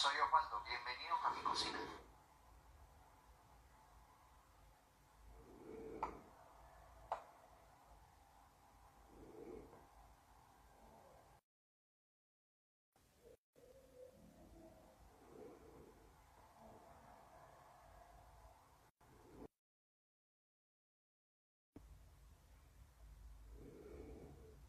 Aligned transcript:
soy 0.00 0.18
Osvaldo. 0.18 0.62
Bienvenidos 0.64 1.18
a 1.22 1.28
mi 1.28 1.42
cocina. 1.42 1.78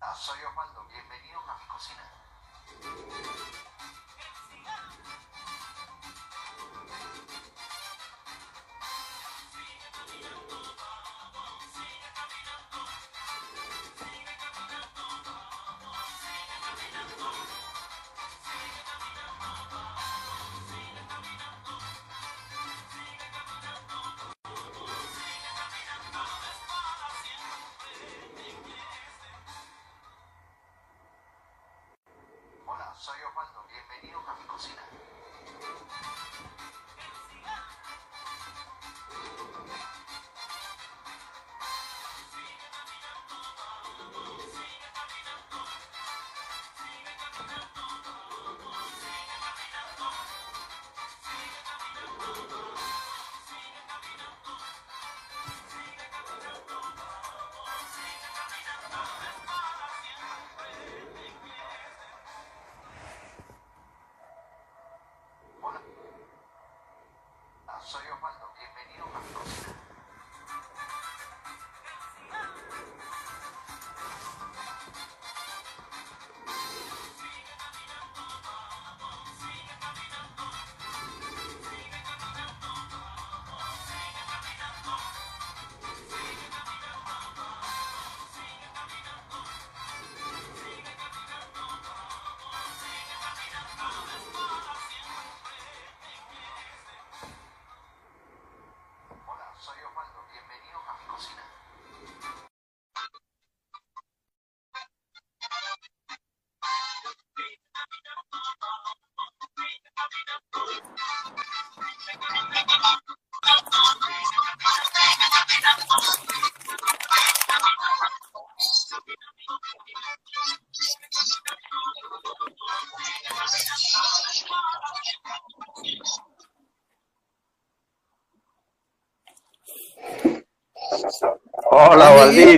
Ah, 0.01 0.13
soy 0.13 0.43
Osvaldo. 0.43 0.85
Bienvenidos 0.89 1.43
a 1.47 1.57
mi 1.57 1.65
cocina. 1.69 2.21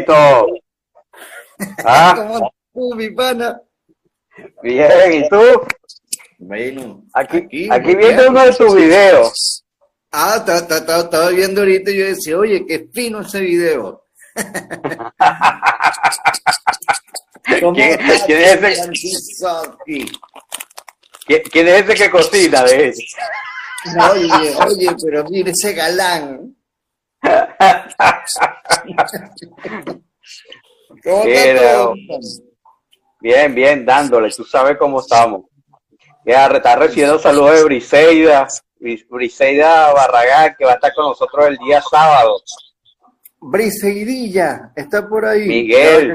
Valdito. 0.07 0.47
Ah, 1.85 2.13
¿Cómo 2.17 2.51
tú, 2.73 2.95
mi 2.95 3.09
pana? 3.11 3.61
bien, 4.63 5.13
¿y 5.13 5.29
tú? 5.29 5.37
Bueno, 6.39 7.03
Aquí, 7.13 7.69
aquí 7.71 7.95
viendo 7.95 8.27
uno 8.29 8.43
de 8.45 8.53
tus 8.53 8.75
videos. 8.75 9.63
Ah, 10.11 10.43
estaba, 10.45 11.29
viendo 11.29 11.61
ahorita 11.61 11.91
y 11.91 11.97
yo 11.99 12.05
decía, 12.07 12.37
oye, 12.37 12.65
qué 12.65 12.87
fino 12.91 13.21
ese 13.21 13.39
video. 13.41 14.03
¿Cómo 17.61 17.73
¿Quién- 17.75 17.99
es 18.01 18.23
ese? 18.27 18.81
¿Quién, 21.25 21.41
quién 21.51 21.67
es 21.67 21.83
ese 21.85 21.93
que 21.95 22.09
cocina 22.09 22.63
de 22.63 22.87
ese? 22.89 23.03
Oye, 24.11 24.55
oye, 24.65 24.95
pero 25.03 25.23
mire 25.25 25.51
ese 25.51 25.73
galán. 25.73 26.52
¿Cómo 31.03 31.23
está 31.23 31.53
Mira, 31.53 31.73
todo? 31.73 31.93
Bien, 33.21 33.55
bien, 33.55 33.85
dándole, 33.85 34.29
tú 34.31 34.43
sabes 34.43 34.77
cómo 34.77 34.99
estamos. 34.99 35.45
Ya, 36.25 36.47
está 36.47 36.75
recibiendo 36.75 37.19
saludos 37.19 37.55
de 37.57 37.63
Briseida, 37.65 38.47
Bris- 38.79 39.05
Briseida 39.09 39.91
Barragán, 39.93 40.55
que 40.57 40.65
va 40.65 40.71
a 40.71 40.75
estar 40.75 40.93
con 40.93 41.05
nosotros 41.05 41.47
el 41.47 41.57
día 41.57 41.81
sábado. 41.81 42.41
Briseidilla, 43.41 44.71
está 44.75 45.07
por 45.07 45.25
ahí. 45.25 45.47
Miguel. 45.47 46.13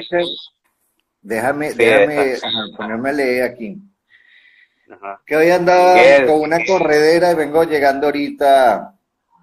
Déjame, 1.21 1.71
Sí, 1.73 1.77
déjame 1.79 2.35
ajá, 2.35 2.51
ponerme 2.77 3.11
a 3.11 3.13
leer 3.13 3.43
aquí. 3.45 3.77
Ajá. 4.91 5.21
Que 5.27 5.37
hoy 5.37 5.51
andaba 5.51 5.95
Miguel. 5.95 6.27
con 6.27 6.41
una 6.41 6.59
corredera 6.65 7.33
y 7.33 7.35
vengo 7.35 7.65
llegando 7.65 8.07
ahorita. 8.07 8.95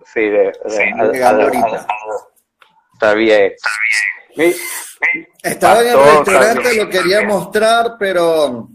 Sí, 0.05 0.21
de, 0.21 0.51
ahorita. 1.23 1.87
Está 2.93 3.13
bien. 3.13 3.53
Estaba 5.43 5.81
en 5.81 5.87
el 5.87 5.97
restaurante, 5.97 6.75
lo 6.75 6.89
quería 6.89 7.21
mostrar, 7.23 7.95
pero 7.99 8.69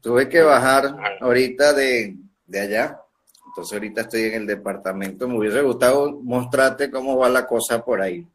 tuve 0.00 0.28
que 0.28 0.42
bajar 0.42 0.94
ahorita 1.20 1.72
de, 1.72 2.14
de 2.46 2.60
allá. 2.60 3.00
Entonces 3.48 3.72
ahorita 3.74 4.00
estoy 4.02 4.24
en 4.24 4.34
el 4.34 4.46
departamento. 4.46 5.28
Me 5.28 5.38
hubiese 5.38 5.60
gustado 5.60 6.20
mostrarte 6.22 6.90
cómo 6.90 7.16
va 7.16 7.28
la 7.28 7.46
cosa 7.46 7.84
por 7.84 8.02
ahí. 8.02 8.26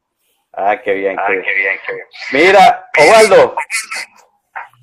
Ah, 0.53 0.79
qué 0.81 0.93
bien, 0.93 1.17
qué 1.27 1.33
bien. 1.33 2.05
Mira, 2.31 2.89
Osvaldo, 2.97 3.55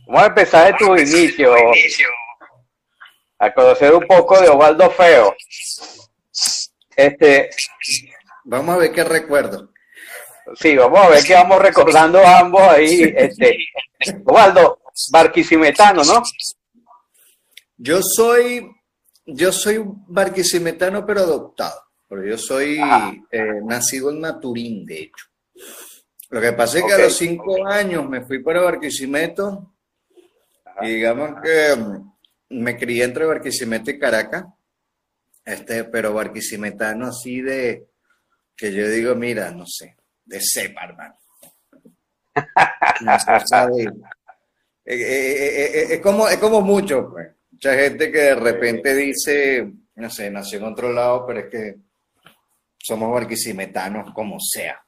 vamos 0.06 0.22
a 0.22 0.26
empezar 0.26 0.72
de 0.72 0.78
tu 0.78 0.96
inicio, 0.96 1.54
a 3.38 3.52
conocer 3.52 3.92
un 3.92 4.06
poco 4.06 4.40
de 4.40 4.48
Osvaldo 4.48 4.90
Feo. 4.90 5.34
Este, 6.96 7.50
Vamos 8.44 8.76
a 8.76 8.78
ver 8.78 8.92
qué 8.92 9.04
recuerdo. 9.04 9.72
sí, 10.54 10.76
vamos 10.76 11.00
a 11.00 11.08
ver 11.08 11.24
que 11.24 11.34
vamos 11.34 11.60
recordando 11.60 12.24
ambos 12.24 12.62
ahí. 12.62 13.12
Este, 13.16 13.58
Osvaldo, 14.24 14.78
barquisimetano, 15.10 16.04
¿no? 16.04 16.22
Yo 17.76 18.00
soy, 18.02 18.70
yo 19.26 19.52
soy 19.52 19.78
un 19.78 20.04
barquisimetano, 20.06 21.04
pero 21.04 21.20
adoptado. 21.20 21.82
Pero 22.08 22.24
yo 22.24 22.38
soy 22.38 22.80
eh, 23.30 23.60
nacido 23.64 24.10
en 24.10 24.20
Maturín, 24.20 24.86
de 24.86 25.00
hecho. 25.00 25.26
Lo 26.30 26.40
que 26.40 26.52
pasa 26.52 26.78
es 26.78 26.84
que 26.84 26.92
a 26.92 26.98
los 26.98 27.16
cinco 27.16 27.66
años 27.66 28.08
me 28.08 28.24
fui 28.24 28.40
para 28.40 28.60
Barquisimeto 28.60 29.74
y 30.82 30.94
digamos 30.94 31.40
que 31.42 31.76
mm, 31.76 32.62
me 32.62 32.76
crié 32.76 33.04
entre 33.04 33.26
Barquisimeto 33.26 33.90
y 33.90 33.98
Caracas, 33.98 34.44
este, 35.46 35.84
pero 35.84 36.12
barquisimetano 36.12 37.06
así 37.06 37.40
de, 37.40 37.86
que 38.56 38.72
yo 38.72 38.88
digo, 38.88 39.14
mira, 39.14 39.50
no 39.52 39.64
sé, 39.66 39.96
de 40.24 40.40
cepa, 40.42 40.84
hermano. 40.84 41.16
Eh, 44.84 44.94
eh, 44.94 45.64
eh, 45.64 45.86
es, 45.94 46.00
como, 46.00 46.28
es 46.28 46.36
como 46.38 46.60
mucho, 46.60 47.08
pues. 47.10 47.28
Mucha 47.50 47.74
gente 47.74 48.12
que 48.12 48.18
de 48.18 48.34
repente 48.34 48.94
dice, 48.94 49.72
no 49.94 50.10
sé, 50.10 50.30
nació 50.30 50.58
en 50.58 50.64
otro 50.66 50.92
lado, 50.92 51.26
pero 51.26 51.40
es 51.40 51.46
que 51.46 51.76
somos 52.78 53.12
barquisimetanos 53.12 54.12
como 54.12 54.38
sea. 54.38 54.80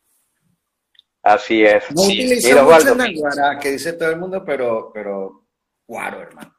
Así 1.22 1.62
es. 1.62 1.84
No 1.92 2.02
Sí. 2.02 2.40
Mira, 2.44 2.62
Naguará, 2.62 3.58
que 3.58 3.72
dice 3.72 3.94
todo 3.94 4.10
el 4.10 4.18
mundo, 4.18 4.44
pero, 4.44 4.90
pero, 4.92 5.46
guaro, 5.86 6.20
hermano. 6.20 6.57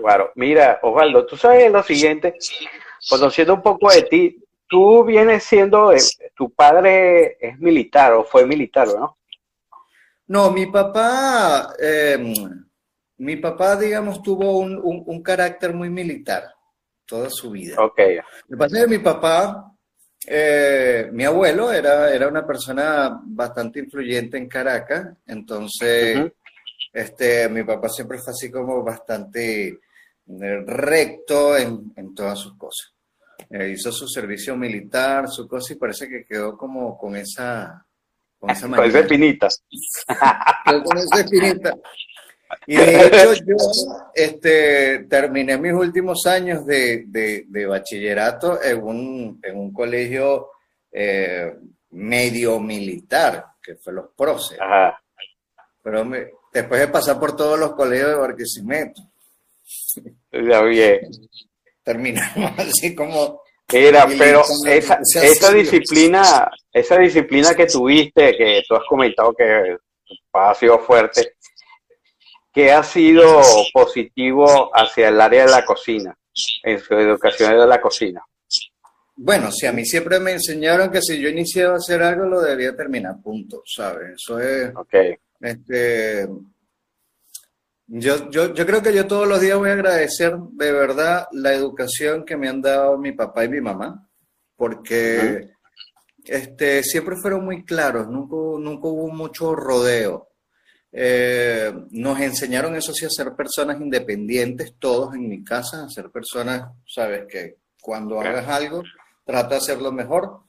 Claro, 0.00 0.32
mira, 0.36 0.78
Osvaldo, 0.82 1.26
tú 1.26 1.36
sabes 1.36 1.70
lo 1.72 1.82
siguiente, 1.82 2.34
conociendo 3.08 3.54
un 3.54 3.62
poco 3.62 3.90
de 3.90 4.02
ti, 4.02 4.44
tú 4.68 5.04
vienes 5.04 5.44
siendo, 5.44 5.92
eh, 5.92 5.98
tu 6.34 6.50
padre 6.50 7.36
es 7.40 7.58
militar 7.58 8.12
o 8.12 8.24
fue 8.24 8.46
militar, 8.46 8.88
¿no? 8.88 9.18
No, 10.28 10.50
mi 10.50 10.66
papá, 10.66 11.74
eh, 11.80 12.18
mi 13.18 13.36
papá, 13.36 13.76
digamos, 13.76 14.22
tuvo 14.22 14.58
un, 14.58 14.76
un- 14.76 15.02
un 15.06 15.22
carácter 15.22 15.72
muy 15.74 15.88
militar 15.90 16.44
toda 17.06 17.30
su 17.30 17.50
vida. 17.50 17.76
Ok, 17.80 17.98
Lo 18.48 18.56
que 18.56 18.56
pasa 18.58 18.76
es 18.78 18.84
que 18.84 18.90
mi 18.90 18.98
papá, 18.98 19.72
eh, 20.26 21.08
mi 21.12 21.24
abuelo, 21.24 21.72
era, 21.72 22.12
era 22.14 22.28
una 22.28 22.46
persona 22.46 23.20
bastante 23.24 23.78
influyente 23.80 24.36
en 24.36 24.48
Caracas, 24.48 25.16
entonces, 25.26 26.30
este, 26.92 27.48
mi 27.48 27.64
papá 27.64 27.88
siempre 27.88 28.18
fue 28.18 28.32
así 28.32 28.50
como 28.50 28.82
bastante 28.84 29.80
recto 30.28 31.56
en, 31.56 31.92
en 31.96 32.14
todas 32.14 32.38
sus 32.38 32.56
cosas. 32.56 32.92
Eh, 33.50 33.70
hizo 33.70 33.90
su 33.92 34.06
servicio 34.08 34.56
militar, 34.56 35.28
su 35.28 35.48
cosa, 35.48 35.72
y 35.72 35.76
parece 35.76 36.08
que 36.08 36.24
quedó 36.24 36.56
como 36.56 36.98
con 36.98 37.16
esa, 37.16 37.86
con 38.38 38.50
esa 38.50 38.62
con 38.62 38.70
manía. 38.72 38.86
esa 38.88 38.98
espinita. 39.00 39.48
Quedó 40.66 40.82
con 40.84 40.98
esa 40.98 41.20
espinita. 41.20 41.74
Y 42.66 42.76
de 42.76 43.00
hecho 43.06 43.32
yo 43.46 43.56
este, 44.14 45.00
terminé 45.08 45.56
mis 45.58 45.72
últimos 45.72 46.26
años 46.26 46.66
de, 46.66 47.04
de- 47.06 47.44
de 47.48 47.66
bachillerato 47.66 48.62
en 48.62 48.82
un, 48.82 49.40
en 49.42 49.56
un 49.58 49.72
colegio 49.72 50.48
eh, 50.92 51.56
medio 51.90 52.58
militar, 52.60 53.46
que 53.62 53.76
fue 53.76 53.92
los. 53.92 54.06
Ajá. 54.60 55.00
Pero 55.82 56.04
me- 56.04 56.30
después 56.52 56.80
de 56.80 56.88
pasar 56.88 57.18
por 57.18 57.34
todos 57.36 57.58
los 57.58 57.72
colegios 57.74 58.08
de 58.10 58.14
Barquisimeto, 58.16 59.02
Bien. 60.30 61.00
terminamos 61.82 62.52
así 62.58 62.94
como... 62.94 63.40
Mira, 63.70 64.06
pero 64.16 64.42
esa, 64.66 65.52
disciplina, 65.52 66.50
esa 66.72 66.98
disciplina 66.98 67.54
que 67.54 67.66
tuviste, 67.66 68.34
que 68.34 68.62
tú 68.66 68.74
has 68.74 68.84
comentado 68.88 69.34
que 69.34 69.76
ha 70.32 70.54
sido 70.54 70.78
fuerte, 70.78 71.34
¿qué 72.50 72.72
ha 72.72 72.82
sido 72.82 73.42
positivo 73.74 74.70
hacia 74.74 75.08
el 75.08 75.20
área 75.20 75.44
de 75.44 75.50
la 75.50 75.66
cocina, 75.66 76.16
en 76.62 76.80
su 76.80 76.94
educación 76.94 77.58
de 77.58 77.66
la 77.66 77.78
cocina? 77.78 78.22
Bueno, 79.16 79.50
si 79.50 79.66
a 79.66 79.72
mí 79.72 79.84
siempre 79.84 80.20
me 80.20 80.32
enseñaron 80.32 80.90
que 80.90 81.02
si 81.02 81.20
yo 81.20 81.28
iniciaba 81.28 81.74
a 81.74 81.78
hacer 81.78 82.02
algo 82.02 82.24
lo 82.24 82.40
debía 82.40 82.74
terminar, 82.76 83.16
punto, 83.22 83.62
¿sabes? 83.66 84.14
Eso 84.14 84.40
es... 84.40 84.74
Ok, 84.76 84.94
Este, 85.40 86.26
yo, 87.88 88.30
yo, 88.30 88.54
yo 88.54 88.66
creo 88.66 88.82
que 88.82 88.94
yo 88.94 89.06
todos 89.06 89.26
los 89.26 89.40
días 89.40 89.58
voy 89.58 89.70
a 89.70 89.74
agradecer 89.74 90.36
de 90.52 90.72
verdad 90.72 91.26
la 91.32 91.52
educación 91.54 92.24
que 92.24 92.36
me 92.36 92.48
han 92.48 92.60
dado 92.62 92.96
mi 92.98 93.12
papá 93.12 93.44
y 93.44 93.48
mi 93.48 93.60
mamá, 93.60 94.08
porque 94.56 95.50
este, 96.24 96.82
siempre 96.82 97.16
fueron 97.16 97.44
muy 97.44 97.64
claros, 97.64 98.08
nunca, 98.08 98.36
hubo- 98.36 98.58
nunca 98.58 98.88
hubo 98.88 99.08
mucho 99.10 99.54
rodeo. 99.54 100.28
Eh, 100.92 101.72
nos 101.90 102.18
enseñaron 102.20 102.74
eso 102.74 102.92
sí 102.94 103.04
a 103.04 103.10
ser 103.10 103.34
personas 103.34 103.80
independientes, 103.80 104.74
todos 104.78 105.14
en 105.14 105.28
mi 105.28 105.44
casa, 105.44 105.84
a 105.84 105.88
ser 105.88 106.10
personas, 106.10 106.70
sabes, 106.86 107.26
que 107.28 107.56
cuando 107.80 108.20
hagas 108.20 108.48
algo, 108.48 108.82
trata 109.24 109.50
de 109.50 109.56
hacerlo 109.56 109.92
mejor. 109.92 110.40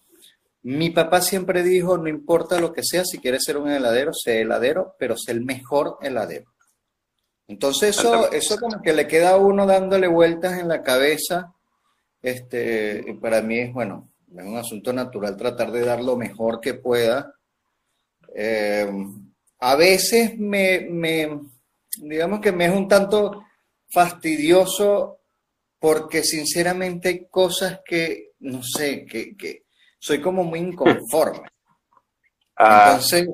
Mi 0.64 0.90
papá 0.90 1.22
siempre 1.22 1.64
dijo, 1.64 1.98
no 1.98 2.08
importa 2.10 2.60
lo 2.60 2.74
que 2.74 2.84
sea, 2.84 3.04
si 3.06 3.20
quieres 3.20 3.44
ser 3.46 3.58
un 3.58 3.70
heladero, 3.70 4.12
sé 4.14 4.42
heladero, 4.42 4.96
pero 5.00 5.16
sé 5.18 5.32
el 5.32 5.44
mejor 5.46 5.98
heladero. 6.02 6.52
Entonces 7.50 7.98
eso, 7.98 8.32
eso 8.32 8.58
como 8.60 8.80
que 8.80 8.94
le 8.94 9.08
queda 9.08 9.32
a 9.32 9.38
uno 9.38 9.66
dándole 9.66 10.08
vueltas 10.08 10.60
en 10.60 10.68
la 10.68 10.84
cabeza. 10.84 11.52
Este, 12.22 13.04
y 13.08 13.14
para 13.14 13.42
mí 13.42 13.58
es, 13.58 13.74
bueno, 13.74 14.12
es 14.38 14.46
un 14.46 14.56
asunto 14.56 14.94
natural 14.94 15.36
tratar 15.36 15.72
de 15.72 15.84
dar 15.84 16.04
lo 16.04 16.16
mejor 16.16 16.62
que 16.62 16.76
pueda. 16.76 17.34
Eh, 18.36 18.88
a 19.62 19.76
veces 19.76 20.38
me, 20.38 20.82
me, 20.92 21.42
digamos 21.98 22.40
que 22.40 22.52
me 22.52 22.66
es 22.66 22.72
un 22.72 22.88
tanto 22.88 23.44
fastidioso 23.90 25.22
porque 25.80 26.24
sinceramente 26.24 27.10
hay 27.10 27.26
cosas 27.32 27.80
que, 27.84 28.34
no 28.42 28.62
sé, 28.62 29.08
que, 29.08 29.36
que 29.36 29.64
soy 29.98 30.22
como 30.22 30.44
muy 30.44 30.60
inconforme. 30.60 31.50
Ah, 32.56 32.92
Entonces, 32.92 33.28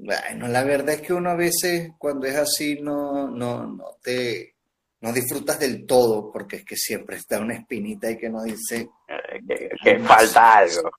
bueno, 0.00 0.46
la 0.48 0.62
verdad 0.64 0.94
es 0.94 1.02
que 1.02 1.12
uno 1.12 1.30
a 1.30 1.34
veces 1.34 1.90
cuando 1.98 2.26
es 2.26 2.36
así 2.36 2.80
no, 2.80 3.28
no, 3.28 3.66
no 3.66 3.84
te, 4.02 4.54
no 5.00 5.12
disfrutas 5.12 5.58
del 5.58 5.86
todo 5.86 6.30
porque 6.32 6.56
es 6.56 6.64
que 6.64 6.76
siempre 6.76 7.16
está 7.16 7.40
una 7.40 7.54
espinita 7.54 8.10
y 8.10 8.16
que 8.16 8.30
nos 8.30 8.44
dice, 8.44 8.88
que, 9.46 9.70
que 9.82 9.98
falta 10.00 10.58
algo. 10.58 10.90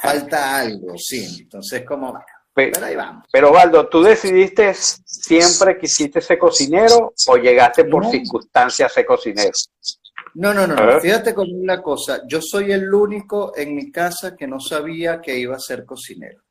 falta 0.00 0.56
algo, 0.58 0.94
sí. 0.96 1.40
Entonces, 1.42 1.84
como, 1.84 2.10
bueno, 2.12 2.24
Pe- 2.54 2.70
pero 2.72 2.86
ahí 2.86 2.94
vamos. 2.96 3.26
Pero 3.32 3.50
Valdo, 3.50 3.88
¿tú 3.88 4.02
decidiste 4.02 4.72
siempre 4.74 5.78
quisiste 5.78 6.20
ser 6.20 6.38
cocinero 6.38 7.14
o 7.28 7.36
llegaste 7.36 7.84
por 7.86 8.04
No. 8.04 8.10
circunstancias 8.10 8.90
a 8.90 8.94
ser 8.94 9.06
cocinero? 9.06 9.50
No, 10.34 10.52
no, 10.54 10.66
no, 10.66 10.74
no. 10.76 10.86
ver. 10.86 11.00
Fíjate 11.00 11.34
con 11.34 11.48
una 11.50 11.82
cosa. 11.82 12.22
Yo 12.28 12.40
soy 12.42 12.72
el 12.72 12.92
único 12.92 13.56
en 13.56 13.74
mi 13.74 13.90
casa 13.90 14.36
que 14.36 14.46
no 14.46 14.60
sabía 14.60 15.20
que 15.20 15.36
iba 15.38 15.56
a 15.56 15.60
ser 15.60 15.84
cocinero. 15.86 16.41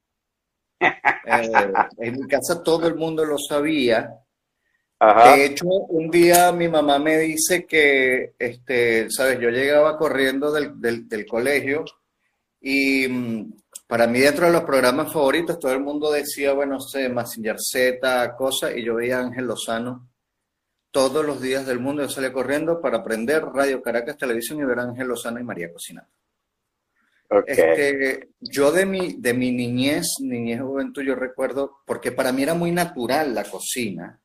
Eh, 0.81 1.51
en 1.99 2.13
mi 2.19 2.27
casa 2.27 2.61
todo 2.63 2.87
el 2.87 2.95
mundo 2.95 3.23
lo 3.25 3.37
sabía. 3.37 4.13
Ajá. 4.99 5.35
De 5.35 5.45
hecho, 5.45 5.65
un 5.67 6.09
día 6.11 6.51
mi 6.51 6.67
mamá 6.67 6.99
me 6.99 7.17
dice 7.17 7.65
que, 7.65 8.33
este, 8.37 9.09
sabes, 9.09 9.39
yo 9.39 9.49
llegaba 9.49 9.97
corriendo 9.97 10.51
del, 10.51 10.79
del- 10.79 11.07
del 11.07 11.25
colegio 11.25 11.85
y 12.59 13.07
mm, 13.07 13.53
para 13.87 14.05
mí 14.07 14.19
dentro 14.19 14.45
de 14.45 14.51
los 14.53 14.63
programas 14.63 15.11
favoritos 15.11 15.57
todo 15.59 15.73
el 15.73 15.79
mundo 15.81 16.11
decía, 16.11 16.53
bueno, 16.53 16.73
no 16.75 16.79
sé, 16.81 17.09
Mazinger 17.09 17.57
Z, 17.59 18.35
cosa, 18.35 18.71
y 18.75 18.83
yo 18.83 18.95
veía 18.95 19.17
a 19.17 19.21
Ángel 19.21 19.45
Lozano 19.45 20.07
todos 20.91 21.25
los 21.25 21.41
días 21.41 21.65
del 21.65 21.79
mundo. 21.79 22.03
Yo 22.03 22.09
salía 22.09 22.31
corriendo 22.33 22.79
para 22.81 22.97
aprender 22.97 23.43
Radio 23.45 23.81
Caracas 23.81 24.17
Televisión 24.17 24.59
y 24.59 24.65
ver 24.65 24.79
a 24.79 24.83
Ángel 24.83 25.07
Lozano 25.07 25.39
y 25.39 25.43
María 25.43 25.71
Cocinando. 25.73 26.11
Este, 27.45 28.29
yo 28.41 28.71
de 28.71 28.85
mi, 28.85 29.13
de 29.13 29.33
mi 29.33 29.51
niñez, 29.51 30.05
niñez 30.19 30.61
juventud, 30.61 31.01
yo 31.01 31.15
recuerdo, 31.15 31.77
porque 31.85 32.11
para 32.11 32.33
mí 32.33 32.43
era 32.43 32.53
muy 32.53 32.71
natural 32.71 33.33
la 33.33 33.43
cocina. 33.45 34.19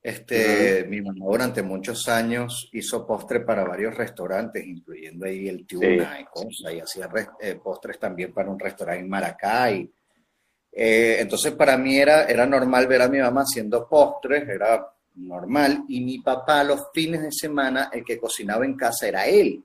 Este, 0.00 0.86
mi 0.88 1.02
mamá 1.02 1.26
durante 1.26 1.60
muchos 1.62 2.08
años 2.08 2.70
hizo 2.72 3.06
postre 3.06 3.40
para 3.40 3.64
varios 3.64 3.94
restaurantes, 3.94 4.64
incluyendo 4.64 5.26
ahí 5.26 5.48
el 5.48 5.66
Tuna 5.66 6.20
y 6.20 6.24
cosas, 6.24 6.72
y 6.72 6.80
hacía 6.80 7.10
eh, 7.40 7.56
postres 7.62 7.98
también 7.98 8.32
para 8.32 8.48
un 8.48 8.58
restaurante 8.58 9.02
en 9.02 9.10
Maracay. 9.10 9.92
Eh, 10.72 11.16
entonces 11.20 11.52
para 11.52 11.76
mí 11.76 11.98
era, 11.98 12.24
era 12.24 12.46
normal 12.46 12.86
ver 12.86 13.02
a 13.02 13.08
mi 13.08 13.18
mamá 13.18 13.42
haciendo 13.42 13.86
postres, 13.86 14.48
era 14.48 14.88
normal, 15.16 15.84
y 15.88 16.00
mi 16.00 16.20
papá 16.20 16.64
los 16.64 16.86
fines 16.94 17.20
de 17.20 17.32
semana, 17.32 17.90
el 17.92 18.04
que 18.04 18.18
cocinaba 18.18 18.64
en 18.64 18.76
casa 18.76 19.08
era 19.08 19.26
él. 19.26 19.62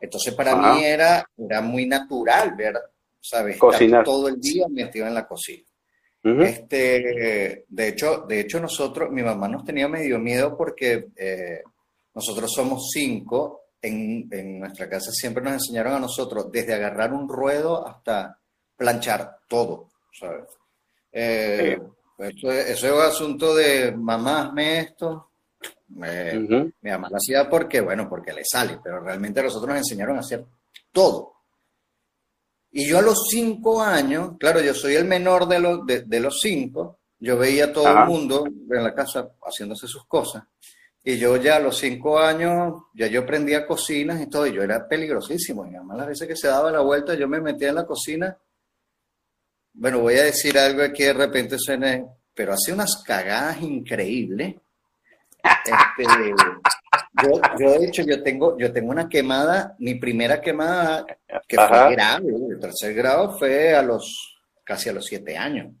Entonces 0.00 0.34
para 0.34 0.52
Ajá. 0.52 0.74
mí 0.74 0.84
era, 0.84 1.24
era 1.36 1.60
muy 1.60 1.86
natural 1.86 2.54
ver, 2.56 2.74
¿sabes? 3.20 3.58
Cocinar. 3.58 4.00
Estar 4.00 4.04
todo 4.04 4.28
el 4.28 4.40
día 4.40 4.66
metido 4.68 5.06
en 5.06 5.14
la 5.14 5.26
cocina. 5.26 5.64
Este, 6.22 7.64
de 7.68 7.88
hecho, 7.88 8.24
de 8.28 8.40
hecho 8.40 8.60
nosotros, 8.60 9.10
mi 9.10 9.22
mamá 9.22 9.48
nos 9.48 9.64
tenía 9.64 9.88
medio 9.88 10.18
miedo 10.18 10.56
porque 10.56 11.08
eh, 11.16 11.62
nosotros 12.14 12.52
somos 12.52 12.90
cinco. 12.92 13.58
En, 13.82 14.28
en 14.30 14.60
nuestra 14.60 14.90
casa 14.90 15.10
siempre 15.10 15.42
nos 15.42 15.54
enseñaron 15.54 15.94
a 15.94 15.98
nosotros 16.00 16.52
desde 16.52 16.74
agarrar 16.74 17.14
un 17.14 17.26
ruedo 17.26 17.86
hasta 17.88 18.38
planchar 18.76 19.38
todo, 19.48 19.88
¿sabes? 20.18 20.44
Eh, 21.10 21.78
eso, 22.18 22.52
es- 22.52 22.70
eso 22.70 22.86
es 22.88 22.92
un 22.92 23.00
asunto 23.00 23.54
de 23.54 23.92
mamá, 23.92 24.42
hazme 24.48 24.80
esto. 24.80 25.29
Eh, 26.04 26.38
Ujú. 26.42 26.72
mi 26.80 26.90
mamá 26.90 27.08
lo 27.10 27.16
hacía 27.16 27.48
porque, 27.50 27.80
bueno, 27.80 28.08
porque 28.08 28.32
le 28.32 28.44
sale, 28.44 28.78
pero 28.82 29.00
realmente 29.00 29.42
nosotros 29.42 29.68
nos 29.68 29.78
enseñaron 29.78 30.16
a 30.16 30.20
hacer 30.20 30.44
todo. 30.92 31.34
Y 32.72 32.86
yo 32.88 32.98
a 32.98 33.02
los 33.02 33.26
cinco 33.28 33.82
años, 33.82 34.32
claro, 34.38 34.60
yo 34.60 34.72
soy 34.72 34.94
el 34.94 35.04
menor 35.04 35.48
de 35.48 35.58
los, 35.58 35.84
de, 35.84 36.02
de 36.02 36.20
los 36.20 36.38
cinco, 36.40 37.00
yo 37.18 37.36
veía 37.36 37.66
a 37.66 37.72
todo 37.72 37.86
Ajá. 37.88 38.02
el 38.04 38.08
mundo 38.08 38.46
en 38.46 38.84
la 38.84 38.94
casa 38.94 39.28
haciéndose 39.44 39.86
sus 39.88 40.06
cosas. 40.06 40.44
Y 41.02 41.16
yo 41.18 41.36
ya 41.36 41.56
a 41.56 41.60
los 41.60 41.78
cinco 41.78 42.18
años, 42.18 42.74
ya 42.94 43.06
yo 43.08 43.22
aprendía 43.22 43.66
cocinas 43.66 44.20
y 44.20 44.28
todo, 44.28 44.46
y 44.46 44.52
yo 44.52 44.62
era 44.62 44.86
peligrosísimo. 44.86 45.64
Mi 45.64 45.72
mamá 45.72 45.96
las 45.96 46.06
veces 46.06 46.28
que 46.28 46.36
se 46.36 46.46
daba 46.48 46.70
la 46.70 46.80
vuelta, 46.80 47.14
yo 47.14 47.26
me 47.26 47.40
metía 47.40 47.70
en 47.70 47.74
la 47.76 47.86
cocina. 47.86 48.36
Bueno, 49.72 50.00
voy 50.00 50.14
a 50.16 50.24
decir 50.24 50.58
algo 50.58 50.82
aquí 50.82 51.04
de 51.04 51.12
repente 51.14 51.58
suene, 51.58 52.06
pero 52.34 52.52
hace 52.52 52.72
unas 52.72 53.02
cagadas 53.02 53.60
increíbles. 53.62 54.56
Este, 55.42 56.34
yo, 57.22 57.40
yo, 57.58 57.70
de 57.78 57.84
hecho, 57.86 58.02
yo 58.02 58.22
tengo, 58.22 58.58
yo 58.58 58.72
tengo 58.72 58.90
una 58.90 59.08
quemada, 59.08 59.74
mi 59.78 59.94
primera 59.96 60.40
quemada, 60.40 61.06
que 61.46 61.56
Ajá. 61.58 61.86
fue 61.86 61.94
grave, 61.94 62.32
el 62.50 62.58
tercer 62.60 62.94
grado 62.94 63.38
fue 63.38 63.74
a 63.74 63.82
los, 63.82 64.38
casi 64.64 64.88
a 64.88 64.92
los 64.92 65.04
siete 65.06 65.36
años, 65.36 65.74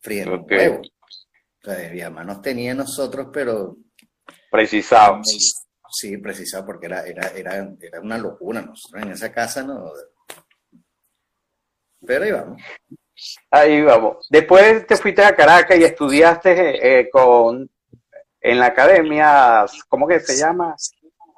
friendo 0.00 0.34
Ok. 0.34 0.50
un 0.50 0.56
huevo. 0.56 0.80
O 0.80 1.70
sea, 1.70 1.90
mi 1.92 2.00
mamá 2.02 2.24
nos 2.24 2.42
tenía 2.42 2.74
nosotros, 2.74 3.28
pero 3.32 3.76
Precisado. 4.50 5.20
Sí, 5.88 6.16
precisado, 6.18 6.64
porque 6.66 6.86
era, 6.86 7.06
era, 7.06 7.28
era, 7.28 7.68
era 7.80 8.00
una 8.00 8.18
locura. 8.18 8.60
Nosotros 8.62 9.02
en 9.02 9.12
esa 9.12 9.32
casa 9.32 9.62
no. 9.62 9.90
Pero 12.06 12.24
ahí 12.24 12.32
vamos. 12.32 12.62
Ahí 13.50 13.82
vamos. 13.82 14.26
Después 14.30 14.86
te 14.86 14.96
fuiste 14.96 15.22
a 15.24 15.34
Caracas 15.34 15.78
y 15.78 15.84
estudiaste 15.84 17.00
eh, 17.00 17.10
con 17.10 17.68
en 18.40 18.58
la 18.58 18.66
academia, 18.66 19.66
¿cómo 19.88 20.06
que 20.06 20.20
se 20.20 20.36
llama? 20.36 20.74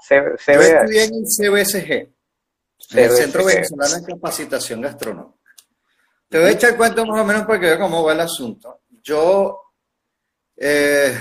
C 0.00 0.16
Yo 0.16 0.60
estudié 0.60 1.04
en 1.04 1.14
el 1.14 1.24
CBSG, 1.24 2.08
el 2.96 3.10
Centro 3.10 3.44
Venezolano 3.44 3.94
de 3.96 4.12
Capacitación 4.12 4.80
Gastronómica. 4.80 5.38
Te 6.28 6.38
voy 6.38 6.48
a 6.48 6.52
echar 6.52 6.76
cuenta 6.76 7.04
más 7.04 7.20
o 7.20 7.24
menos 7.24 7.46
para 7.46 7.58
que 7.58 7.66
veas 7.66 7.78
cómo 7.78 8.04
va 8.04 8.12
el 8.12 8.20
asunto. 8.20 8.82
Yo, 9.02 9.72
eh, 10.56 11.16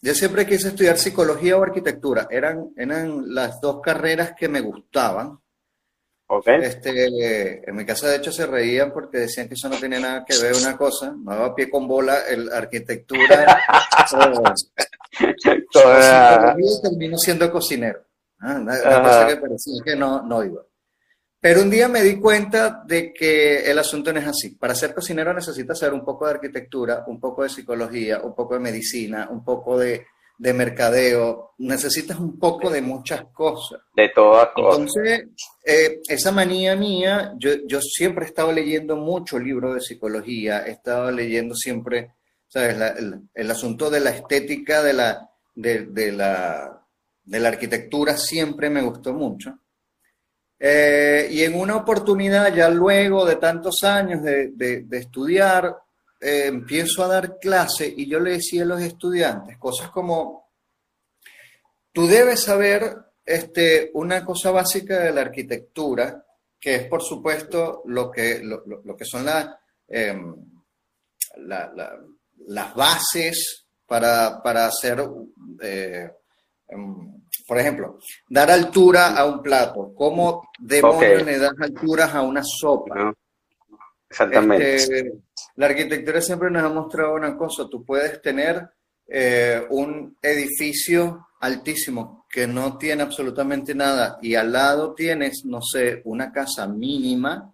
yo 0.00 0.14
siempre 0.14 0.46
quise 0.46 0.68
estudiar 0.68 0.98
psicología 0.98 1.56
o 1.56 1.62
arquitectura. 1.62 2.28
Eran, 2.30 2.72
eran 2.76 3.34
las 3.34 3.60
dos 3.60 3.80
carreras 3.80 4.34
que 4.38 4.48
me 4.48 4.60
gustaban. 4.60 5.38
Este, 6.46 7.68
en 7.68 7.76
mi 7.76 7.84
casa, 7.84 8.08
de 8.08 8.16
hecho, 8.16 8.32
se 8.32 8.46
reían 8.46 8.92
porque 8.92 9.18
decían 9.18 9.46
que 9.46 9.54
eso 9.54 9.68
no 9.68 9.78
tenía 9.78 10.00
nada 10.00 10.24
que 10.24 10.38
ver 10.38 10.54
una 10.54 10.76
cosa. 10.76 11.14
No 11.16 11.32
daba 11.32 11.54
pie 11.54 11.68
con 11.68 11.86
bola 11.86 12.20
el 12.28 12.50
arquitectura. 12.50 13.60
Toda... 15.72 16.56
termino 16.82 17.18
siendo 17.18 17.52
cocinero. 17.52 18.00
¿ah? 18.40 18.56
Una, 18.58 18.78
cosa 18.78 19.26
que 19.28 19.36
parecía 19.36 19.82
que 19.84 19.96
no, 19.96 20.22
no 20.22 20.42
iba. 20.42 20.62
Pero 21.38 21.60
un 21.60 21.68
día 21.68 21.88
me 21.88 22.02
di 22.02 22.18
cuenta 22.18 22.82
de 22.86 23.12
que 23.12 23.70
el 23.70 23.78
asunto 23.78 24.10
no 24.10 24.18
es 24.18 24.26
así. 24.26 24.56
Para 24.56 24.74
ser 24.74 24.94
cocinero 24.94 25.34
necesitas 25.34 25.78
saber 25.78 25.92
un 25.92 26.04
poco 26.04 26.24
de 26.24 26.32
arquitectura, 26.32 27.04
un 27.06 27.20
poco 27.20 27.42
de 27.42 27.50
psicología, 27.50 28.22
un 28.22 28.34
poco 28.34 28.54
de 28.54 28.60
medicina, 28.60 29.28
un 29.30 29.44
poco 29.44 29.78
de 29.78 30.06
de 30.36 30.52
mercadeo, 30.52 31.54
necesitas 31.58 32.18
un 32.18 32.38
poco 32.38 32.70
de 32.70 32.82
muchas 32.82 33.24
cosas. 33.32 33.80
De 33.94 34.08
todas 34.08 34.48
cosas. 34.54 34.80
Entonces, 34.80 35.28
eh, 35.64 36.00
esa 36.08 36.32
manía 36.32 36.74
mía, 36.74 37.34
yo, 37.38 37.50
yo 37.66 37.80
siempre 37.80 38.24
he 38.24 38.28
estado 38.28 38.52
leyendo 38.52 38.96
mucho 38.96 39.38
libros 39.38 39.74
de 39.74 39.80
psicología, 39.80 40.66
he 40.66 40.72
estado 40.72 41.10
leyendo 41.10 41.54
siempre, 41.54 42.14
¿sabes? 42.48 42.76
el, 43.34 43.50
asunto 43.50 43.90
de 43.90 44.00
la 44.00 44.10
estética, 44.10 44.82
de 44.82 44.92
la, 44.92 45.30
de, 45.54 46.12
la, 46.12 46.84
de 47.22 47.40
la 47.40 47.48
arquitectura, 47.48 48.16
siempre 48.16 48.70
me 48.70 48.82
gustó 48.82 49.12
mucho. 49.12 49.58
Eh, 50.58 51.28
y 51.30 51.42
en 51.42 51.54
una 51.54 51.76
oportunidad, 51.76 52.52
ya 52.54 52.68
luego 52.68 53.24
de 53.24 53.36
tantos 53.36 53.82
años 53.84 54.22
de, 54.22 54.50
de 54.50 54.98
estudiar, 54.98 55.76
eh, 56.24 56.46
empiezo 56.46 57.04
a 57.04 57.08
dar 57.08 57.38
clase 57.38 57.86
y 57.86 58.08
yo 58.08 58.18
le 58.18 58.32
decía 58.32 58.62
a 58.62 58.66
los 58.66 58.80
estudiantes 58.80 59.58
cosas 59.58 59.90
como, 59.90 60.48
tú 61.92 62.06
debes 62.06 62.40
saber 62.40 62.96
este, 63.22 63.90
una 63.92 64.24
cosa 64.24 64.50
básica 64.50 65.00
de 65.00 65.12
la 65.12 65.20
arquitectura, 65.20 66.24
que 66.58 66.76
es 66.76 66.84
por 66.86 67.02
supuesto 67.02 67.82
lo 67.84 68.10
que, 68.10 68.40
lo, 68.42 68.96
que 68.96 69.04
son 69.04 69.26
em, 69.86 70.34
las 71.36 72.74
bases 72.74 73.66
para, 73.86 74.40
hacer, 74.66 75.06
eh, 75.60 76.10
em, 76.68 77.22
por 77.46 77.58
ejemplo, 77.58 77.98
dar 78.30 78.50
altura 78.50 79.14
a 79.14 79.26
un 79.26 79.42
plato. 79.42 79.92
¿Cómo 79.94 80.48
demonios 80.58 81.22
le 81.22 81.38
das 81.38 81.52
alturas 81.60 82.14
a 82.14 82.22
una 82.22 82.42
sopa? 82.42 83.14
Exactamente. 84.14 84.76
Este, 84.76 85.12
la 85.56 85.66
arquitectura 85.66 86.20
siempre 86.20 86.48
nos 86.48 86.62
ha 86.62 86.68
mostrado 86.68 87.14
una 87.14 87.36
cosa, 87.36 87.66
tú 87.68 87.84
puedes 87.84 88.22
tener 88.22 88.62
eh, 89.08 89.60
un 89.70 90.16
edificio 90.22 91.26
altísimo 91.40 92.26
que 92.30 92.46
no 92.46 92.78
tiene 92.78 93.02
absolutamente 93.02 93.74
nada 93.74 94.18
y 94.22 94.36
al 94.36 94.52
lado 94.52 94.94
tienes, 94.94 95.42
no 95.44 95.60
sé, 95.60 96.00
una 96.04 96.30
casa 96.30 96.68
mínima 96.68 97.52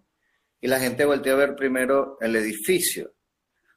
y 0.60 0.68
la 0.68 0.78
gente 0.78 1.06
voltea 1.06 1.32
a 1.32 1.36
ver 1.36 1.56
primero 1.56 2.18
el 2.20 2.36
edificio, 2.36 3.12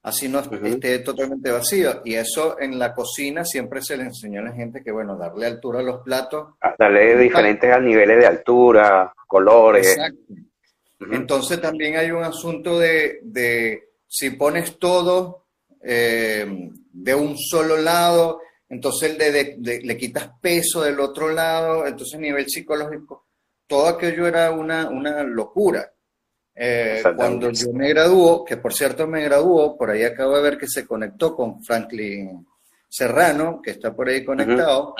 así 0.01 0.27
no 0.27 0.39
esté 0.41 0.99
totalmente 0.99 1.51
vacío. 1.51 2.01
Y 2.03 2.15
eso 2.15 2.59
en 2.59 2.77
la 2.77 2.93
cocina 2.93 3.45
siempre 3.45 3.81
se 3.81 3.95
le 3.95 4.03
enseñó 4.03 4.41
a 4.41 4.43
la 4.43 4.51
gente 4.51 4.83
que, 4.83 4.91
bueno, 4.91 5.17
darle 5.17 5.45
altura 5.45 5.79
a 5.79 5.83
los 5.83 6.01
platos. 6.03 6.55
darle 6.77 7.17
diferentes 7.17 7.81
niveles 7.81 8.17
de 8.17 8.25
altura, 8.25 9.13
colores. 9.25 9.87
Exacto. 9.87 10.33
Entonces 11.11 11.59
también 11.61 11.97
hay 11.97 12.11
un 12.11 12.23
asunto 12.23 12.79
de, 12.79 13.83
si 14.07 14.31
pones 14.31 14.77
todo 14.77 15.45
eh, 15.81 16.45
de 16.91 17.15
un 17.15 17.37
solo 17.37 17.77
lado, 17.77 18.41
entonces 18.69 19.17
le 19.17 19.97
quitas 19.97 20.31
peso 20.41 20.81
del 20.81 20.99
otro 20.99 21.29
lado, 21.29 21.85
entonces 21.85 22.15
a 22.15 22.21
nivel 22.21 22.47
psicológico, 22.47 23.27
todo 23.67 23.87
aquello 23.87 24.27
era 24.27 24.51
una, 24.51 25.23
locura. 25.23 25.91
Eh, 26.55 27.01
cuando 27.15 27.49
yo 27.49 27.73
me 27.73 27.89
graduó, 27.89 28.45
que 28.45 28.57
por 28.57 28.73
cierto 28.73 29.07
me 29.07 29.23
graduó, 29.23 29.75
por 29.75 29.89
ahí 29.89 30.03
acabo 30.03 30.35
de 30.35 30.43
ver 30.43 30.57
que 30.57 30.67
se 30.67 30.85
conectó 30.85 31.35
con 31.35 31.63
Franklin 31.63 32.45
Serrano, 32.87 33.59
que 33.61 33.71
está 33.71 33.95
por 33.95 34.07
ahí 34.07 34.23
conectado, 34.23 34.93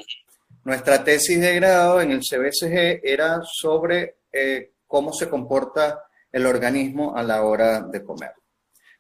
nuestra 0.64 1.04
tesis 1.04 1.40
de 1.40 1.56
grado 1.56 2.02
en 2.02 2.12
el 2.12 2.22
CBSG 2.22 3.02
era 3.04 3.42
sobre 3.44 4.16
eh, 4.32 4.73
cómo 4.94 5.12
se 5.12 5.28
comporta 5.28 6.06
el 6.32 6.46
organismo 6.46 7.18
a 7.18 7.24
la 7.24 7.42
hora 7.42 7.82
de 7.82 8.04
comer. 8.04 8.32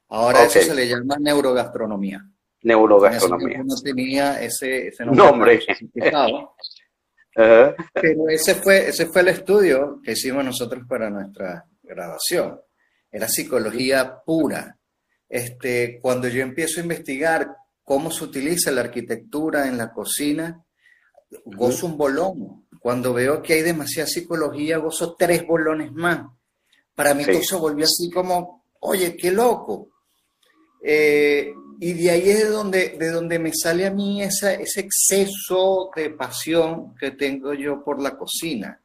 Ahora 0.07 0.45
eso 0.45 0.59
se 0.59 0.73
le 0.73 0.87
llama 0.87 1.17
neurogastronomía. 1.19 2.19
Neurogastronomía. 2.63 3.61
No 3.63 3.75
tenía 3.75 4.41
ese, 4.41 4.91
nombre. 5.05 5.59
Pero 7.35 8.27
ese 8.27 8.55
fue, 8.55 8.89
ese 8.89 9.05
fue 9.05 9.21
el 9.21 9.27
estudio 9.27 9.99
que 10.03 10.13
hicimos 10.13 10.43
nosotros 10.43 10.83
para 10.89 11.11
nuestra 11.11 11.63
graduación. 11.83 12.59
Era 13.11 13.27
psicología 13.27 14.19
pura. 14.25 14.75
Este, 15.29 15.99
cuando 16.01 16.27
yo 16.27 16.41
empiezo 16.41 16.79
a 16.79 16.83
investigar 16.83 17.55
cómo 17.83 18.09
se 18.09 18.23
utiliza 18.23 18.71
la 18.71 18.81
arquitectura 18.81 19.67
en 19.67 19.77
la 19.77 19.93
cocina, 19.93 20.59
gozo 21.45 21.85
un 21.85 21.97
bolón. 21.97 22.62
Cuando 22.83 23.13
veo 23.13 23.41
que 23.41 23.53
hay 23.53 23.61
demasiada 23.61 24.09
psicología, 24.09 24.77
gozo 24.77 25.15
tres 25.17 25.47
bolones 25.47 25.93
más. 25.93 26.27
Para 26.93 27.13
mí 27.13 27.23
todo 27.23 27.37
eso 27.37 27.57
volvió 27.57 27.85
así 27.85 28.11
como, 28.11 28.65
oye, 28.81 29.15
qué 29.15 29.31
loco. 29.31 29.87
Eh, 30.83 31.53
y 31.79 31.93
de 31.93 32.11
ahí 32.11 32.29
es 32.29 32.39
de 32.39 32.49
donde, 32.49 32.89
de 32.99 33.09
donde 33.09 33.39
me 33.39 33.53
sale 33.53 33.85
a 33.85 33.89
mí 33.89 34.21
ese 34.21 34.61
exceso 34.61 35.91
de 35.95 36.09
pasión 36.09 36.93
que 36.95 37.11
tengo 37.11 37.53
yo 37.53 37.81
por 37.81 38.01
la 38.01 38.17
cocina. 38.17 38.81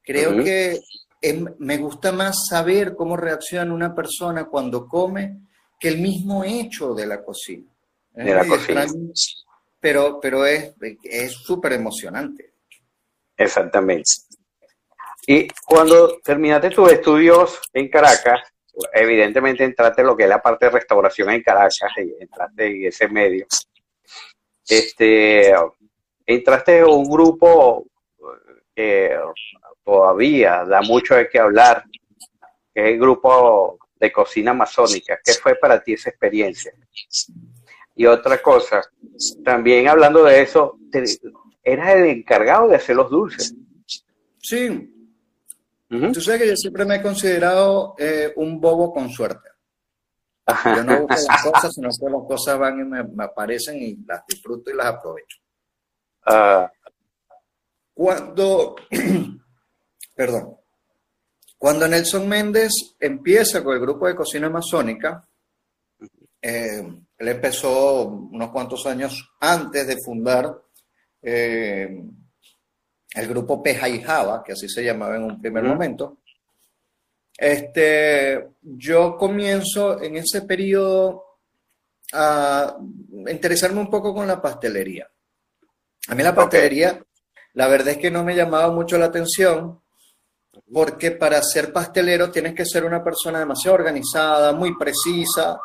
Creo 0.00 0.44
que 0.44 0.78
me 1.58 1.76
gusta 1.78 2.12
más 2.12 2.46
saber 2.48 2.94
cómo 2.94 3.16
reacciona 3.16 3.74
una 3.74 3.96
persona 3.96 4.44
cuando 4.44 4.86
come 4.86 5.40
que 5.80 5.88
el 5.88 5.98
mismo 5.98 6.44
hecho 6.44 6.94
de 6.94 7.06
la 7.08 7.20
cocina. 7.20 7.66
De 8.12 8.32
la 8.32 8.46
cocina 8.46 8.86
pero, 9.80 10.20
pero 10.20 10.46
es 10.46 11.32
súper 11.32 11.72
emocionante. 11.72 12.53
Exactamente. 13.36 14.10
Y 15.26 15.48
cuando 15.66 16.18
terminaste 16.22 16.70
tus 16.70 16.92
estudios 16.92 17.60
en 17.72 17.88
Caracas, 17.88 18.40
evidentemente 18.92 19.64
entraste 19.64 20.02
en 20.02 20.08
lo 20.08 20.16
que 20.16 20.24
es 20.24 20.28
la 20.28 20.42
parte 20.42 20.66
de 20.66 20.72
restauración 20.72 21.30
en 21.30 21.42
Caracas, 21.42 21.78
y 21.96 22.22
entraste 22.22 22.66
en 22.66 22.86
ese 22.86 23.08
medio. 23.08 23.46
Este, 24.68 25.54
entraste 26.26 26.78
en 26.78 26.84
un 26.84 27.08
grupo 27.08 27.86
que 28.74 29.16
todavía 29.84 30.64
da 30.64 30.82
mucho 30.82 31.14
de 31.14 31.28
qué 31.28 31.38
hablar, 31.38 31.84
que 32.74 32.82
es 32.82 32.88
el 32.88 32.98
grupo 32.98 33.78
de 33.96 34.12
cocina 34.12 34.50
amazónica. 34.50 35.18
¿Qué 35.24 35.32
fue 35.34 35.54
para 35.54 35.82
ti 35.82 35.94
esa 35.94 36.10
experiencia? 36.10 36.72
Y 37.96 38.06
otra 38.06 38.42
cosa, 38.42 38.82
también 39.44 39.88
hablando 39.88 40.24
de 40.24 40.42
eso, 40.42 40.78
eras 41.64 41.96
el 41.96 42.06
encargado 42.06 42.68
de 42.68 42.76
hacer 42.76 42.96
los 42.96 43.10
dulces. 43.10 43.54
Sí. 44.38 44.90
Tú 45.88 46.20
sabes 46.20 46.42
que 46.42 46.48
yo 46.48 46.56
siempre 46.56 46.84
me 46.84 46.96
he 46.96 47.02
considerado 47.02 47.94
eh, 47.98 48.32
un 48.36 48.60
bobo 48.60 48.92
con 48.92 49.08
suerte. 49.10 49.48
Yo 50.64 50.84
no 50.84 51.00
busco 51.00 51.14
las 51.14 51.42
cosas, 51.52 51.72
sino 51.74 51.88
que 51.88 52.12
las 52.12 52.28
cosas 52.28 52.58
van 52.58 52.80
y 52.80 52.84
me, 52.84 53.24
aparecen 53.24 53.76
y 53.80 53.96
las 54.06 54.26
disfruto 54.26 54.70
y 54.70 54.74
las 54.74 54.86
aprovecho. 54.86 55.38
Ah. 56.26 56.70
Cuando, 57.94 58.74
perdón, 60.14 60.56
cuando 61.56 61.88
Nelson 61.88 62.28
Méndez 62.28 62.72
empieza 62.98 63.62
con 63.62 63.74
el 63.74 63.80
grupo 63.80 64.06
de 64.06 64.16
cocina 64.16 64.48
amazónica, 64.48 65.26
eh, 66.42 66.86
él 67.16 67.28
empezó 67.28 68.04
unos 68.08 68.50
cuantos 68.50 68.84
años 68.86 69.32
antes 69.40 69.86
de 69.86 69.96
fundar 70.04 70.63
eh, 71.24 72.04
el 73.14 73.28
grupo 73.28 73.62
Peja 73.62 73.88
y 73.88 74.02
Java, 74.02 74.42
que 74.44 74.52
así 74.52 74.68
se 74.68 74.84
llamaba 74.84 75.16
en 75.16 75.24
un 75.24 75.40
primer 75.40 75.64
momento. 75.64 76.18
Este, 77.36 78.50
yo 78.62 79.16
comienzo 79.16 80.00
en 80.02 80.16
ese 80.16 80.42
periodo 80.42 81.24
a 82.12 82.76
interesarme 83.28 83.80
un 83.80 83.90
poco 83.90 84.14
con 84.14 84.26
la 84.26 84.40
pastelería. 84.40 85.08
A 86.08 86.14
mí 86.14 86.22
la 86.22 86.34
pastelería, 86.34 87.02
la 87.54 87.68
verdad 87.68 87.88
es 87.94 87.98
que 87.98 88.10
no 88.10 88.22
me 88.22 88.36
llamaba 88.36 88.70
mucho 88.72 88.98
la 88.98 89.06
atención, 89.06 89.80
porque 90.72 91.12
para 91.12 91.42
ser 91.42 91.72
pastelero 91.72 92.30
tienes 92.30 92.54
que 92.54 92.66
ser 92.66 92.84
una 92.84 93.02
persona 93.02 93.38
demasiado 93.38 93.74
organizada, 93.74 94.52
muy 94.52 94.76
precisa, 94.76 95.58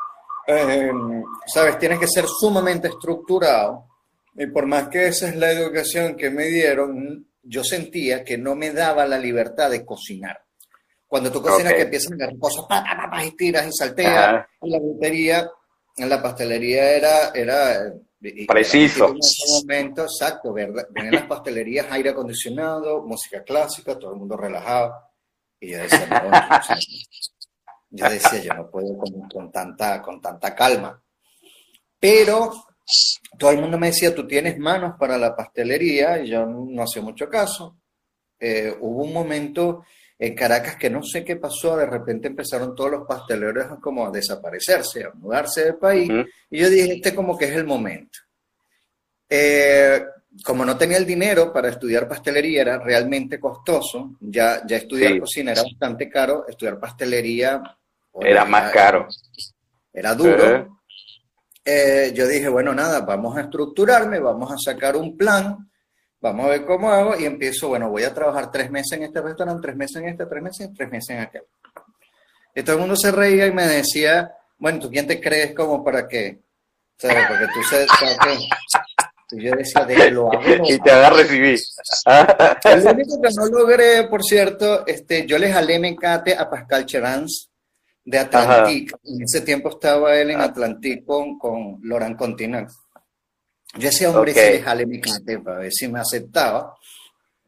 eh, 0.47 0.91
sabes, 1.45 1.77
tienes 1.77 1.99
que 1.99 2.07
ser 2.07 2.25
sumamente 2.27 2.87
estructurado. 2.87 3.88
Y 4.35 4.47
por 4.47 4.65
más 4.67 4.87
que 4.89 5.07
esa 5.07 5.27
es 5.29 5.35
la 5.35 5.51
educación 5.51 6.15
que 6.15 6.29
me 6.29 6.45
dieron, 6.45 7.27
yo 7.43 7.63
sentía 7.63 8.23
que 8.23 8.37
no 8.37 8.55
me 8.55 8.71
daba 8.71 9.05
la 9.05 9.17
libertad 9.17 9.69
de 9.69 9.85
cocinar. 9.85 10.43
Cuando 11.07 11.31
tú 11.31 11.41
cocinas 11.41 11.71
Ok. 11.73 11.77
que 11.77 11.83
empiezan 11.83 12.13
a 12.13 12.15
agarrar 12.17 12.39
cosas, 12.39 12.65
pa, 12.69 12.83
pa, 12.83 13.09
pa, 13.09 13.25
y 13.25 13.31
tiras 13.35 13.67
y 13.67 13.71
salteas, 13.71 14.13
Ajá. 14.17 14.49
en 14.61 14.71
la 14.71 14.79
brutería, 14.79 15.49
en 15.97 16.09
la 16.09 16.21
pastelería 16.21 16.91
era, 16.91 17.29
era 17.33 17.93
y- 18.21 18.43
y- 18.43 18.45
Preciso. 18.45 19.09
En 19.09 19.17
ese 19.17 19.43
momento, 19.61 20.03
exacto, 20.03 20.53
¿verdad? 20.53 20.87
Venían 20.91 21.15
las 21.15 21.25
pastelerías, 21.25 21.87
aire 21.89 22.11
acondicionado, 22.11 23.01
música 23.03 23.43
clásica, 23.43 23.97
todo 23.97 24.13
el 24.13 24.19
mundo 24.19 24.37
relajado. 24.37 24.93
Y 25.59 25.71
yo 25.71 25.79
decía, 25.79 26.05
no, 26.07 26.27
o 26.27 26.61
sea, 26.63 26.77
yo 27.89 28.09
decía, 28.09 28.39
yo 28.43 28.53
no 28.53 28.69
puedo 28.69 28.95
con, 28.97 29.27
con 29.29 29.51
tanta, 29.51 30.01
con 30.01 30.21
tanta 30.21 30.53
calma. 30.55 31.01
Pero 31.99 32.51
todo 33.37 33.51
el 33.51 33.59
mundo 33.59 33.77
me 33.77 33.87
decía, 33.87 34.13
tú 34.13 34.25
tienes 34.27 34.57
manos 34.57 34.95
para 34.99 35.17
la 35.17 35.35
pastelería, 35.35 36.19
y 36.23 36.29
yo 36.29 36.45
no 36.45 36.83
hacía 36.83 37.01
mucho 37.01 37.29
caso. 37.29 37.77
Eh, 38.39 38.75
hubo 38.79 39.03
un 39.03 39.13
momento 39.13 39.83
en 40.17 40.35
Caracas 40.35 40.75
que 40.75 40.89
no 40.89 41.01
sé 41.03 41.23
qué 41.23 41.35
pasó, 41.37 41.77
de 41.77 41.85
repente 41.85 42.27
empezaron 42.27 42.75
todos 42.75 42.91
los 42.91 43.07
pasteleros 43.07 43.79
como 43.81 44.05
a 44.05 44.11
desaparecerse, 44.11 45.05
a 45.05 45.11
mudarse 45.13 45.63
del 45.65 45.75
país, 45.75 46.09
y 46.49 46.59
yo 46.59 46.69
dije, 46.69 46.93
este 46.95 47.15
como 47.15 47.37
que 47.37 47.45
es 47.45 47.55
el 47.55 47.65
momento. 47.65 48.19
Eh, 49.29 50.03
como 50.43 50.65
no 50.65 50.77
tenía 50.77 50.97
el 50.97 51.05
dinero 51.05 51.51
para 51.53 51.69
estudiar 51.69 52.07
pastelería, 52.07 52.61
era 52.61 52.79
realmente 52.79 53.39
costoso, 53.39 54.15
ya, 54.19 54.61
ya 54.65 54.77
estudiar 54.77 55.13
Sí. 55.13 55.19
cocina 55.19 55.51
era 55.51 55.63
bastante 55.63 56.09
caro, 56.09 56.45
estudiar 56.47 56.79
pastelería 56.79 57.61
Era 58.21 58.43
más 58.45 58.71
caro. 58.71 59.07
Era 59.93 60.13
duro. 60.15 60.78
Eh, 61.71 62.13
yo 62.15 62.27
dije, 62.27 62.49
bueno, 62.49 62.73
nada, 62.73 63.01
vamos 63.01 63.37
a 63.37 63.41
estructurarme, 63.41 64.19
vamos 64.19 64.51
a 64.51 64.57
sacar 64.57 64.95
un 64.95 65.15
plan, 65.15 65.69
vamos 66.19 66.47
a 66.47 66.49
ver 66.49 66.65
cómo 66.65 66.91
hago 66.91 67.15
y 67.15 67.25
empiezo, 67.25 67.67
bueno, 67.67 67.91
voy 67.91 68.01
a 68.01 68.13
trabajar 68.13 68.49
tres 68.49 68.71
meses 68.71 68.93
en 68.93 69.03
este 69.03 69.21
restaurante, 69.21 69.61
tres 69.61 69.75
meses 69.75 69.97
en 69.97 70.09
este, 70.09 70.25
tres 70.25 70.41
meses, 70.41 70.69
tres 70.75 70.89
meses 70.89 71.09
en 71.11 71.19
aquel. 71.19 71.43
Y 72.55 72.63
todo 72.63 72.73
el 72.73 72.81
mundo 72.81 72.95
se 72.95 73.11
reía 73.11 73.45
y 73.45 73.51
me 73.51 73.67
decía, 73.67 74.33
bueno, 74.57 74.79
¿tú 74.79 74.89
quién 74.89 75.05
te 75.05 75.21
crees 75.21 75.53
como 75.53 75.83
para 75.83 76.07
qué? 76.07 76.39
O 76.97 77.07
sea, 77.07 77.27
porque 77.27 77.45
tú 77.53 77.61
sabes, 77.69 77.87
¿sabes? 77.99 78.39
Y 79.29 79.43
yo 79.43 79.51
decía, 79.55 79.85
de 79.85 80.09
lo 80.09 80.33
hago, 80.33 80.41
Y 80.67 80.79
te 80.79 80.89
haga 80.89 81.11
recibir. 81.11 81.59
el 82.63 82.87
único 82.87 83.21
que 83.21 83.29
no 83.35 83.45
logré, 83.45 84.07
por 84.09 84.23
cierto, 84.23 84.87
este, 84.87 85.27
yo 85.27 85.37
le 85.37 85.53
jalé 85.53 85.77
mecate 85.77 86.35
a 86.35 86.49
Pascal 86.49 86.87
Cherans 86.87 87.48
de 88.09 88.17
Atlantic. 88.19 88.95
En 89.03 89.21
ese 89.21 89.41
tiempo 89.41 89.69
estaba 89.69 90.15
él 90.19 90.31
en 90.31 90.41
Ah. 90.41 90.45
Atlantic 90.45 91.05
con, 91.05 91.37
con 91.37 91.79
Laurent 91.83 92.17
Continent. 92.17 92.69
Yo 93.77 93.89
ese 93.89 94.07
hombre 94.07 94.31
Ok. 94.31 94.37
sí 94.37 94.75
le 94.77 94.85
mecate 94.87 95.39
para 95.39 95.59
ver 95.59 95.71
si 95.71 95.87
me 95.87 95.99
aceptaba. 95.99 96.75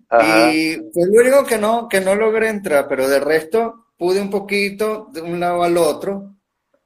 Ajá. 0.08 0.52
Y 0.54 0.76
fue 0.93 1.04
lo 1.08 1.21
único 1.21 1.43
que 1.45 1.58
no, 1.58 1.88
que 1.89 2.00
no 2.02 2.13
logré 2.15 2.50
entrar, 2.50 2.88
pero 2.88 3.08
de 3.10 3.19
resto 3.19 3.88
pude 3.97 4.21
un 4.21 4.30
poquito 4.30 5.08
de 5.12 5.21
un 5.21 5.39
lado 5.39 5.63
al 5.63 5.78
otro. 5.78 6.36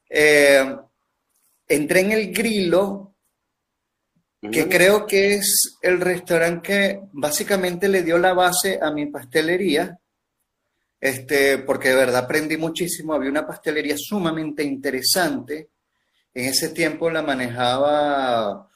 Eh, 0.10 0.76
entré 1.68 2.00
en 2.02 2.12
el 2.12 2.32
Grillo, 2.34 3.12
que 4.52 4.70
creo 4.70 5.06
que 5.08 5.34
es 5.36 5.78
el 5.82 6.00
restaurante 6.00 6.62
que 6.68 7.00
básicamente 7.14 7.90
le 7.90 8.04
dio 8.04 8.18
la 8.20 8.34
base 8.34 8.80
a 8.82 8.92
mi 8.92 9.08
pastelería, 9.08 9.98
este, 11.08 11.60
porque 11.60 11.90
de 11.90 11.96
verdad 11.96 12.24
aprendí 12.26 12.58
muchísimo. 12.58 13.14
Había 13.14 13.30
una 13.30 13.46
pastelería 13.48 13.96
sumamente 13.98 14.64
interesante. 14.64 15.70
En 16.34 16.46
ese 16.46 16.70
tiempo 16.70 17.10
la 17.10 17.22
manejaba, 17.22 18.70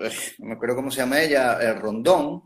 eh, 0.00 0.10
no 0.38 0.46
me 0.46 0.54
acuerdo 0.54 0.76
cómo 0.76 0.90
se 0.90 0.98
llama 0.98 1.20
ella, 1.22 1.58
el 1.60 1.78
Rondón. 1.80 2.42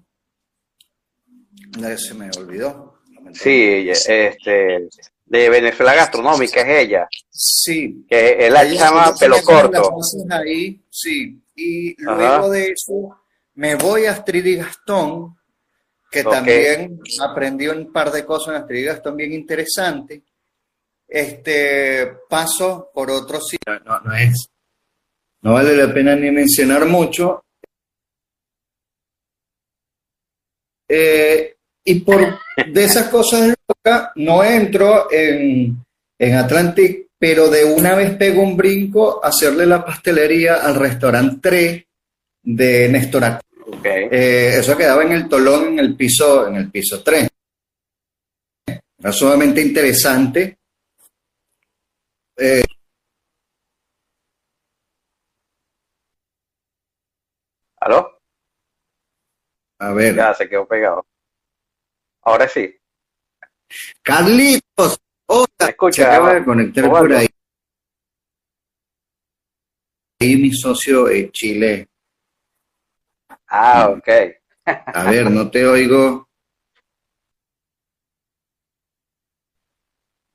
Eh, 1.84 1.96
Se 1.98 2.14
me 2.14 2.30
olvidó. 2.36 3.00
Sí, 3.32 3.88
este, 3.88 4.88
de 5.24 5.48
Venezuela 5.48 5.94
Gastronómica 5.94 6.60
es 6.60 6.86
ella, 6.86 7.08
Sí, 7.30 8.04
que 8.08 8.46
él 8.46 8.52
la 8.52 8.64
Ella- 8.64 8.74
llama 8.86 9.04
ella 9.06 9.14
pelo 9.18 9.36
corto. 9.42 9.96
ahí, 10.30 10.84
sí. 10.90 11.42
Y 11.54 11.92
Ajá. 12.06 12.16
luego 12.38 12.50
de 12.50 12.70
eso 12.72 13.16
me 13.54 13.74
voy 13.76 14.06
a 14.06 14.12
Astrid 14.12 14.44
y 14.44 14.56
Gastón, 14.56 15.36
que 16.12 16.22
también 16.22 17.00
aprendí 17.22 17.66
un 17.68 17.90
par 17.90 18.12
de 18.12 18.24
cosas 18.26 18.54
en 18.54 18.62
Astrid 18.62 18.80
y 18.80 18.84
Gastón 18.84 19.16
bien 19.16 19.32
interesantes. 19.32 20.20
Este, 21.08 22.06
paso 22.28 22.90
por 22.92 23.10
otro 23.10 23.40
sitio. 23.40 23.80
No, 23.84 23.98
no 24.00 24.14
es. 24.14 24.46
No 25.40 25.54
vale 25.54 25.74
la 25.74 25.92
pena 25.92 26.14
ni 26.14 26.30
mencionar 26.30 26.84
mucho. 26.84 27.44
Eh, 30.86 31.56
y 31.84 32.00
por 32.00 32.38
de 32.66 32.84
esas 32.84 33.08
cosas 33.08 33.54
locas, 33.66 34.10
no 34.16 34.44
entro 34.44 35.10
en, 35.10 35.82
en 36.18 36.34
Atlantic, 36.34 37.08
pero 37.18 37.48
de 37.48 37.64
una 37.64 37.94
vez 37.94 38.16
pego 38.16 38.42
un 38.42 38.56
brinco 38.56 39.24
a 39.24 39.28
hacerle 39.28 39.64
la 39.64 39.84
pastelería 39.84 40.56
al 40.56 40.74
restaurante 40.74 41.38
3 41.40 41.84
de 42.42 42.88
Néstor. 42.90 43.40
Ok. 43.72 43.84
Eh, 43.84 44.58
eso 44.58 44.76
quedaba 44.76 45.02
en 45.02 45.12
el 45.12 45.28
Tolón, 45.28 45.68
en 45.68 45.78
el 45.78 45.96
piso, 45.96 46.46
en 46.46 46.56
el 46.56 46.70
piso 46.70 47.02
3. 47.02 47.28
Era 48.98 49.12
sumamente 49.12 49.62
interesante. 49.62 50.58
Eh, 52.36 52.62
¿Aló? 57.80 58.18
a 59.78 59.92
ver, 59.92 60.14
Ya 60.14 60.32
se 60.34 60.48
quedó 60.48 60.66
pegado. 60.66 61.04
Ahora 62.22 62.46
sí. 62.46 62.72
Carlitos, 64.02 65.00
hola, 65.26 65.46
¿Me 65.58 65.66
escucha, 65.70 66.02
se 66.02 66.08
acaba 66.08 66.34
de 66.34 66.44
conectar 66.44 66.88
por 66.88 67.12
ahí. 67.12 67.26
Ahí 70.20 70.36
mi 70.36 70.52
socio 70.52 71.08
en 71.08 71.32
Chile. 71.32 71.88
Ah, 73.54 73.90
ok. 73.90 74.08
A 74.64 75.10
ver, 75.10 75.30
no 75.30 75.50
te 75.50 75.66
oigo. 75.66 76.26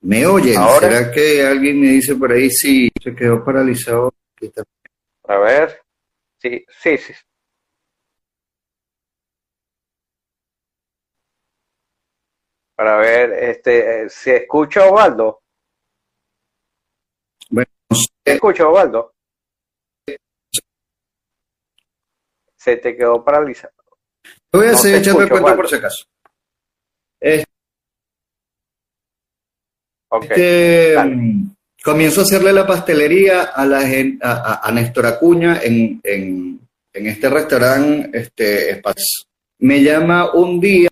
¿Me 0.02 0.24
oyen? 0.28 0.56
Ahora. 0.56 0.88
¿Será 0.88 1.12
que 1.12 1.44
alguien 1.44 1.82
me 1.82 1.88
dice 1.88 2.16
por 2.16 2.32
ahí 2.32 2.52
si 2.52 2.92
se 3.04 3.16
quedó 3.16 3.44
paralizado? 3.44 4.14
A 5.24 5.38
ver. 5.38 5.82
Sí, 6.38 6.64
sí, 6.70 6.98
sí. 7.00 7.14
Para 12.76 12.98
ver, 12.98 13.34
este, 13.34 14.04
eh, 14.04 14.10
¿se 14.12 14.36
escucha 14.38 14.86
Osvaldo? 14.86 15.42
Bueno, 17.50 17.72
no 17.90 17.96
sé. 17.96 18.06
¿Se 18.24 18.34
escucha 18.34 18.68
Osvaldo? 18.68 19.16
Se 22.58 22.78
te 22.78 22.96
quedó 22.98 23.24
paralizado. 23.24 23.74
Voy 24.52 24.68
a 24.68 24.72
No 24.72 24.78
hacer 24.78 24.92
te 24.94 24.98
echando 25.00 25.22
el 25.22 25.30
cuento 25.30 25.56
por 25.56 25.70
si 25.70 25.76
acaso. 25.76 26.06
Este, 30.30 30.96
comienzo 31.84 32.22
a 32.22 32.24
hacerle 32.24 32.54
la 32.54 32.66
pastelería 32.66 33.44
a 33.44 33.66
la 33.66 33.80
a, 33.80 34.32
a- 34.32 34.68
a 34.68 34.72
Néstor 34.72 35.06
Acuña 35.06 35.60
en, 35.62 36.00
en- 36.04 36.60
en 36.94 37.08
este 37.08 37.30
restaurante 37.30 38.10
este, 38.18 38.72
Espacio. 38.72 39.26
Me 39.60 39.84
llama 39.84 40.34
un 40.34 40.60
día 40.60 40.90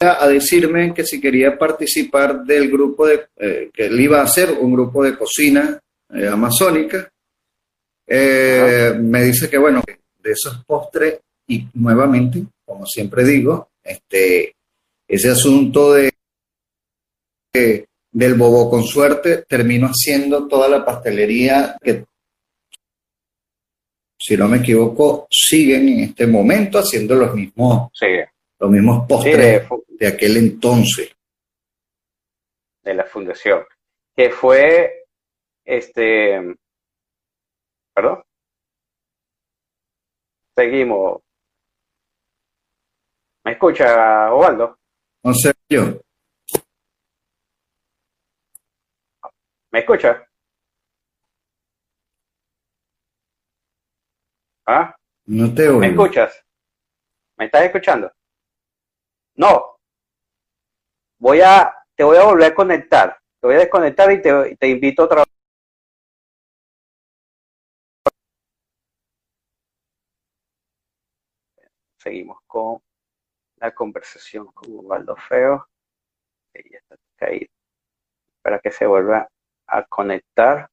a 0.00 0.28
decirme 0.28 0.92
que 0.94 1.04
si 1.04 1.20
quería 1.20 1.58
participar 1.58 2.44
del 2.44 2.70
grupo 2.70 3.06
de, 3.06 3.26
eh, 3.36 3.70
que 3.72 3.86
él 3.86 3.98
iba 4.00 4.20
a 4.20 4.24
hacer 4.24 4.50
un 4.52 4.72
grupo 4.72 5.02
de 5.02 5.16
cocina 5.16 5.78
eh, 6.14 6.28
amazónica. 6.28 7.10
Eh, 8.10 8.94
me 8.98 9.22
dice 9.24 9.50
que 9.50 9.58
bueno, 9.58 9.82
de 10.18 10.32
esos 10.32 10.64
postres 10.64 11.20
y 11.46 11.66
nuevamente, 11.74 12.42
como 12.64 12.86
siempre 12.86 13.22
digo, 13.24 13.68
este, 13.82 14.54
ese 15.06 15.28
asunto 15.30 15.92
de 15.94 16.10
del 18.10 18.34
bobo 18.34 18.70
con 18.70 18.84
suerte 18.84 19.44
termino 19.48 19.88
haciendo 19.88 20.46
toda 20.48 20.68
la 20.68 20.84
pastelería 20.84 21.76
que, 21.82 22.04
si 24.18 24.36
no 24.36 24.48
me 24.48 24.58
equivoco, 24.58 25.26
siguen 25.30 25.88
en 25.88 26.00
este 26.00 26.26
momento 26.26 26.78
haciendo 26.78 27.14
los 27.14 27.34
mismos, 27.34 27.90
Sí, 27.92 28.06
los 28.58 28.70
mismos 28.70 29.02
sí, 29.02 29.06
postres 29.08 29.68
de, 29.68 29.68
de 29.98 30.06
aquel 30.06 30.36
entonces. 30.36 31.14
de 32.82 32.94
la 32.94 33.04
fundación. 33.04 33.62
Que 34.16 34.30
fue, 34.30 35.04
este, 35.64 36.56
perdón. 37.98 38.22
seguimos. 40.56 41.20
¿Me 43.44 43.52
escucha, 43.52 44.32
Osvaldo? 44.32 44.78
No 45.24 45.34
sé 45.34 45.52
yo. 45.68 46.00
¿Me 49.72 49.80
escucha? 49.80 50.24
¿Ah? 54.66 54.94
No 55.26 55.52
te 55.52 55.68
oigo. 55.68 55.80
¿Me 55.80 55.88
escuchas? 55.88 56.44
¿Me 57.36 57.46
estás 57.46 57.64
escuchando? 57.64 58.12
No. 59.36 59.76
Voy 61.18 61.40
a, 61.40 61.74
te 61.96 62.04
voy 62.04 62.16
a 62.16 62.24
volver 62.24 62.52
a 62.52 62.54
conectar. 62.54 63.18
Te 63.40 63.46
voy 63.46 63.56
a 63.56 63.60
desconectar 63.60 64.12
y 64.12 64.22
te, 64.22 64.56
te 64.56 64.68
invito 64.68 65.04
otra 65.04 65.24
vez. 65.24 65.37
Seguimos 72.08 72.38
con 72.46 72.80
la 73.56 73.70
conversación 73.74 74.46
con 74.46 74.78
Osvaldo 74.78 75.14
Feo. 75.28 75.68
Está. 76.54 76.96
Para 78.40 78.58
que 78.60 78.70
se 78.70 78.86
vuelva 78.86 79.28
a 79.66 79.84
conectar 79.84 80.70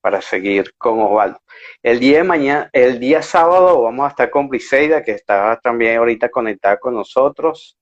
para 0.00 0.22
seguir 0.22 0.74
con 0.78 1.00
Osvaldo. 1.00 1.42
El 1.82 2.00
día 2.00 2.18
de 2.18 2.24
mañana, 2.24 2.70
el 2.72 2.98
día 2.98 3.20
sábado 3.20 3.82
vamos 3.82 4.06
a 4.06 4.08
estar 4.08 4.30
con 4.30 4.48
Briseida, 4.48 5.02
que 5.04 5.12
está 5.12 5.60
también 5.60 5.98
ahorita 5.98 6.30
conectada 6.30 6.78
con 6.78 6.94
nosotros. 6.94 7.76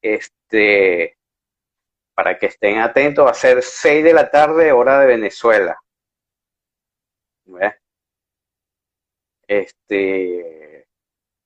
Este, 0.00 1.18
para 2.14 2.38
que 2.38 2.46
estén 2.46 2.78
atentos, 2.78 3.26
va 3.26 3.32
a 3.32 3.34
ser 3.34 3.60
6 3.60 4.04
de 4.04 4.12
la 4.12 4.30
tarde, 4.30 4.70
hora 4.70 5.00
de 5.00 5.06
Venezuela. 5.08 5.76
¿Ve? 7.46 7.87
Este, 9.48 10.86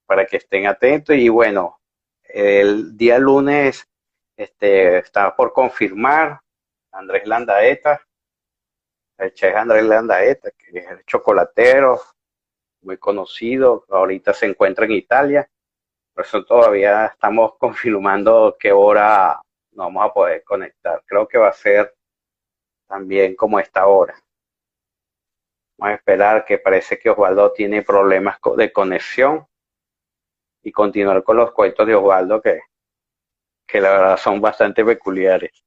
para 0.04 0.26
que 0.26 0.36
estén 0.36 0.66
atentos 0.66 1.16
y 1.16 1.28
bueno, 1.30 1.80
el 2.24 2.96
día 2.96 3.18
lunes 3.18 3.88
este, 4.36 4.98
está 4.98 5.34
por 5.34 5.52
confirmar 5.52 6.40
Andrés 6.90 7.26
Landaeta, 7.26 8.02
el 9.18 9.32
chef 9.32 9.54
Andrés 9.54 9.84
Landaeta, 9.84 10.50
que 10.50 10.78
es 10.80 10.90
el 10.90 11.04
chocolatero, 11.06 12.00
muy 12.82 12.98
conocido, 12.98 13.84
ahorita 13.88 14.34
se 14.34 14.46
encuentra 14.46 14.84
en 14.84 14.92
Italia, 14.92 15.48
por 16.12 16.24
eso 16.24 16.44
todavía 16.44 17.06
estamos 17.06 17.54
confirmando 17.58 18.56
qué 18.58 18.72
hora 18.72 19.40
nos 19.72 19.86
vamos 19.86 20.04
a 20.04 20.12
poder 20.12 20.44
conectar. 20.44 21.02
Creo 21.06 21.26
que 21.26 21.38
va 21.38 21.48
a 21.48 21.52
ser 21.52 21.94
también 22.86 23.34
como 23.34 23.58
esta 23.58 23.86
hora. 23.86 24.14
Vamos 25.76 25.92
a 25.92 25.96
esperar 25.96 26.46
que 26.46 26.56
parece 26.56 26.98
que 26.98 27.10
Osvaldo 27.10 27.52
tiene 27.52 27.82
problemas 27.82 28.38
de 28.56 28.72
conexión 28.72 29.46
y 30.64 30.72
continuar 30.72 31.22
con 31.22 31.36
los 31.36 31.52
cuentos 31.52 31.86
de 31.86 31.94
Osvaldo 31.94 32.42
que, 32.42 32.62
que 33.66 33.80
la 33.80 33.90
verdad 33.90 34.16
son 34.18 34.40
bastante 34.40 34.84
peculiares. 34.84 35.64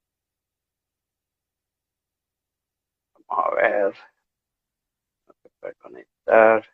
Vamos 3.27 3.45
a 3.51 3.55
ver. 3.55 3.93
No 5.27 5.33
se 5.43 5.49
puede 5.59 5.75
conectar. 5.75 6.65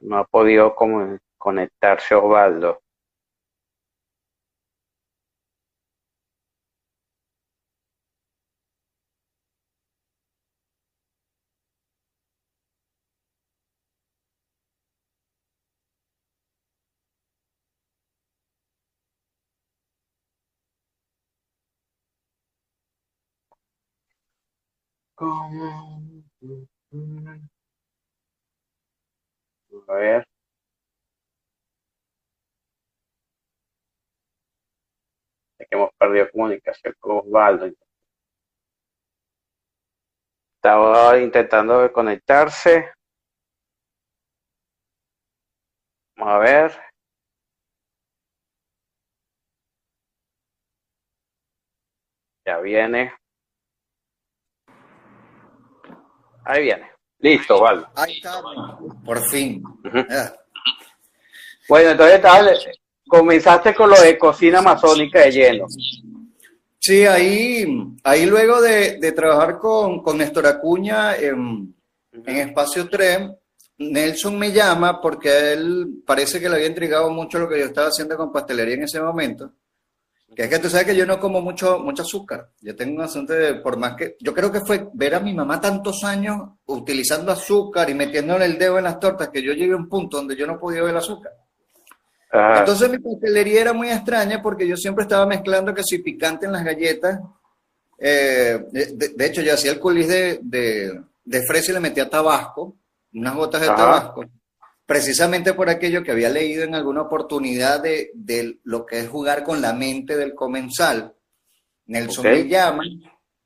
No 0.00 0.18
ha 0.18 0.24
podido 0.24 0.74
conectarse 1.38 2.14
Osvaldo. 2.14 2.82
A 29.90 29.94
ver. 29.94 30.24
Es 35.58 35.68
que 35.68 35.76
hemos 35.76 35.90
perdido 35.98 36.30
comunicación 36.30 36.94
con 37.00 37.18
Osvaldo. 37.18 37.66
Estaba 40.56 41.18
intentando 41.18 41.92
conectarse. 41.92 42.92
Vamos 46.16 46.34
a 46.34 46.38
ver. 46.38 46.72
Ya 52.44 52.60
viene. 52.60 53.12
Ahí 56.44 56.62
viene. 56.62 56.99
Listo, 57.20 57.56
Osvaldo. 57.56 57.88
Ahí 57.94 58.16
está, 58.16 58.40
por 59.04 59.28
fin. 59.28 59.62
Ah, 60.10 60.32
Bueno, 61.68 61.90
entonces 61.90 62.20
tal, 62.22 62.58
comenzaste 63.06 63.74
con 63.74 63.90
lo 63.90 64.00
de 64.00 64.18
cocina 64.18 64.58
amazónica 64.60 65.20
de 65.20 65.30
lleno. 65.32 65.66
Sí, 66.78 67.04
ahí, 67.04 67.66
ahí 68.04 68.24
luego 68.24 68.60
de, 68.62 68.98
de 68.98 69.12
trabajar 69.12 69.58
con, 69.58 70.02
con 70.02 70.16
Néstor 70.16 70.46
Acuña 70.46 71.14
en, 71.16 71.74
en 72.12 72.36
Espacio 72.36 72.88
3, 72.88 73.30
Nelson 73.78 74.38
me 74.38 74.50
llama 74.50 75.00
porque 75.00 75.28
a 75.28 75.52
él 75.52 76.02
parece 76.06 76.40
que 76.40 76.48
le 76.48 76.56
había 76.56 76.68
intrigado 76.68 77.10
mucho 77.10 77.38
lo 77.38 77.48
que 77.48 77.58
yo 77.58 77.66
estaba 77.66 77.88
haciendo 77.88 78.16
con 78.16 78.32
pastelería 78.32 78.74
en 78.76 78.84
ese 78.84 79.00
momento. 79.00 79.52
Que 80.40 80.44
es 80.44 80.50
que 80.52 80.58
tú 80.58 80.70
sabes 80.70 80.86
que 80.86 80.96
yo 80.96 81.04
no 81.04 81.20
como 81.20 81.42
mucho, 81.42 81.80
mucho 81.80 82.00
azúcar. 82.00 82.48
Yo 82.62 82.74
tengo 82.74 82.94
un 82.96 83.02
asunto 83.02 83.34
de, 83.34 83.56
por 83.56 83.76
más 83.76 83.94
que, 83.94 84.16
yo 84.20 84.32
creo 84.32 84.50
que 84.50 84.62
fue 84.62 84.88
ver 84.94 85.14
a 85.14 85.20
mi 85.20 85.34
mamá 85.34 85.60
tantos 85.60 86.02
años 86.02 86.38
utilizando 86.64 87.30
azúcar 87.30 87.90
y 87.90 87.94
metiéndole 87.94 88.46
el 88.46 88.56
dedo 88.56 88.78
en 88.78 88.84
las 88.84 88.98
tortas 88.98 89.28
que 89.28 89.42
yo 89.42 89.52
llegué 89.52 89.74
a 89.74 89.76
un 89.76 89.86
punto 89.86 90.16
donde 90.16 90.34
yo 90.34 90.46
no 90.46 90.58
podía 90.58 90.80
ver 90.80 90.92
el 90.92 90.96
azúcar. 90.96 91.32
Ajá. 92.32 92.60
Entonces 92.60 92.88
mi 92.90 92.98
pastelería 92.98 93.60
era 93.60 93.72
muy 93.74 93.90
extraña 93.90 94.40
porque 94.40 94.66
yo 94.66 94.78
siempre 94.78 95.02
estaba 95.02 95.26
mezclando 95.26 95.74
que 95.74 95.82
si 95.84 95.98
picante 95.98 96.46
en 96.46 96.52
las 96.52 96.64
galletas. 96.64 97.20
eh, 97.98 98.64
de, 98.72 99.08
de 99.14 99.26
hecho, 99.26 99.42
yo 99.42 99.52
hacía 99.52 99.72
el 99.72 99.78
culis 99.80 100.08
de, 100.08 100.38
de, 100.42 101.02
de 101.22 101.42
fresa 101.46 101.70
y 101.70 101.74
le 101.74 101.80
metía 101.80 102.08
tabasco, 102.08 102.76
unas 103.12 103.34
gotas 103.34 103.60
de 103.60 103.66
Ajá. 103.66 103.76
tabasco, 103.76 104.24
precisamente 104.90 105.54
por 105.54 105.70
aquello 105.70 106.02
que 106.02 106.10
había 106.10 106.30
leído 106.30 106.64
en 106.64 106.74
alguna 106.74 107.02
oportunidad 107.02 107.80
de, 107.80 108.10
de 108.12 108.58
lo 108.64 108.84
que 108.84 108.98
es 108.98 109.08
jugar 109.08 109.44
con 109.44 109.62
la 109.62 109.72
mente 109.72 110.16
del 110.16 110.34
comensal. 110.34 111.14
Nelson 111.86 112.26
Ok. 112.26 112.32
me 112.32 112.48
llama 112.48 112.82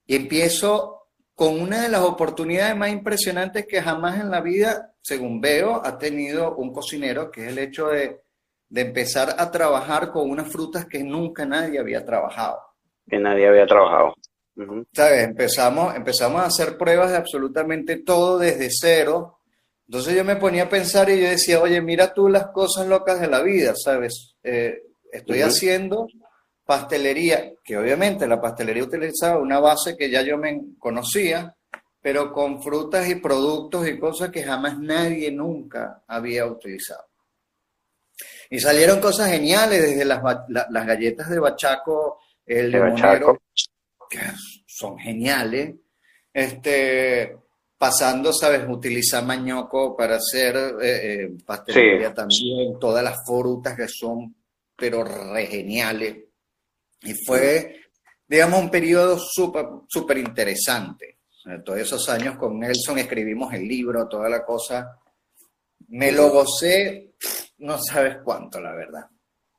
y 0.07 0.16
empiezo 0.16 1.02
con 1.35 1.61
una 1.61 1.83
de 1.83 1.90
las 1.90 2.00
oportunidades 2.00 2.74
más 2.74 2.88
impresionantes 2.88 3.66
que 3.66 3.83
jamás 3.83 4.18
en 4.22 4.30
la 4.30 4.40
vida, 4.40 4.94
según 5.02 5.42
veo, 5.42 5.83
ha 5.85 5.98
tenido 5.98 6.57
un 6.57 6.72
cocinero, 6.72 7.30
que 7.30 7.42
es 7.42 7.48
el 7.48 7.59
hecho 7.59 7.88
de, 7.88 8.22
de 8.70 8.80
empezar 8.80 9.35
a 9.37 9.50
trabajar 9.50 10.12
con 10.12 10.30
unas 10.30 10.50
frutas 10.50 10.87
que 10.87 11.04
nunca 11.04 11.44
nadie 11.44 11.78
había 11.78 12.07
trabajado. 12.07 12.59
Que 13.07 13.18
nadie 13.18 13.46
había 13.46 13.66
trabajado. 13.66 14.14
Ujú. 14.57 14.87
¿Sabes? 14.94 15.24
Empezamos, 15.24 15.94
empezamos 15.94 16.40
a 16.40 16.46
hacer 16.46 16.78
pruebas 16.78 17.11
de 17.11 17.18
absolutamente 17.18 17.98
todo 17.98 18.38
desde 18.38 18.68
cero. 18.70 19.40
Entonces 19.87 20.14
yo 20.16 20.25
me 20.25 20.37
ponía 20.37 20.64
a 20.64 20.68
pensar 20.68 21.11
y 21.11 21.20
yo 21.20 21.29
decía, 21.29 21.61
oye, 21.61 21.81
mira 21.83 22.14
tú 22.14 22.29
las 22.29 22.47
cosas 22.49 22.87
locas 22.87 23.20
de 23.20 23.27
la 23.29 23.42
vida, 23.42 23.75
¿sabes? 23.77 24.35
Eh, 24.42 24.83
estoy 25.12 25.38
haciendo 25.42 26.07
pastelería, 26.64 27.53
que 27.62 27.77
obviamente 27.77 28.27
la 28.27 28.40
pastelería 28.40 28.85
utilizaba 28.85 29.38
una 29.38 29.61
base 29.61 29.97
que 29.97 30.09
ya 30.11 30.23
yo 30.23 30.38
me 30.38 30.59
conocía, 30.79 31.55
pero 32.01 32.33
con 32.33 32.62
frutas 32.62 33.09
y 33.09 33.16
productos 33.16 33.87
y 33.87 33.99
cosas 33.99 34.31
que 34.31 34.42
jamás 34.42 34.79
nadie 34.79 35.31
nunca 35.31 36.03
había 36.07 36.47
utilizado. 36.47 37.05
Y 38.51 38.61
salieron 38.61 39.01
cosas 39.01 39.31
geniales, 39.31 39.83
desde 39.83 40.05
las, 40.05 40.23
ba- 40.23 40.47
la- 40.49 40.66
las 40.70 40.87
galletas 40.87 41.29
de 41.29 41.38
bachaco, 41.40 42.20
el 42.47 42.73
De 42.73 42.79
bachaco. 42.79 43.38
que 44.09 44.20
son 44.66 44.99
geniales. 44.99 45.75
Este, 46.33 47.37
pasando, 47.85 48.33
¿sabes? 48.33 48.64
Utilizar 48.66 49.23
mañoco 49.27 49.94
para 49.94 50.16
hacer 50.16 50.57
eh, 50.81 51.25
eh, 51.25 51.31
pastelería 51.44 52.14
también, 52.14 52.79
todas 52.81 53.05
las 53.05 53.18
frutas 53.27 53.77
que 53.77 53.87
son, 53.88 54.35
pero 54.75 55.05
re 55.05 55.44
geniales. 55.49 56.16
Y 57.03 57.12
fue, 57.27 57.83
digamos, 58.27 58.59
un 58.59 58.70
periodo 58.70 59.18
súper, 59.18 59.66
súper 59.87 60.16
interesante. 60.16 61.18
Eh, 61.44 61.59
Todos 61.62 61.81
esos 61.81 62.09
años 62.09 62.38
con 62.38 62.59
Nelson 62.59 63.01
escribimos 63.01 63.53
el 63.53 63.68
libro, 63.68 64.09
toda 64.09 64.31
la 64.31 64.42
cosa. 64.47 64.99
me 65.88 66.11
lo 66.11 66.31
gocé, 66.31 67.12
no 67.59 67.77
sabes 67.77 68.16
cuánto, 68.25 68.62
la 68.62 68.73
verdad. 68.73 69.05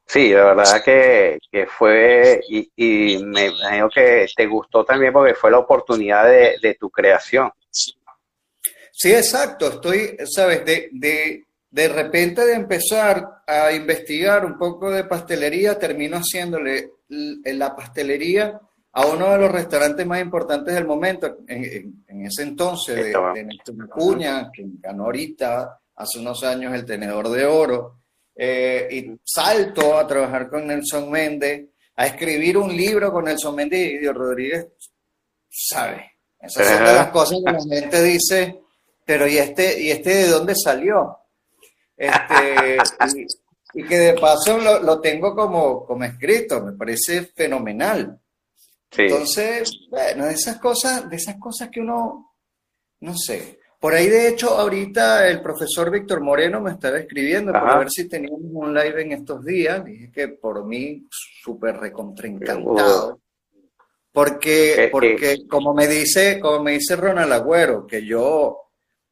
Sí, 0.07 0.29
la 0.29 0.45
verdad 0.45 0.83
que, 0.83 1.37
que 1.51 1.67
fue, 1.67 2.41
y, 2.49 2.71
y, 2.75 3.23
me 3.23 3.45
imagino 3.45 3.87
que 3.87 4.25
te 4.35 4.47
gustó 4.47 4.83
también 4.83 5.13
porque 5.13 5.35
fue 5.35 5.51
la 5.51 5.59
oportunidad 5.59 6.25
de, 6.25 6.55
de 6.59 6.73
tu 6.73 6.89
creación. 6.89 7.51
Sí, 8.97 9.11
exacto. 9.11 9.67
Estoy, 9.67 10.15
sabes, 10.25 10.63
de, 10.63 10.89
de, 10.93 11.43
de 11.69 11.87
repente 11.89 12.45
de 12.45 12.53
empezar 12.53 13.43
a 13.45 13.73
investigar 13.73 14.45
un 14.45 14.57
poco 14.57 14.89
de 14.89 15.03
pastelería, 15.03 15.77
termino 15.77 16.17
haciéndole 16.17 16.91
la 17.09 17.75
pastelería 17.75 18.57
a 18.93 19.05
uno 19.05 19.31
de 19.31 19.37
los 19.37 19.51
restaurantes 19.51 20.07
más 20.07 20.21
importantes 20.21 20.73
del 20.73 20.85
momento, 20.85 21.39
en, 21.45 22.05
en 22.07 22.25
ese 22.25 22.43
entonces, 22.43 22.95
de, 22.95 23.13
de 23.33 23.43
Néstor 23.43 23.89
Cuña, 23.89 24.49
que 24.53 24.63
ganó 24.79 25.03
ahorita, 25.05 25.77
hace 25.97 26.19
unos 26.19 26.41
años, 26.45 26.73
el 26.73 26.85
Tenedor 26.85 27.27
de 27.27 27.45
Oro, 27.45 27.99
eh, 28.33 28.87
y 28.89 29.19
salto 29.25 29.97
a 29.97 30.07
trabajar 30.07 30.49
con 30.49 30.67
Nelson 30.67 31.11
Méndez, 31.11 31.67
a 31.97 32.07
escribir 32.07 32.57
un 32.57 32.73
libro 32.73 33.11
con 33.11 33.25
Nelson 33.25 33.53
Méndez 33.53 33.91
y 33.91 33.97
Dios 33.97 34.15
Rodríguez, 34.15 34.67
¿sabe? 35.49 36.13
Esas 36.39 36.65
son 36.65 36.85
de 36.85 36.93
las 36.93 37.07
cosas 37.09 37.37
que 37.45 37.51
la 37.51 37.81
gente 37.81 38.01
dice, 38.01 38.61
pero 39.05 39.27
¿y 39.27 39.37
este, 39.37 39.81
y 39.81 39.91
este 39.91 40.09
de 40.09 40.27
dónde 40.29 40.53
salió? 40.55 41.17
Este, 41.95 42.77
y, 43.75 43.79
y, 43.81 43.83
que 43.85 43.97
de 43.97 44.13
paso 44.13 44.57
lo, 44.57 44.81
lo, 44.81 44.99
tengo 44.99 45.35
como, 45.35 45.85
como 45.85 46.03
escrito, 46.03 46.61
me 46.61 46.73
parece 46.73 47.21
fenomenal. 47.27 48.19
Sí. 48.91 49.03
Entonces, 49.03 49.71
bueno, 49.89 50.25
de 50.25 50.33
esas 50.33 50.57
cosas, 50.59 51.09
de 51.09 51.15
esas 51.17 51.37
cosas 51.37 51.69
que 51.69 51.79
uno, 51.79 52.35
no 53.01 53.15
sé. 53.15 53.59
Por 53.79 53.93
ahí, 53.93 54.07
de 54.07 54.29
hecho, 54.29 54.49
ahorita 54.49 55.27
el 55.27 55.41
profesor 55.41 55.91
Víctor 55.91 56.21
Moreno 56.21 56.59
me 56.59 56.71
estaba 56.71 56.97
escribiendo 56.97 57.51
Ajá. 57.51 57.65
para 57.65 57.79
ver 57.79 57.91
si 57.91 58.07
teníamos 58.07 58.41
un 58.41 58.73
live 58.73 59.01
en 59.01 59.11
estos 59.11 59.45
días. 59.45 59.85
Dije 59.85 60.11
que 60.11 60.29
por 60.29 60.65
mí, 60.65 61.05
súper 61.11 61.77
recontraencantado. 61.77 63.19
Porque, 64.11 64.87
porque 64.91 65.45
como 65.47 65.73
me 65.73 65.87
dice, 65.87 66.39
como 66.39 66.63
me 66.63 66.71
dice 66.71 66.95
Ronald 66.95 67.33
Agüero, 67.33 67.85
que 67.85 68.03
yo 68.05 68.64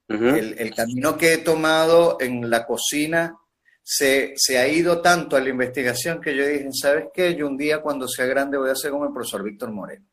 Uh 0.09 0.13
-huh. 0.15 0.37
el, 0.37 0.55
el, 0.59 0.75
camino 0.75 1.17
que 1.17 1.33
he 1.33 1.37
tomado 1.37 2.17
en 2.19 2.49
la 2.49 2.65
cocina 2.65 3.37
se, 3.81 4.33
se, 4.35 4.57
ha 4.57 4.67
ido 4.67 5.01
tanto 5.01 5.35
a 5.35 5.39
la 5.39 5.49
investigación 5.49 6.19
que 6.19 6.35
yo 6.35 6.45
dije, 6.45 6.67
¿sabes 6.73 7.05
qué? 7.13 7.35
Yo 7.35 7.47
un 7.47 7.57
día 7.57 7.81
cuando 7.81 8.07
sea 8.07 8.25
grande 8.25 8.57
voy 8.57 8.69
a 8.69 8.75
ser 8.75 8.91
como 8.91 9.05
el 9.05 9.13
profesor 9.13 9.43
Víctor 9.43 9.71
Moreno. 9.71 10.05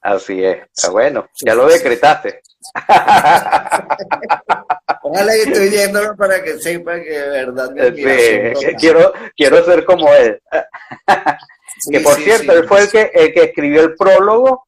Así 0.00 0.42
es. 0.42 0.58
Está 0.74 0.90
bueno, 0.90 1.28
ya 1.44 1.54
lo 1.54 1.68
decretaste. 1.68 2.42
Ojalá 5.02 5.32
que 5.32 5.42
estoy 5.42 5.70
yéndolo 5.70 6.16
para 6.16 6.42
que 6.42 6.58
sepa 6.58 7.00
que 7.00 7.10
de 7.10 7.28
verdad 7.28 7.70
sí, 8.56 8.66
quiero, 8.78 9.12
quiero 9.36 9.64
ser 9.64 9.84
como 9.84 10.12
él. 10.12 10.40
que 11.90 12.00
por 12.00 12.14
cierto, 12.14 12.52
él 12.52 12.66
fue 12.66 12.80
el 12.82 12.90
que, 12.90 13.10
el 13.14 13.32
que 13.32 13.44
escribió 13.44 13.82
el 13.82 13.94
prólogo 13.94 14.66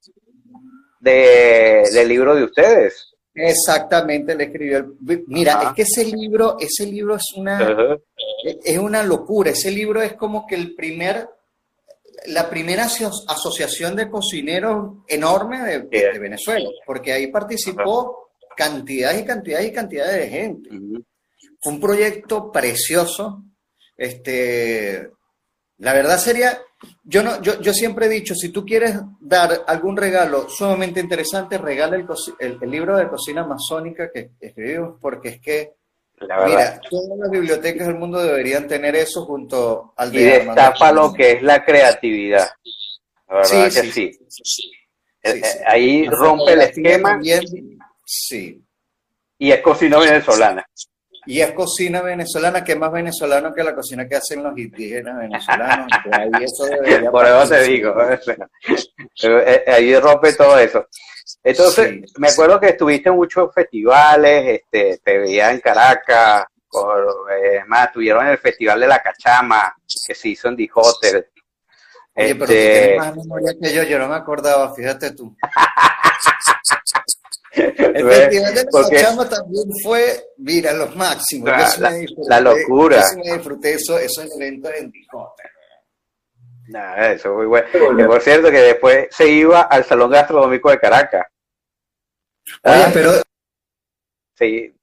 de, 1.01 1.89
del 1.93 2.09
libro 2.09 2.37
de 2.37 2.45
ustedes. 2.45 3.14
Exactamente, 3.35 4.35
le 4.35 4.45
escribió. 4.45 4.79
El, 4.79 5.25
mira, 5.27 5.61
es 5.65 5.73
que 5.75 5.83
ese 5.83 6.05
libro, 6.05 6.57
ese 6.61 6.87
libro 6.87 7.17
es 7.17 7.25
una, 7.37 7.59
Ajá. 7.59 7.97
es 8.45 8.79
una 8.79 9.03
locura. 9.03 9.51
Ese 9.51 9.71
libro 9.71 10.01
es 10.03 10.15
como 10.15 10.47
que 10.47 10.55
el 10.55 10.75
primer, 10.75 11.29
la 12.27 12.49
primera 12.49 12.85
asociación 12.85 13.97
de 13.97 14.09
cocineros 14.09 14.99
enorme 15.09 15.61
de, 15.63 15.81
de, 15.81 16.13
de 16.13 16.19
Venezuela, 16.19 16.69
porque 16.87 17.13
ahí 17.13 17.27
participó 17.27 18.29
Ajá. 18.39 18.55
cantidades 18.57 19.23
y 19.23 19.25
cantidades 19.25 19.69
y 19.69 19.73
cantidades 19.73 20.21
de 20.21 20.29
gente. 20.29 20.71
Fue 21.61 21.73
un 21.73 21.81
proyecto 21.81 22.53
precioso. 22.53 23.43
Este, 23.97 25.11
la 25.79 25.93
verdad 25.93 26.19
sería, 26.19 26.59
yo, 27.03 27.23
no, 27.23 27.41
yo, 27.43 27.61
yo, 27.61 27.73
siempre 27.73 28.07
he 28.07 28.09
dicho, 28.09 28.35
si 28.35 28.51
tú 28.51 28.65
quieres 28.65 28.95
dar 29.21 29.65
algún 29.67 29.97
regalo 29.97 30.49
sumamente 30.49 31.01
interesante, 31.01 31.59
regala 31.59 31.97
el, 31.97 32.07
el, 32.39 32.59
el 32.61 32.71
libro 32.71 32.97
de 32.97 33.09
cocina 33.09 33.45
masónica 33.45 34.11
que 34.13 34.31
escribimos, 34.41 34.97
porque 35.01 35.29
es 35.31 35.41
que, 35.41 35.75
mira, 36.21 36.81
todas 36.89 37.19
las 37.19 37.31
bibliotecas 37.31 37.89
del 37.89 37.97
mundo 37.97 38.23
deberían 38.23 38.69
tener 38.69 38.95
eso 38.95 39.25
junto 39.25 39.95
al 39.97 40.13
de... 40.13 40.21
Y 40.21 40.25
destapa 40.25 40.93
lo 40.93 41.13
que 41.13 41.33
es 41.33 41.43
la 41.43 41.65
creatividad. 41.65 42.49
La 43.29 43.35
verdad 43.37 43.71
sí, 43.71 43.81
que 43.81 43.93
sí. 43.93 44.13
sí. 44.29 44.43
sí 44.45 44.71
eh, 45.25 45.43
Ahí 45.67 46.07
rompe 46.07 46.53
el 46.53 46.61
esquema. 46.61 47.11
También, 47.11 47.43
sí. 48.05 48.63
Y 49.39 49.51
es 49.51 49.61
cocina 49.61 49.99
venezolana. 49.99 50.65
Y 51.27 51.41
es 51.41 51.53
cocina 51.53 52.03
venezolana, 52.03 52.63
que 52.63 52.73
es 52.73 52.79
más 52.79 52.93
venezolano 52.93 53.55
que 53.55 53.65
la 53.65 53.75
cocina 53.75 54.07
que 54.07 54.17
hacen 54.17 54.43
los 54.43 54.57
indígenas 54.59 55.17
venezolanos. 55.19 55.87
ahí 56.13 56.31
eso 56.43 56.65
Por 57.11 57.27
eso 57.27 57.49
te 57.49 57.63
digo. 57.63 57.95
Eh, 59.23 59.65
ahí 59.67 59.97
rompe 59.99 60.33
todo 60.33 60.59
eso. 60.59 60.87
Entonces, 61.43 61.89
sí. 61.89 62.13
me 62.19 62.29
acuerdo 62.29 62.59
que 62.59 62.71
estuviste 62.71 63.09
en 63.09 63.15
muchos 63.15 63.53
festivales, 63.55 64.61
este, 64.61 64.99
te 64.99 65.19
veía 65.19 65.51
en 65.51 65.61
Caracas, 65.61 66.45
por, 66.69 67.31
eh, 67.33 67.63
más, 67.67 67.87
estuvieron 67.87 68.25
en 68.25 68.33
el 68.33 68.39
Festival 68.39 68.81
de 68.81 68.89
la 68.89 69.01
Cachama, 69.01 69.75
que 70.07 70.15
se 70.15 70.29
hizo 70.29 70.49
en 70.49 70.57
The 70.57 70.69
Hotel. 70.75 71.27
Oye, 72.17 72.31
este... 72.31 72.35
pero 72.35 72.47
tú 72.47 72.53
tienes 72.53 72.99
más 72.99 73.17
memoria 73.17 73.55
que 73.61 73.75
yo, 73.75 73.83
yo 73.85 73.99
no 73.99 74.09
me 74.09 74.17
acordaba, 74.17 74.75
fíjate 74.75 75.13
tú. 75.13 75.37
El 77.55 78.09
Festival 78.09 78.55
de 78.55 78.65
la 78.65 78.71
Porque, 78.71 78.97
Cachama 78.97 79.29
también 79.29 79.65
fue, 79.83 80.31
mira, 80.39 80.73
los 80.73 80.95
máximos. 80.97 81.51
La, 81.51 81.91
la, 81.91 82.07
la 82.29 82.41
locura. 82.41 83.05
Yo 83.11 83.19
me 83.19 83.33
disfruté 83.35 83.75
eso, 83.75 83.99
esos 83.99 84.35
eventos 84.37 84.73
en 84.77 84.91
Dijote. 84.91 85.43
Nah, 86.69 87.13
eso 87.13 87.31
es 87.31 87.35
muy 87.37 87.47
bueno. 87.47 87.69
Que 87.97 88.05
por 88.05 88.21
cierto, 88.23 88.51
que 88.51 88.61
después 88.61 89.09
se 89.11 89.29
iba 89.29 89.63
al 89.63 89.85
Salón 89.85 90.11
Gastronómico 90.11 90.71
de 90.71 90.79
Caracas. 90.79 91.27
Oye, 92.63 92.75
ah, 92.75 92.91
pero. 92.93 93.13
Sí, 94.37 94.75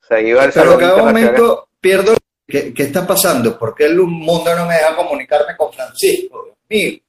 se 0.00 0.22
iba 0.22 0.42
al 0.42 0.52
pero 0.52 0.64
Salón 0.64 0.80
cada 0.80 1.02
momento 1.02 1.68
pierdo. 1.80 2.14
¿Qué, 2.46 2.74
¿Qué, 2.74 2.82
está 2.82 3.06
pasando? 3.06 3.58
¿Por 3.58 3.74
qué 3.74 3.86
el 3.86 3.96
mundo 3.96 4.54
no 4.54 4.66
me 4.66 4.74
deja 4.74 4.94
comunicarme 4.94 5.56
con 5.56 5.72
Francisco? 5.72 6.44
Dios 6.44 6.56
mío. 6.68 7.00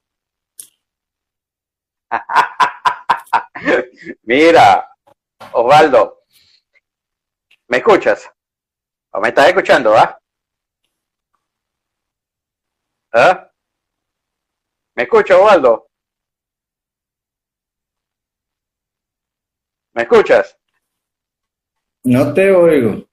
Mira, 4.23 4.87
Osvaldo, 5.53 6.23
¿me 7.67 7.77
escuchas? 7.77 8.29
¿O 9.11 9.19
me 9.19 9.29
estás 9.29 9.47
escuchando, 9.47 9.95
ah? 9.95 10.19
¿Ah? 13.13 13.51
¿Me 14.95 15.03
escuchas, 15.03 15.37
Osvaldo? 15.37 15.87
¿Me 19.93 20.03
escuchas? 20.03 20.57
No 22.03 22.33
te 22.33 22.51
oigo. 22.51 23.07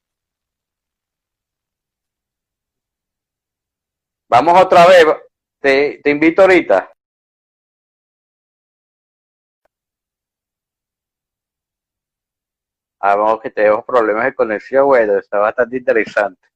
Vamos 4.28 4.60
otra 4.60 4.86
vez. 4.86 5.06
Te, 5.60 6.00
te 6.02 6.10
invito 6.10 6.42
ahorita. 6.42 6.91
Ah, 13.04 13.16
vamos 13.16 13.40
que 13.40 13.50
tenemos 13.50 13.84
problemas 13.84 14.26
de 14.26 14.34
conexión, 14.34 14.86
bueno, 14.86 15.18
está 15.18 15.38
bastante 15.38 15.76
interesante. 15.76 16.48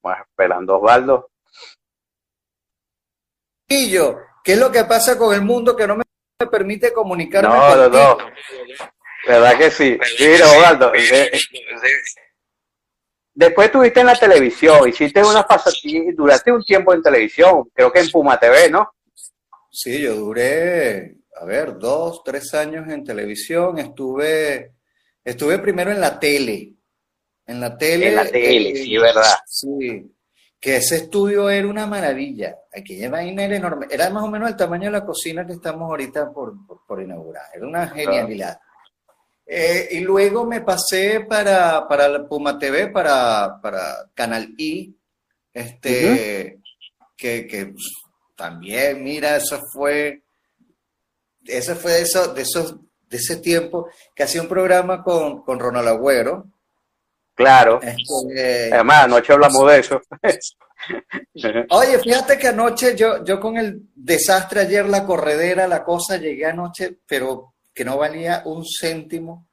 Bueno, 0.00 0.22
esperando 0.22 0.78
Osvaldo. 0.78 1.30
Y 3.68 3.90
yo, 3.90 4.18
¿qué 4.44 4.52
es 4.52 4.58
lo 4.58 4.70
que 4.70 4.84
pasa 4.84 5.18
con 5.18 5.34
el 5.34 5.42
mundo 5.42 5.74
que 5.74 5.88
no 5.88 5.96
me 5.96 6.04
permite 6.48 6.92
comunicarme? 6.92 7.48
No, 7.48 7.76
no, 7.76 7.88
no. 7.88 8.18
¿Verdad 9.26 9.58
que 9.58 9.70
sí? 9.72 9.98
Mira, 10.20 10.46
Osvaldo. 10.46 10.92
Después 13.34 13.66
estuviste 13.66 14.00
en 14.00 14.06
la 14.06 14.14
televisión, 14.14 14.86
hiciste 14.86 15.20
unas 15.22 15.44
pasatillas, 15.46 16.14
duraste 16.14 16.52
un 16.52 16.62
tiempo 16.62 16.92
en 16.92 17.02
televisión, 17.02 17.70
creo 17.72 17.90
que 17.90 18.00
en 18.00 18.10
Puma 18.10 18.38
TV, 18.38 18.68
¿no? 18.70 18.90
Sí, 19.70 20.02
yo 20.02 20.14
duré, 20.14 21.16
a 21.40 21.44
ver, 21.46 21.78
dos, 21.78 22.22
tres 22.22 22.52
años 22.52 22.86
en 22.88 23.02
televisión, 23.02 23.78
estuve, 23.78 24.74
estuve 25.24 25.58
primero 25.60 25.90
en 25.90 26.00
la 26.00 26.20
tele. 26.20 26.74
En 27.46 27.58
la 27.58 27.76
tele. 27.76 28.08
En 28.08 28.16
la 28.16 28.24
tele, 28.26 28.70
eh, 28.70 28.76
sí, 28.76 28.98
verdad. 28.98 29.36
Sí, 29.46 30.14
que 30.60 30.76
ese 30.76 30.96
estudio 30.96 31.48
era 31.48 31.66
una 31.66 31.86
maravilla. 31.86 32.56
Aquella 32.72 33.08
vaina 33.08 33.44
era 33.44 33.56
enorme. 33.56 33.86
Era 33.90 34.10
más 34.10 34.24
o 34.24 34.28
menos 34.28 34.50
el 34.50 34.56
tamaño 34.56 34.84
de 34.84 34.98
la 34.98 35.06
cocina 35.06 35.46
que 35.46 35.54
estamos 35.54 35.88
ahorita 35.88 36.30
por, 36.30 36.54
por, 36.66 36.86
por 36.86 37.02
inaugurar. 37.02 37.46
Era 37.52 37.66
una 37.66 37.88
genialidad. 37.88 38.60
Eh, 39.54 39.88
y 39.90 40.00
luego 40.00 40.46
me 40.46 40.62
pasé 40.62 41.26
para, 41.28 41.86
para 41.86 42.08
la 42.08 42.26
Puma 42.26 42.58
TV, 42.58 42.88
para, 42.88 43.60
para 43.60 44.08
Canal 44.14 44.54
I, 44.56 44.96
este, 45.52 46.06
uh 46.06 46.58
-huh. 46.58 47.12
que, 47.14 47.46
que 47.46 47.66
pues, 47.66 47.92
también, 48.34 49.04
mira, 49.04 49.36
eso 49.36 49.60
fue, 49.70 50.22
ese 51.44 51.74
fue 51.74 51.92
de, 51.92 52.00
eso, 52.00 52.32
de, 52.32 52.40
esos, 52.40 52.76
de 53.10 53.16
ese 53.18 53.36
tiempo 53.36 53.90
que 54.14 54.22
hacía 54.22 54.40
un 54.40 54.48
programa 54.48 55.02
con, 55.02 55.42
con 55.42 55.58
Ronald 55.58 55.88
Agüero. 55.88 56.46
Claro. 57.34 57.78
Este, 57.82 58.72
Además, 58.72 59.04
anoche 59.04 59.34
hablamos 59.34 59.70
de 59.70 59.80
eso. 59.80 60.00
Oye, 61.68 61.98
fíjate 61.98 62.38
que 62.38 62.48
anoche 62.48 62.96
yo, 62.96 63.22
yo 63.22 63.38
con 63.38 63.58
el 63.58 63.82
desastre 63.94 64.62
ayer, 64.62 64.88
la 64.88 65.04
corredera, 65.04 65.68
la 65.68 65.84
cosa, 65.84 66.16
llegué 66.16 66.46
anoche, 66.46 67.00
pero 67.06 67.52
que 67.74 67.84
no 67.84 67.96
valía 67.98 68.42
un 68.44 68.64
céntimo. 68.64 69.48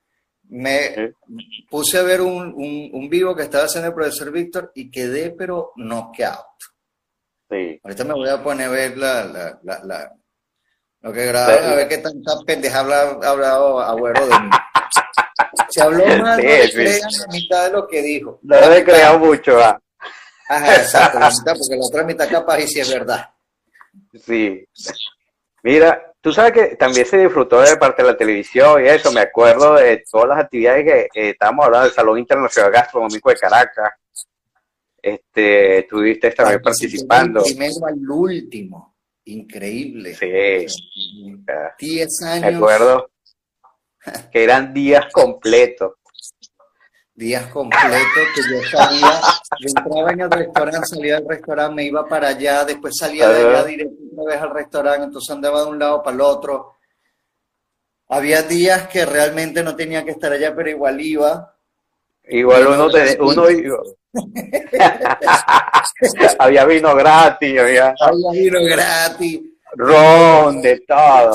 Me 0.52 1.14
puse 1.70 2.00
a 2.00 2.04
ver 2.04 2.22
un, 2.22 2.54
un, 2.56 2.90
un 2.94 3.10
vivo 3.10 3.36
que 3.36 3.44
estaba 3.44 3.66
haciendo 3.66 3.90
el 3.90 3.94
profesor 3.94 4.32
Víctor 4.32 4.72
y 4.76 4.90
quedé, 4.90 5.30
pero 5.32 5.74
knockout. 5.76 6.46
Sí. 7.50 7.80
Ahorita 7.84 8.04
me 8.04 8.14
voy 8.14 8.30
a 8.30 8.42
poner 8.44 8.68
a 8.68 8.72
ver 8.72 8.98
la, 8.98 9.24
la, 9.26 9.60
la, 9.64 9.80
la- 9.84 10.16
lo 11.02 11.14
que 11.14 11.26
grabaron, 11.28 11.64
a 11.72 11.76
ver 11.76 11.88
qué 11.88 12.00
tanta 12.00 12.34
pendeja 12.46 12.80
habla 12.82 13.18
ha 13.24 13.30
hablado 13.30 13.80
Agüero 13.80 14.28
de 14.28 14.40
mí. 14.40 14.50
Se 15.70 15.82
habló 15.82 16.06
mal, 16.18 16.42
Sí, 16.42 16.46
no 16.48 16.72
crean 16.74 17.02
la 17.12 17.28
mitad 17.32 17.66
de 17.68 17.72
lo 17.72 17.88
que 17.88 18.02
dijo. 18.02 18.40
No 18.44 18.60
le 18.70 18.78
he 18.80 18.84
creado 18.84 19.18
mucho, 19.20 19.58
ah. 19.60 19.80
Ajá, 20.50 20.76
exacto, 20.76 21.20
la 21.20 21.30
mitad, 21.30 21.54
porque 21.58 21.76
la 21.78 21.86
otra 21.86 22.04
mitad 22.04 22.30
capaz 22.30 22.60
y 22.60 22.68
si 22.68 22.80
es 22.82 22.92
verdad. 22.92 23.30
Sí. 24.26 24.66
Mira, 25.64 26.09
tú 26.22 26.34
sabes 26.34 26.52
que 26.52 26.76
también 26.76 27.06
se 27.06 27.18
disfrutó 27.18 27.62
de 27.62 27.78
parte 27.78 28.04
de 28.04 28.10
la 28.10 28.18
televisión 28.18 28.84
y 28.84 28.88
eso. 28.88 29.12
Me 29.12 29.22
acuerdo 29.22 29.76
de 29.76 30.04
todas 30.10 30.30
las 30.30 30.40
actividades 30.40 30.84
que 30.84 31.00
eh, 31.02 31.30
estábamos 31.32 31.66
hablando 31.66 31.86
del 31.86 31.96
Salón 31.96 32.20
Internacional 32.20 32.72
Gastronómico 32.72 33.30
de 33.30 33.36
Caracas. 33.36 33.92
Este, 35.02 35.80
estuviste 35.80 36.32
también 36.32 36.62
participando. 36.62 37.42
Del 37.42 37.56
primero 37.56 37.86
al 37.86 38.10
último. 38.10 38.96
Increíble. 39.26 40.16
Sí, 40.16 41.36
ah, 41.48 41.76
10 41.78 42.22
me 42.22 42.30
años, 42.30 42.56
acuerdo 42.56 43.12
que 44.32 44.44
eran 44.44 44.74
días 44.74 45.06
completos. 45.12 45.94
Días 47.20 47.48
completos 47.48 48.28
que 48.34 48.42
yo 48.50 48.62
salía, 48.72 49.12
yo 49.60 49.68
entraba 49.76 50.12
en 50.14 50.22
el 50.22 50.32
restaurante, 50.32 50.88
salía 50.88 51.16
del 51.16 51.28
restaurante, 51.28 51.76
me 51.76 51.84
iba 51.84 52.08
para 52.08 52.30
allá, 52.30 52.64
después 52.64 52.94
salía 52.98 53.28
de 53.30 53.46
allá 53.46 53.64
directo 53.66 53.94
otra 54.14 54.24
vez 54.34 54.42
al 54.42 54.52
restaurante, 54.54 55.04
entonces 55.06 55.30
andaba 55.36 55.62
de 55.64 55.68
un 55.68 55.80
lado 55.80 56.02
para 56.02 56.16
el 56.16 56.22
otro. 56.22 56.76
Había 58.08 58.42
días 58.44 58.88
que 58.88 59.06
realmente 59.06 59.62
no 59.64 59.76
tenía 59.76 60.06
que 60.06 60.12
estar 60.12 60.32
allá, 60.32 60.56
pero 60.56 60.70
igual 60.70 61.02
iba. 61.02 61.56
Igual 62.30 62.68
uno, 62.68 62.90
te- 62.90 63.18
uno 63.22 63.44
había 66.40 66.66
vino 66.66 66.96
gratis, 66.96 67.60
había 67.60 67.94
Había 68.00 68.32
vino 68.32 68.60
gratis. 68.64 69.42
ron, 69.76 70.62
de 70.62 70.80
todo. 70.88 71.34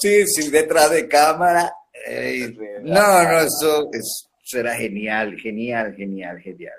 Sí, 0.00 0.26
sí, 0.26 0.50
detrás 0.50 0.90
de 0.90 1.06
cámara. 1.06 1.72
eh, 2.06 2.54
no, 2.82 3.22
no, 3.22 3.38
eso, 3.40 3.88
eso 3.92 4.29
era 4.58 4.74
genial, 4.74 5.36
genial, 5.36 5.94
genial, 5.94 6.38
genial. 6.40 6.74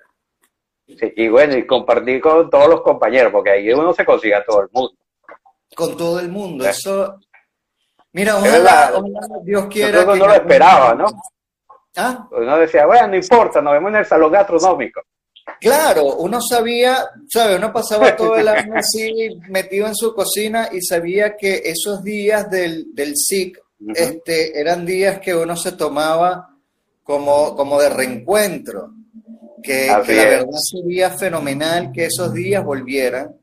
Sí, 0.87 1.13
y 1.15 1.27
bueno, 1.29 1.55
y 1.57 1.65
compartir 1.65 2.19
con 2.21 2.49
todos 2.49 2.67
los 2.67 2.81
compañeros, 2.81 3.31
porque 3.31 3.51
ahí 3.51 3.71
uno 3.71 3.93
se 3.93 4.05
consigue 4.05 4.35
a 4.35 4.43
todo 4.43 4.61
el 4.63 4.69
mundo. 4.71 4.93
Con 5.75 5.95
todo 5.95 6.19
el 6.19 6.29
mundo, 6.29 6.67
eso. 6.67 7.17
Mira, 8.13 8.35
ojalá, 8.35 8.91
ojalá 8.95 9.39
Dios 9.43 9.67
quiera. 9.67 10.03
uno 10.03 10.07
lo 10.07 10.15
en 10.15 10.21
algún 10.23 10.35
esperaba, 10.41 10.95
¿no? 10.95 11.05
Ah, 11.95 12.27
Uno 12.31 12.57
decía, 12.57 12.85
bueno, 12.85 13.07
no 13.07 13.15
importa, 13.15 13.61
nos 13.61 13.73
vemos 13.73 13.89
en 13.91 13.97
el 13.97 14.05
salón 14.05 14.31
gastronómico. 14.31 15.01
claro, 15.59 16.15
uno 16.15 16.39
sabía, 16.41 17.05
¿sabes? 17.27 17.57
Uno 17.57 17.71
pasaba 17.73 18.15
todo 18.15 18.35
el 18.35 18.47
año 18.47 18.73
así 18.75 19.29
metido 19.49 19.87
en 19.87 19.95
su 19.95 20.13
cocina 20.13 20.69
y 20.71 20.81
sabía 20.81 21.35
que 21.35 21.61
esos 21.65 22.03
días 22.03 22.49
del, 22.49 22.93
del 22.93 23.13
SIC 23.15 23.57
este, 23.95 24.59
eran 24.59 24.85
días 24.85 25.19
que 25.19 25.35
uno 25.35 25.55
se 25.55 25.71
tomaba 25.73 26.50
como, 27.11 27.55
como 27.55 27.79
de 27.81 27.89
reencuentro, 27.89 28.93
que, 29.61 29.87
la 30.15 30.23
verdad 30.29 30.47
sería 30.59 31.09
fenomenal 31.11 31.91
que 31.91 32.05
esos 32.05 32.33
días 32.33 32.63
volvieran. 32.63 33.35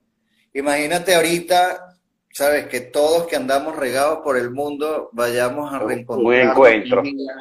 Imagínate 0.55 1.15
ahorita, 1.15 1.97
sabes, 2.33 2.67
que 2.67 2.81
todos 2.81 3.27
que 3.27 3.37
andamos 3.37 3.77
regados 3.77 4.21
por 4.25 4.37
el 4.39 4.51
mundo 4.51 5.11
vayamos 5.13 5.73
a 5.73 5.79
un 5.81 5.89
reencontrarnos 5.89 6.51
encuentro. 6.53 7.01
un 7.03 7.05
día. 7.17 7.33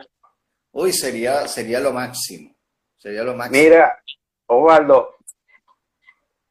Uy, 0.73 0.91
sería, 0.93 1.47
sería 1.47 1.79
lo 1.79 1.91
máximo, 1.93 2.53
sería 2.97 3.23
lo 3.23 3.33
máximo. 3.35 3.63
Mira, 3.63 3.97
Osvaldo, 4.47 5.15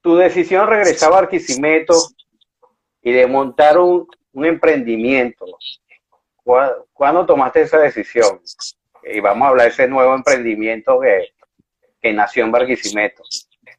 tu 0.00 0.16
decisión 0.16 0.66
regresar 0.68 1.08
a 1.12 1.16
Barquisimeto 1.16 1.94
y 3.02 3.12
de 3.12 3.26
montar 3.26 3.78
un, 3.78 4.08
un 4.32 4.44
emprendimiento, 4.46 5.44
¿cuá- 6.42 6.74
¿cuándo 6.92 7.24
tomaste 7.26 7.60
esa 7.62 7.78
decisión? 7.78 8.40
Y 9.06 9.20
vamos 9.20 9.46
a 9.46 9.48
hablar 9.50 9.66
de 9.66 9.72
ese 9.72 9.88
nuevo 9.88 10.14
emprendimiento 10.14 11.00
que, 11.00 11.28
que 12.00 12.12
nació 12.12 12.44
en 12.44 12.52
Barquisimeto. 12.52 13.22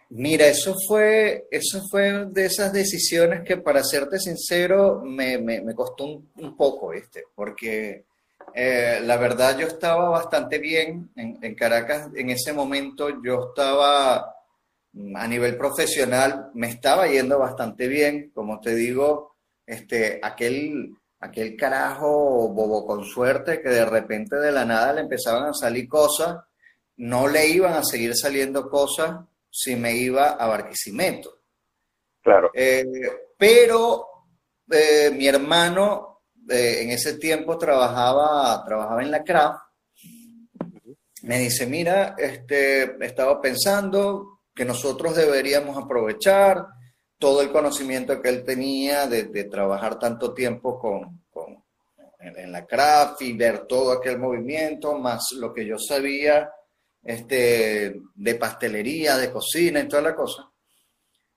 Mira, 0.09 0.47
eso 0.47 0.73
fue, 0.87 1.47
eso 1.51 1.81
fue 1.89 2.25
de 2.27 2.45
esas 2.45 2.71
decisiones 2.71 3.41
que, 3.43 3.57
para 3.57 3.83
serte 3.83 4.19
sincero, 4.19 5.01
me, 5.03 5.37
me- 5.37 5.75
costó 5.75 6.05
un, 6.05 6.31
un 6.35 6.55
poco, 6.55 6.89
¿viste? 6.89 7.23
Porque 7.35 8.05
eh, 8.53 8.99
la 9.03 9.17
verdad 9.17 9.57
yo 9.59 9.67
estaba 9.67 10.09
bastante 10.09 10.59
bien 10.59 11.09
en, 11.15 11.37
en 11.41 11.55
Caracas 11.55 12.09
en 12.15 12.29
ese 12.29 12.53
momento, 12.53 13.21
yo 13.21 13.49
estaba 13.49 14.33
a 15.15 15.27
nivel 15.27 15.57
profesional, 15.57 16.49
me 16.53 16.69
estaba 16.69 17.07
yendo 17.07 17.37
bastante 17.37 17.87
bien, 17.87 18.31
como 18.33 18.59
te 18.61 18.73
digo, 18.75 19.35
este, 19.65 20.19
aquel, 20.23 20.95
aquel 21.19 21.55
carajo 21.55 22.49
bobo 22.49 22.85
con 22.85 23.03
suerte 23.03 23.61
que 23.61 23.69
de 23.69 23.85
repente 23.85 24.35
de 24.35 24.51
la 24.51 24.65
nada 24.65 24.93
le 24.93 25.01
empezaban 25.01 25.49
a 25.49 25.53
salir 25.53 25.87
cosas, 25.87 26.37
no 26.97 27.27
le 27.27 27.47
iban 27.47 27.73
a 27.73 27.83
seguir 27.83 28.15
saliendo 28.15 28.69
cosas 28.69 29.19
si 29.49 29.75
me 29.75 29.95
iba 29.95 30.31
a 30.31 30.47
Barquisimeto. 30.47 31.41
Claro, 32.21 32.51
Eh, 32.53 32.85
pero 33.37 34.05
eh, 34.69 35.11
mi 35.15 35.27
hermano 35.27 36.21
eh, 36.49 36.81
en 36.81 36.91
ese 36.91 37.17
tiempo 37.17 37.57
trabajaba, 37.57 38.63
trabajaba 38.65 39.01
en 39.01 39.11
la 39.11 39.23
CRAF. 39.23 39.55
Me 41.23 41.39
dice, 41.39 41.65
mira, 41.65 42.15
este, 42.17 43.03
estaba 43.05 43.41
pensando 43.41 44.41
que 44.53 44.65
nosotros 44.65 45.15
deberíamos 45.15 45.77
aprovechar 45.77 46.65
todo 47.19 47.41
el 47.41 47.51
conocimiento 47.51 48.21
que 48.21 48.29
él 48.29 48.43
tenía 48.43 49.07
de, 49.07 49.23
de 49.23 49.45
trabajar 49.45 49.97
tanto 49.99 50.33
tiempo 50.33 50.79
con, 50.79 51.23
con- 51.31 51.63
en, 52.19 52.37
en 52.39 52.51
la 52.51 52.65
CRAF 52.65 53.21
y 53.21 53.33
ver 53.33 53.65
todo 53.67 53.91
aquel 53.91 54.19
movimiento, 54.19 54.97
más 54.97 55.31
lo 55.33 55.53
que 55.53 55.65
yo 55.65 55.77
sabía 55.79 56.49
este, 57.03 57.95
de 58.15 58.35
pastelería, 58.35 59.17
de 59.17 59.31
cocina 59.31 59.79
y 59.79 59.87
toda 59.87 60.01
la 60.01 60.15
cosa. 60.15 60.49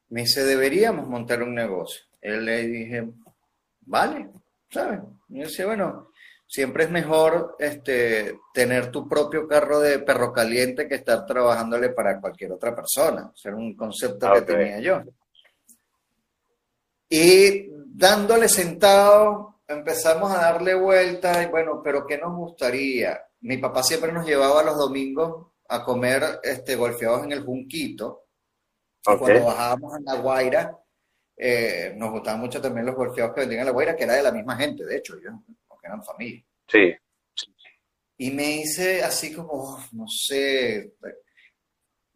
Me 0.08 0.22
dice, 0.22 0.44
deberíamos 0.44 1.06
montar 1.08 1.42
un 1.42 1.54
negocio. 1.54 2.02
Él 2.20 2.44
le 2.44 2.66
dije, 2.66 3.08
vale, 3.82 4.28
¿sabes? 4.70 5.00
Y 5.28 5.38
yo 5.38 5.44
decía, 5.44 5.66
bueno, 5.66 6.10
siempre 6.46 6.84
es 6.84 6.90
mejor 6.90 7.56
este, 7.58 8.38
tener 8.52 8.90
tu 8.90 9.08
propio 9.08 9.46
carro 9.46 9.78
de 9.80 10.00
perro 10.00 10.32
caliente 10.32 10.88
que 10.88 10.96
estar 10.96 11.24
trabajándole 11.26 11.90
para 11.90 12.20
cualquier 12.20 12.52
otra 12.52 12.74
persona. 12.74 13.30
Ese 13.34 13.48
era 13.48 13.56
un 13.56 13.76
concepto 13.76 14.26
Ah, 14.26 14.34
que 14.34 14.40
ok. 14.40 14.46
tenía 14.46 14.80
yo. 14.80 15.02
Y 17.12 17.68
dándole 17.86 18.48
sentado, 18.48 19.60
empezamos 19.66 20.30
a 20.32 20.40
darle 20.42 20.74
vueltas, 20.74 21.44
y 21.44 21.46
bueno, 21.50 21.82
pero 21.82 22.06
¿qué 22.06 22.16
nos 22.18 22.34
gustaría? 22.36 23.20
Mi 23.40 23.56
papá 23.58 23.82
siempre 23.82 24.12
nos 24.12 24.24
llevaba 24.26 24.62
los 24.62 24.76
domingos 24.78 25.48
a 25.68 25.82
comer 25.84 26.22
este, 26.42 26.76
golfeados 26.76 27.24
en 27.24 27.32
el 27.32 27.44
Junquito. 27.44 28.26
Y 29.06 29.10
Ok. 29.12 29.18
Cuando 29.18 29.44
bajábamos 29.46 29.94
a 29.94 30.00
La 30.00 30.14
Guaira, 30.20 30.78
eh, 31.36 31.94
nos 31.96 32.10
gustaban 32.12 32.40
mucho 32.40 32.60
también 32.60 32.86
los 32.86 32.94
golfeados 32.94 33.34
que 33.34 33.40
vendían 33.40 33.60
en 33.60 33.66
La 33.66 33.72
Guaira, 33.72 33.96
que 33.96 34.04
era 34.04 34.14
de 34.14 34.22
la 34.22 34.32
misma 34.32 34.56
gente, 34.56 34.84
de 34.84 34.96
hecho, 34.96 35.18
yo, 35.20 35.30
porque 35.66 35.86
eran 35.86 36.04
familia. 36.04 36.44
sí. 36.68 36.94
Y 38.18 38.30
me 38.32 38.56
hice 38.58 39.02
así 39.02 39.32
como, 39.34 39.48
"Oh, 39.52 39.80
no 39.92 40.06
sé. 40.06 40.92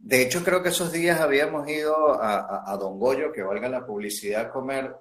De 0.07 0.21
hecho, 0.23 0.45
creo 0.45 0.63
que 0.63 0.69
esos 0.69 0.93
días 0.93 1.19
habíamos 1.21 1.67
ido 1.69 2.21
a, 2.21 2.37
a- 2.41 2.73
a 2.73 2.77
Don 2.77 2.99
Goyo, 2.99 3.33
que 3.33 3.43
valga 3.43 3.69
la 3.71 3.87
publicidad, 3.87 4.43
a 4.47 4.51
comer, 4.53 4.95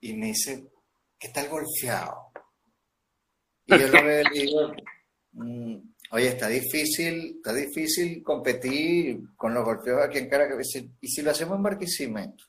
y 0.00 0.14
me 0.14 0.26
dice, 0.26 0.68
¿qué 1.18 1.28
tal 1.30 1.48
golfeado? 1.48 2.30
Y 3.66 3.78
yo 3.78 3.88
lo 3.88 4.04
veo 4.04 4.22
y 4.32 4.38
digo, 4.38 4.72
"Mm, 5.32 5.76
oye, 6.12 6.28
está 6.28 6.46
difícil, 6.48 7.36
está 7.36 7.52
difícil 7.52 8.22
competir 8.22 9.20
con 9.36 9.54
los 9.54 9.64
golfeados 9.64 10.04
aquí 10.04 10.18
en 10.18 10.28
Caracas. 10.28 10.58
¿Y 11.00 11.08
si 11.08 11.22
lo 11.22 11.30
hacemos 11.32 11.56
en 11.56 11.62
Barquisimeto? 11.64 12.44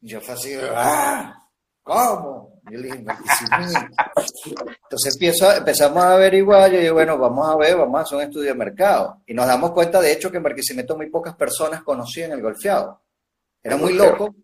Y 0.00 0.08
yo 0.08 0.20
fue 0.22 0.34
así, 0.34 0.54
¡ah! 0.62 1.47
¿Cómo? 1.88 2.60
Yo 2.70 2.78
le 2.78 2.88
dije. 2.88 2.98
Entonces 2.98 5.14
empiezo, 5.14 5.50
empezamos 5.50 6.04
a 6.04 6.12
averiguar, 6.12 6.70
yo 6.70 6.80
digo, 6.80 6.94
bueno, 6.94 7.16
vamos 7.16 7.48
a 7.48 7.56
ver, 7.56 7.78
vamos 7.78 7.98
a 7.98 8.02
hacer 8.02 8.18
un 8.18 8.24
estudio 8.24 8.50
de 8.50 8.54
mercado. 8.54 9.22
Y 9.26 9.32
nos 9.32 9.46
damos 9.46 9.72
cuenta, 9.72 9.98
de 9.98 10.12
hecho, 10.12 10.30
que 10.30 10.36
en 10.36 10.42
Barquisimeto 10.42 10.96
muy 10.96 11.08
pocas 11.08 11.34
personas 11.34 11.82
conocían 11.82 12.32
el 12.32 12.42
golfeado. 12.42 13.00
Era 13.62 13.76
muy 13.76 13.94
loco 13.94 14.34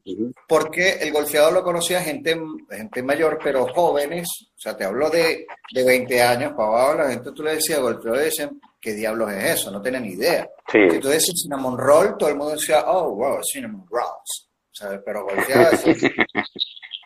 porque 0.49 0.93
el 1.01 1.13
golfeado 1.13 1.51
lo 1.51 1.63
conocía 1.63 2.01
gente, 2.01 2.37
gente 2.69 3.03
mayor, 3.03 3.39
pero 3.43 3.67
jóvenes, 3.73 4.27
o 4.57 4.61
sea, 4.61 4.77
te 4.77 4.85
hablo 4.85 5.11
de, 5.11 5.47
de 5.73 5.85
20 5.85 6.23
años 6.23 6.53
para 6.55 6.69
abajo, 6.69 6.95
la 6.95 7.11
gente 7.11 7.31
tú 7.33 7.43
le 7.43 7.55
decías 7.55 7.79
golfeado 7.79 8.21
y 8.21 8.25
decían, 8.25 8.59
¿qué 8.81 8.95
diablos 8.95 9.31
es 9.33 9.61
eso? 9.61 9.71
No 9.71 9.83
tienen 9.83 10.03
ni 10.03 10.13
idea. 10.13 10.49
Sí. 10.73 10.79
Si 10.91 10.99
tú 10.99 11.09
decías 11.09 11.43
cinnamon 11.43 11.79
roll, 11.79 12.17
todo 12.19 12.31
el 12.31 12.37
mundo 12.37 12.55
decía, 12.55 12.85
oh, 12.87 13.15
wow, 13.15 13.39
cinnamon 13.43 13.87
rolls. 13.89 14.49
¿Sabes? 14.73 15.01
Pero 15.05 15.25
golfeado. 15.25 15.77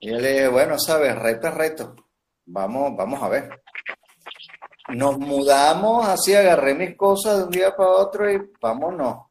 y 0.00 0.10
yo 0.10 0.18
le 0.18 0.32
dije, 0.32 0.48
bueno, 0.48 0.78
¿sabes? 0.78 1.16
Reto 1.16 1.48
es 1.48 1.54
reto. 1.54 1.96
Vamos, 2.46 2.96
vamos 2.96 3.22
a 3.22 3.28
ver. 3.28 3.62
Nos 4.88 5.18
mudamos, 5.18 6.08
así 6.08 6.34
agarré 6.34 6.74
mis 6.74 6.96
cosas 6.96 7.38
de 7.38 7.44
un 7.44 7.50
día 7.50 7.76
para 7.76 7.90
otro 7.90 8.30
y 8.30 8.40
vámonos. 8.60 9.26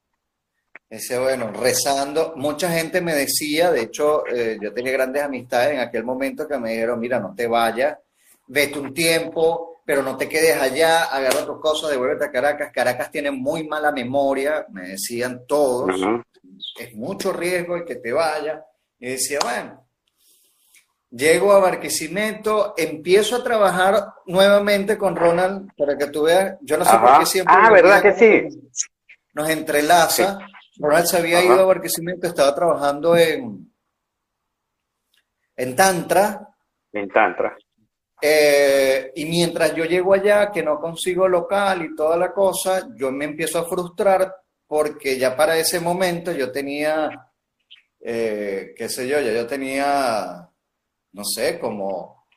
Dice, 0.89 1.17
bueno, 1.19 1.51
rezando, 1.51 2.33
mucha 2.35 2.69
gente 2.71 3.01
me 3.01 3.13
decía, 3.13 3.71
de 3.71 3.81
hecho, 3.81 4.25
eh, 4.27 4.57
yo 4.61 4.73
tenía 4.73 4.93
grandes 4.93 5.23
amistades 5.23 5.73
en 5.73 5.79
aquel 5.79 6.03
momento 6.03 6.47
que 6.47 6.57
me 6.57 6.71
dijeron, 6.71 6.99
mira, 6.99 7.19
no 7.19 7.33
te 7.35 7.47
vayas, 7.47 7.97
vete 8.47 8.79
un 8.79 8.93
tiempo, 8.93 9.81
pero 9.83 10.03
no 10.03 10.15
te 10.15 10.29
quedes 10.29 10.61
allá, 10.61 11.05
agarra 11.05 11.45
tus 11.45 11.59
cosas, 11.59 11.89
devuélvete 11.89 12.25
a 12.25 12.31
Caracas. 12.31 12.71
Caracas 12.71 13.11
tiene 13.11 13.31
muy 13.31 13.67
mala 13.67 13.91
memoria, 13.91 14.65
me 14.69 14.89
decían 14.89 15.45
todos, 15.47 15.89
es 16.77 16.93
mucho 16.93 17.33
riesgo 17.33 17.75
el 17.75 17.85
que 17.85 17.95
te 17.95 18.13
vaya. 18.13 18.63
Y 18.99 19.11
decía, 19.11 19.39
bueno, 19.41 19.86
llego 21.09 21.53
a 21.53 21.59
Barquisimeto, 21.59 22.73
empiezo 22.77 23.37
a 23.37 23.43
trabajar 23.43 24.13
nuevamente 24.25 24.97
con 24.97 25.15
Ronald, 25.15 25.69
para 25.77 25.97
que 25.97 26.07
tú 26.07 26.23
veas, 26.23 26.55
yo 26.61 26.77
no 26.77 26.85
sé 26.85 26.97
por 26.97 27.19
qué 27.19 27.25
siempre... 27.25 27.55
Ah, 27.57 27.71
¿verdad 27.71 28.01
que 28.01 28.49
cómo 28.49 28.63
Nos 29.33 29.49
entrelaza. 29.49 30.39
Ronald 30.79 31.05
se 31.07 31.17
había 31.17 31.39
Ajá. 31.39 31.45
ido 31.47 31.59
a 31.61 31.65
Barquisimeto, 31.65 32.27
estaba 32.27 32.53
trabajando 32.53 33.15
en, 33.17 33.71
en 35.55 35.75
Tantra, 35.75 36.47
En 36.93 37.09
Tantra. 37.09 37.57
eh, 38.21 39.11
y 39.15 39.25
mientras 39.25 39.73
yo 39.75 39.85
llego 39.85 40.13
allá, 40.13 40.51
que 40.51 40.61
no 40.63 40.79
consigo 40.79 41.27
local 41.27 41.83
y 41.83 41.95
toda 41.95 42.15
la 42.17 42.31
cosa, 42.31 42.89
yo 42.95 43.11
me 43.11 43.25
empiezo 43.25 43.59
a 43.59 43.65
frustrar 43.67 44.35
porque 44.67 45.17
ya 45.17 45.35
para 45.35 45.57
ese 45.57 45.79
momento 45.79 46.31
yo 46.31 46.51
tenía, 46.51 47.09
eh, 48.01 48.73
qué 48.75 48.89
sé 48.89 49.07
yo, 49.07 49.19
ya 49.19 49.31
yo 49.33 49.47
tenía, 49.47 50.47
no 51.17 51.23
sé, 51.25 51.59
como, 51.59 52.27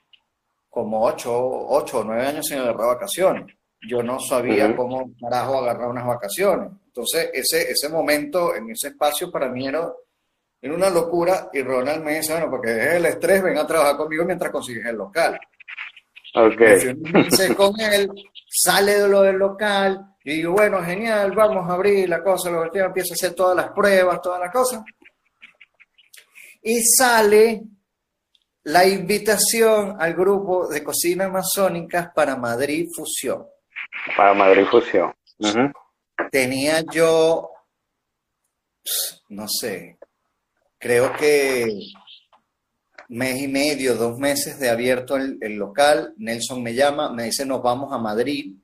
como 0.71 1.05
ocho, 1.05 1.33
ocho 1.69 1.99
o 2.01 2.05
nueve 2.05 2.27
años 2.27 2.47
sin 2.47 2.59
agarrar 2.59 2.95
vacaciones. 2.95 3.55
Yo 3.87 4.03
no 4.03 4.19
sabía 4.19 4.75
cómo 4.75 5.13
carajo 5.21 5.59
agarrar 5.59 5.89
unas 5.89 6.07
vacaciones. 6.07 6.71
Entonces, 6.87 7.31
ese, 7.35 7.71
ese 7.71 7.89
momento 7.91 8.55
en 8.55 8.71
ese 8.71 8.89
espacio 8.89 9.31
para 9.31 9.49
mí 9.49 9.67
era, 9.67 9.93
era 10.61 10.75
una 10.75 10.89
locura 10.91 11.51
y 11.53 11.63
Ronald 11.63 12.03
me 12.03 12.17
dice, 12.17 12.33
bueno, 12.33 12.51
porque 12.51 12.71
es 12.71 12.95
el 12.95 13.07
estrés, 13.07 13.43
ven 13.43 13.59
a 13.59 13.67
trabajar 13.67 13.97
conmigo 13.97 14.25
mientras 14.25 14.51
consigues 14.51 14.87
el 14.87 14.97
local. 14.97 15.39
Ok. 16.35 16.61
Me 16.61 16.81
fui 16.81 16.89
unos 16.91 17.13
meses 17.13 17.55
con 17.55 17.81
él, 17.81 18.11
sale 18.49 18.99
de 18.99 19.09
lo 19.09 19.23
del 19.23 19.37
local, 19.37 20.07
y 20.25 20.37
digo, 20.37 20.53
bueno, 20.53 20.83
genial, 20.83 21.33
vamos 21.33 21.69
a 21.69 21.75
abrir 21.75 22.09
la 22.09 22.23
cosa, 22.23 22.51
lo 22.51 22.71
que 22.71 22.79
empiezo 22.79 23.13
a 23.13 23.17
hacer 23.17 23.35
todas 23.35 23.57
las 23.57 23.71
pruebas, 23.73 24.21
todas 24.23 24.41
las 24.41 24.51
cosas. 24.51 24.83
Y 26.63 26.83
sale 26.83 27.63
la 28.71 28.87
invitación 28.87 29.97
al 30.01 30.15
grupo 30.15 30.69
de 30.69 30.85
cocinas 30.85 31.31
masónicas 31.31 32.13
para 32.15 32.37
Madrid 32.37 32.89
Fusión. 32.95 33.47
Para 34.17 34.33
Madrid 34.33 34.65
Fusión. 34.71 35.13
Tenía 36.31 36.83
yo, 36.93 37.51
no 39.31 39.49
sé, 39.49 39.99
creo 40.79 41.13
que 41.17 41.67
mes 43.09 43.43
y 43.43 43.49
medio, 43.49 43.97
dos 43.97 44.19
meses 44.19 44.61
de 44.61 44.71
abierto 44.71 45.17
el, 45.17 45.39
el 45.41 45.57
local. 45.57 46.15
Nelson 46.19 46.63
me 46.63 46.75
llama, 46.75 47.13
me 47.13 47.25
dice, 47.25 47.45
nos 47.45 47.63
vamos 47.63 47.93
a 47.93 47.99
Madrid. 47.99 48.57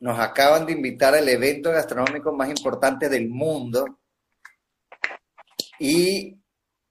Nos 0.00 0.18
acaban 0.18 0.66
de 0.66 0.72
invitar 0.72 1.14
al 1.14 1.26
evento 1.26 1.70
gastronómico 1.70 2.30
más 2.32 2.50
importante 2.50 3.08
del 3.08 3.30
mundo. 3.30 4.00
Y 5.78 6.36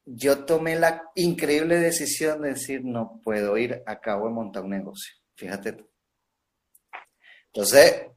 yo 0.06 0.45
tomé 0.45 0.76
la 0.76 1.03
increíble 1.16 1.78
decisión 1.80 2.41
de 2.41 2.49
decir, 2.49 2.82
no 2.84 3.20
puedo 3.24 3.58
ir, 3.58 3.82
acabo 3.86 4.28
de 4.28 4.34
montar 4.34 4.64
un 4.64 4.72
negocio. 4.72 5.14
Fíjate. 5.36 5.86
Entonces, 7.47 8.08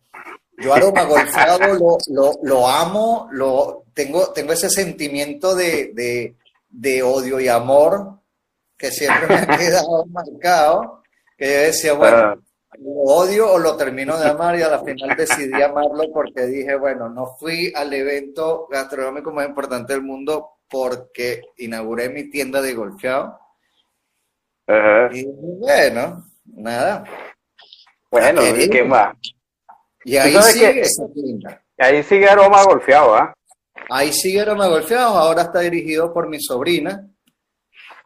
yo 0.59 0.75
aroma 0.75 1.05
golfeado 1.05 1.59
lo, 1.75 1.99
lo, 2.09 2.33
lo 2.43 2.69
amo, 2.69 3.29
lo, 3.33 3.85
tengo, 3.95 4.33
tengo 4.33 4.53
ese 4.53 4.69
sentimiento 4.69 5.55
de, 5.55 5.93
de, 5.95 6.37
de 6.69 7.03
odio 7.03 7.41
y 7.41 7.49
amor 7.49 8.21
que 8.77 8.91
siempre 8.91 9.27
me 9.27 9.35
ha 9.35 9.47
quedado 9.59 10.07
marcado, 10.07 11.03
que 11.37 11.47
yo 11.47 11.61
decía, 11.61 11.93
bueno, 11.95 12.43
lo 12.79 12.91
odio 12.91 13.53
o 13.53 13.59
lo 13.59 13.77
termino 13.77 14.19
de 14.19 14.29
amar 14.29 14.59
y 14.59 14.63
a 14.63 14.69
la 14.69 14.85
final 14.85 15.17
decidí 15.17 15.61
amarlo 15.61 16.05
porque 16.13 16.47
dije, 16.47 16.77
bueno, 16.77 17.09
no 17.09 17.35
fui 17.39 17.73
al 17.75 17.93
evento 17.93 18.69
gastronómico 18.71 19.33
más 19.33 19.49
importante 19.49 19.95
del 19.95 20.03
mundo 20.03 20.58
porque 20.69 21.43
inauguré 21.57 22.09
mi 22.09 22.31
tienda 22.31 22.61
de 22.61 22.75
golfeado 22.75 23.39
ajá. 24.67 25.09
y 25.13 25.25
bueno, 25.27 26.25
nada. 26.45 27.05
Bueno, 28.11 28.41
¿y 28.57 28.69
qué 28.69 28.85
más? 28.85 29.17
Y 30.05 30.17
ahí 30.17 30.35
sigue 30.43 30.81
esa 30.81 31.07
tienda. 31.13 31.63
Ahí 31.77 32.03
sigue 32.03 32.29
aroma 32.29 32.65
golfeado, 32.65 33.15
¿ah? 33.15 33.35
Ahí 33.91 34.13
sigue 34.13 34.41
Aroma 34.41 34.67
Golfeados, 34.67 35.17
ahora 35.17 35.43
está 35.43 35.61
dirigido 35.61 36.13
por 36.13 36.29
mi 36.29 36.41
sobrina. 36.41 37.09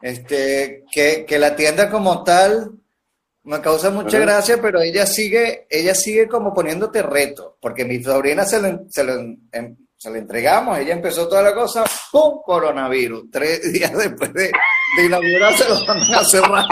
Este, 0.00 0.84
que, 0.90 1.24
que 1.24 1.38
la 1.38 1.54
tienda 1.54 1.88
como 1.88 2.24
tal 2.24 2.72
me 3.44 3.60
causa 3.60 3.90
mucha 3.90 4.18
gracia, 4.18 4.60
pero 4.60 4.80
ella 4.80 5.06
sigue, 5.06 5.66
ella 5.70 5.94
sigue 5.94 6.28
como 6.28 6.52
poniéndote 6.52 7.02
reto, 7.02 7.56
porque 7.60 7.84
mi 7.84 8.02
sobrina 8.02 8.44
se 8.44 8.60
lo, 8.60 8.84
se 8.88 9.04
lo, 9.04 9.14
se 10.02 10.10
lo 10.10 10.16
entregamos, 10.16 10.76
ella 10.78 10.94
empezó 10.94 11.28
toda 11.28 11.42
la 11.42 11.54
cosa, 11.54 11.84
¡pum! 12.10 12.42
coronavirus. 12.44 13.30
Tres 13.30 13.60
días 13.72 13.96
después 13.96 14.32
de, 14.32 14.50
de 14.96 15.04
inaugurar 15.04 15.54
se 15.54 15.68
lo 15.68 15.86
van 15.86 16.00
a 16.12 16.24
cerrar. 16.24 16.64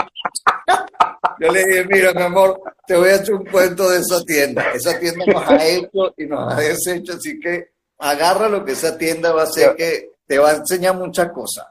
Yo 1.39 1.49
le 1.49 1.65
dije, 1.65 1.85
mira, 1.85 2.13
mi 2.13 2.23
amor, 2.23 2.61
te 2.85 2.97
voy 2.97 3.07
a 3.07 3.15
echar 3.15 3.35
un 3.35 3.45
cuento 3.45 3.89
de 3.89 3.99
esa 3.99 4.21
tienda. 4.25 4.71
Esa 4.73 4.99
tienda 4.99 5.25
nos 5.25 5.49
ha 5.49 5.65
hecho 5.65 6.13
y 6.17 6.25
nos 6.25 6.53
ha 6.53 6.57
deshecho, 6.57 7.13
así 7.13 7.39
que 7.39 7.69
agarra 7.99 8.49
lo 8.49 8.65
que 8.65 8.73
esa 8.73 8.97
tienda 8.97 9.31
va 9.31 9.41
a 9.41 9.45
hacer, 9.45 9.77
que 9.77 10.09
te 10.27 10.37
va 10.37 10.49
a 10.49 10.55
enseñar 10.55 10.95
muchas 10.95 11.31
cosas. 11.31 11.67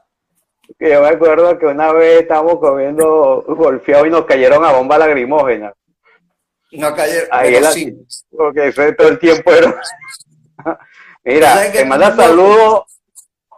Yo 0.79 1.01
me 1.01 1.09
acuerdo 1.09 1.59
que 1.59 1.67
una 1.67 1.93
vez 1.93 2.23
estábamos 2.23 2.59
comiendo 2.59 3.43
golfeado 3.49 4.07
y 4.07 4.09
nos 4.09 4.25
cayeron 4.25 4.65
a 4.65 4.71
bomba 4.71 4.97
lagrimógena. 4.97 5.71
No 6.71 6.95
caer, 6.95 7.27
Ahí 7.29 7.53
es 7.53 7.67
sí. 7.71 7.95
Porque 8.31 8.69
eso 8.69 8.81
todo 8.97 9.09
el 9.09 9.19
tiempo 9.19 9.51
era. 9.51 9.79
Mira, 11.23 11.53
¿Sabes 11.53 11.71
qué 11.71 11.77
te 11.79 11.85
manda 11.85 12.15
saludos, 12.15 12.83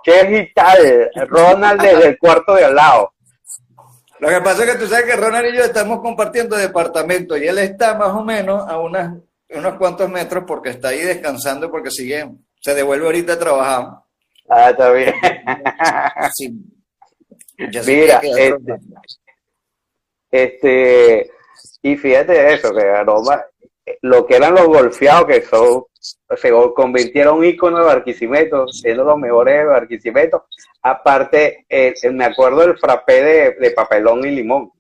y 0.06 0.54
tal, 0.54 1.12
Ronald 1.28 1.82
desde 1.82 2.08
el 2.10 2.18
cuarto 2.18 2.56
de 2.56 2.66
al 2.66 2.76
lado. 2.76 3.14
Lo 4.20 4.30
que 4.30 4.42
pasa 4.42 4.64
es 4.64 4.72
que 4.72 4.78
tú 4.78 4.88
sabes 4.88 5.06
que 5.06 5.16
Ronald 5.16 5.54
y 5.54 5.58
yo 5.58 5.64
estamos 5.64 6.00
compartiendo 6.02 6.56
departamento 6.56 7.38
y 7.38 7.48
él 7.48 7.58
está 7.60 7.96
más 7.96 8.10
o 8.10 8.24
menos 8.24 8.68
a 8.68 8.80
unas, 8.80 9.18
unos 9.50 9.74
cuantos 9.76 10.10
metros 10.10 10.44
porque 10.48 10.70
está 10.70 10.90
ahí 10.90 11.02
descansando 11.02 11.70
porque 11.70 11.92
sigue, 11.92 12.30
se 12.62 12.74
devuelve 12.74 13.06
ahorita 13.06 13.34
a 13.34 13.40
trabajar. 13.40 13.88
Ah, 14.50 14.70
está 14.70 14.92
bien. 14.92 15.14
Sí. 16.34 16.54
Mira, 17.86 18.20
este. 18.24 18.58
Este, 20.32 21.32
y 21.84 21.96
fíjate 21.96 22.54
eso, 22.56 22.74
que 22.74 22.82
aroma, 22.82 23.46
lo 24.02 24.26
que 24.26 24.36
eran 24.36 24.56
los 24.56 24.68
golfeados, 24.68 25.26
que 25.26 25.42
son, 25.42 25.86
se 26.00 26.52
convirtieron 26.76 27.44
íconos 27.44 27.82
de 27.82 27.86
Barquisimeto, 27.86 28.68
siendo 28.68 29.04
los 29.04 29.18
mejores 29.18 29.60
de 29.60 29.66
Barquisimeto. 29.66 30.46
Aparte, 30.82 31.66
eh, 31.70 31.94
me 32.12 32.26
acuerdo 32.26 32.62
del 32.62 32.78
frappé 32.78 33.24
de, 33.24 33.52
de 33.60 33.72
papelón 33.72 34.26
y 34.26 34.32
limón. 34.32 34.72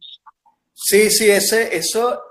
Sí, 0.74 1.10
sí, 1.10 1.30
ese, 1.30 1.76
eso, 1.76 2.22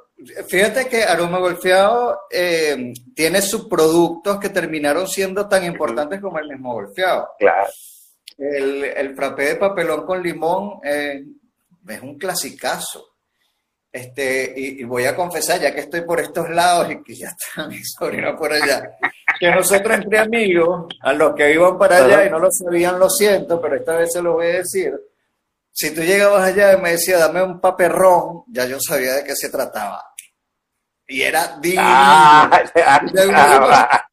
fíjate 0.49 0.87
que 0.87 1.05
Aroma 1.05 1.39
Golfeado 1.39 2.23
eh, 2.31 2.93
tiene 3.15 3.41
subproductos 3.41 4.39
que 4.39 4.51
terminaron 4.51 5.07
siendo 5.07 5.49
tan 5.49 5.65
importantes 5.65 6.21
como 6.21 6.39
el 6.39 6.49
mismo 6.49 6.75
golfeado. 6.75 7.29
Claro. 7.39 7.69
El, 8.37 8.85
el 8.85 9.15
frappé 9.15 9.45
de 9.45 9.57
papelón 9.57 10.05
con 10.05 10.23
limón 10.23 10.81
eh, 10.85 11.23
es 11.89 12.03
un 12.03 12.19
clasicazo. 12.19 13.12
Este, 13.93 14.55
y, 14.57 14.81
y 14.81 14.85
voy 14.85 15.05
a 15.05 15.15
confesar, 15.15 15.61
ya 15.61 15.75
que 15.75 15.81
estoy 15.81 16.01
por 16.01 16.19
estos 16.19 16.49
lados 16.49 16.91
y 16.91 17.03
que 17.03 17.15
ya 17.15 17.29
está 17.29 17.67
mi 17.69 17.79
sobrino 17.85 18.35
por 18.39 18.51
allá, 18.51 18.97
que 19.39 19.51
nosotros 19.51 19.99
entre 19.99 20.19
amigos, 20.19 20.87
a 21.03 21.13
los 21.13 21.35
que 21.35 21.53
iban 21.53 21.77
para 21.79 21.99
allá 21.99 22.25
y 22.25 22.31
no 22.31 22.39
lo 22.39 22.49
sabían, 22.51 22.99
lo 22.99 23.11
siento, 23.11 23.61
pero 23.61 23.77
esta 23.77 23.97
vez 23.97 24.11
se 24.11 24.23
lo 24.23 24.33
voy 24.35 24.47
a 24.47 24.57
decir. 24.59 24.95
Si 25.71 25.95
tú 25.95 26.03
llegabas 26.03 26.45
allá 26.45 26.73
y 26.73 26.81
me 26.81 26.93
decía, 26.93 27.19
dame 27.19 27.43
un 27.43 27.61
paperrón, 27.61 28.45
ya 28.49 28.67
yo 28.67 28.79
sabía 28.81 29.15
de 29.15 29.25
qué 29.25 29.35
se 29.37 29.51
trataba. 29.51 30.03
Y 31.07 31.23
era 31.23 31.59
divino. 31.61 31.83
Ah, 31.85 32.63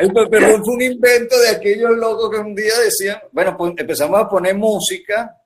El 0.00 0.12
papelón 0.12 0.64
fue 0.64 0.74
un 0.74 0.82
invento 0.82 1.38
de 1.38 1.50
aquellos 1.50 1.90
locos 1.90 2.30
que 2.30 2.38
un 2.38 2.54
día 2.54 2.72
decían, 2.78 3.20
bueno, 3.32 3.54
pues 3.56 3.74
empezamos 3.76 4.18
a 4.18 4.28
poner 4.28 4.56
música 4.56 5.36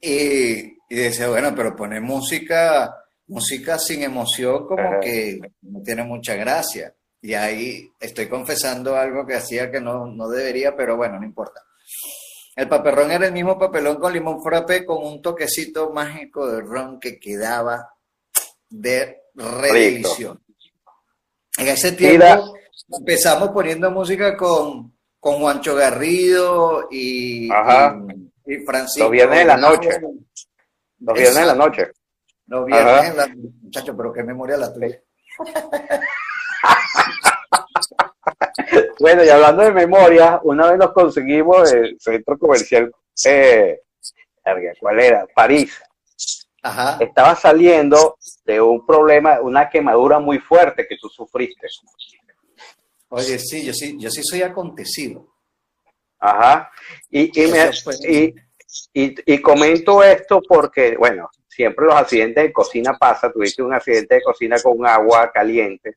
y, 0.00 0.75
y 0.88 0.96
decía, 0.96 1.28
bueno, 1.28 1.52
pero 1.54 1.74
poner 1.76 2.00
música, 2.00 2.94
música 3.26 3.78
sin 3.78 4.02
emoción 4.02 4.66
como 4.66 4.82
Ajá. 4.82 5.00
que 5.00 5.40
no 5.62 5.82
tiene 5.82 6.04
mucha 6.04 6.34
gracia. 6.34 6.94
Y 7.20 7.34
ahí 7.34 7.90
estoy 7.98 8.28
confesando 8.28 8.94
algo 8.96 9.26
que 9.26 9.34
hacía 9.34 9.70
que 9.70 9.80
no, 9.80 10.06
no 10.06 10.28
debería, 10.28 10.76
pero 10.76 10.96
bueno, 10.96 11.18
no 11.18 11.24
importa. 11.26 11.60
El 12.54 12.68
paperrón 12.68 13.10
era 13.10 13.26
el 13.26 13.32
mismo 13.32 13.58
papelón 13.58 13.96
con 13.96 14.12
limón 14.12 14.42
frappé 14.42 14.84
con 14.86 15.04
un 15.04 15.20
toquecito 15.20 15.90
mágico 15.92 16.46
de 16.46 16.60
ron 16.62 16.98
que 17.00 17.18
quedaba 17.18 17.90
de 18.68 19.22
re 19.34 19.72
Rico. 19.72 19.74
delicioso. 19.74 20.40
En 21.58 21.68
ese 21.68 21.92
tiempo 21.92 22.24
Mira. 22.24 22.42
empezamos 22.98 23.50
poniendo 23.50 23.90
música 23.90 24.36
con, 24.36 24.94
con 25.18 25.34
Juancho 25.40 25.74
Garrido 25.74 26.86
y, 26.90 27.50
Ajá. 27.50 27.98
y, 28.46 28.54
y 28.54 28.58
Francisco. 28.64 29.04
Los 29.04 29.12
viernes 29.12 29.38
de 29.40 29.44
la 29.44 29.56
noche. 29.56 29.90
Los 31.00 31.14
viernes 31.14 31.40
de 31.40 31.46
la 31.46 31.54
noche. 31.54 31.90
Los 32.46 32.66
viernes 32.66 32.92
Ajá. 32.94 33.06
en 33.08 33.16
la 33.16 33.26
Muchacho, 33.62 33.96
pero 33.96 34.12
qué 34.12 34.22
memoria 34.22 34.56
la 34.56 34.72
tuya. 34.72 35.00
Bueno, 38.98 39.22
y 39.24 39.28
hablando 39.28 39.62
de 39.62 39.72
memoria, 39.72 40.40
una 40.42 40.70
vez 40.70 40.78
nos 40.78 40.92
conseguimos 40.92 41.72
el 41.72 41.96
centro 42.00 42.38
comercial, 42.38 42.92
eh, 43.24 43.80
¿cuál 44.80 45.00
era? 45.00 45.26
París. 45.34 45.80
Ajá. 46.62 46.96
Estaba 47.00 47.36
saliendo 47.36 48.16
de 48.44 48.60
un 48.60 48.84
problema, 48.84 49.40
una 49.40 49.68
quemadura 49.68 50.18
muy 50.18 50.38
fuerte 50.38 50.86
que 50.88 50.96
tú 51.00 51.08
sufriste. 51.08 51.68
Oye, 53.08 53.38
sí, 53.38 53.64
yo 53.64 53.72
sí, 53.72 53.96
yo 53.98 54.10
sí 54.10 54.22
soy 54.24 54.42
acontecido. 54.42 55.28
Ajá. 56.18 56.70
Y, 57.10 57.30
y, 57.44 57.46
me- 57.52 57.70
y, 58.08 58.34
y- 58.92 59.14
y 59.34 59.40
comento 59.40 60.02
esto 60.02 60.42
porque, 60.46 60.96
bueno, 60.96 61.30
siempre 61.48 61.86
los 61.86 61.94
accidentes 61.94 62.44
de 62.44 62.52
cocina 62.52 62.96
pasa. 62.98 63.32
Tuviste 63.32 63.62
un 63.62 63.72
accidente 63.74 64.16
de 64.16 64.22
cocina 64.22 64.56
con 64.62 64.86
agua 64.86 65.30
caliente, 65.32 65.96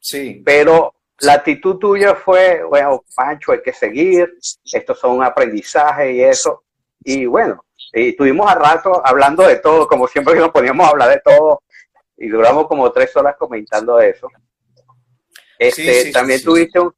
Sí. 0.00 0.42
pero 0.44 0.94
la 1.20 1.34
actitud 1.34 1.76
tuya 1.78 2.14
fue, 2.14 2.62
bueno, 2.64 3.02
Pancho, 3.14 3.52
hay 3.52 3.62
que 3.62 3.72
seguir, 3.72 4.34
estos 4.72 4.98
son 4.98 5.12
un 5.12 5.22
aprendizaje 5.24 6.12
y 6.12 6.22
eso. 6.22 6.64
Y 7.02 7.24
bueno, 7.26 7.64
y 7.92 8.10
estuvimos 8.10 8.50
a 8.50 8.54
rato 8.54 9.00
hablando 9.04 9.42
de 9.46 9.56
todo, 9.56 9.86
como 9.88 10.06
siempre 10.06 10.34
que 10.34 10.40
nos 10.40 10.50
poníamos 10.50 10.86
a 10.86 10.90
hablar 10.90 11.08
de 11.10 11.20
todo, 11.24 11.62
y 12.18 12.28
duramos 12.28 12.66
como 12.68 12.90
tres 12.92 13.14
horas 13.16 13.36
comentando 13.38 13.98
eso. 14.00 14.28
Este, 15.58 15.82
Sí, 15.82 16.06
sí, 16.06 16.12
también 16.12 16.38
sí. 16.38 16.44
tuviste 16.44 16.78
un, 16.80 16.94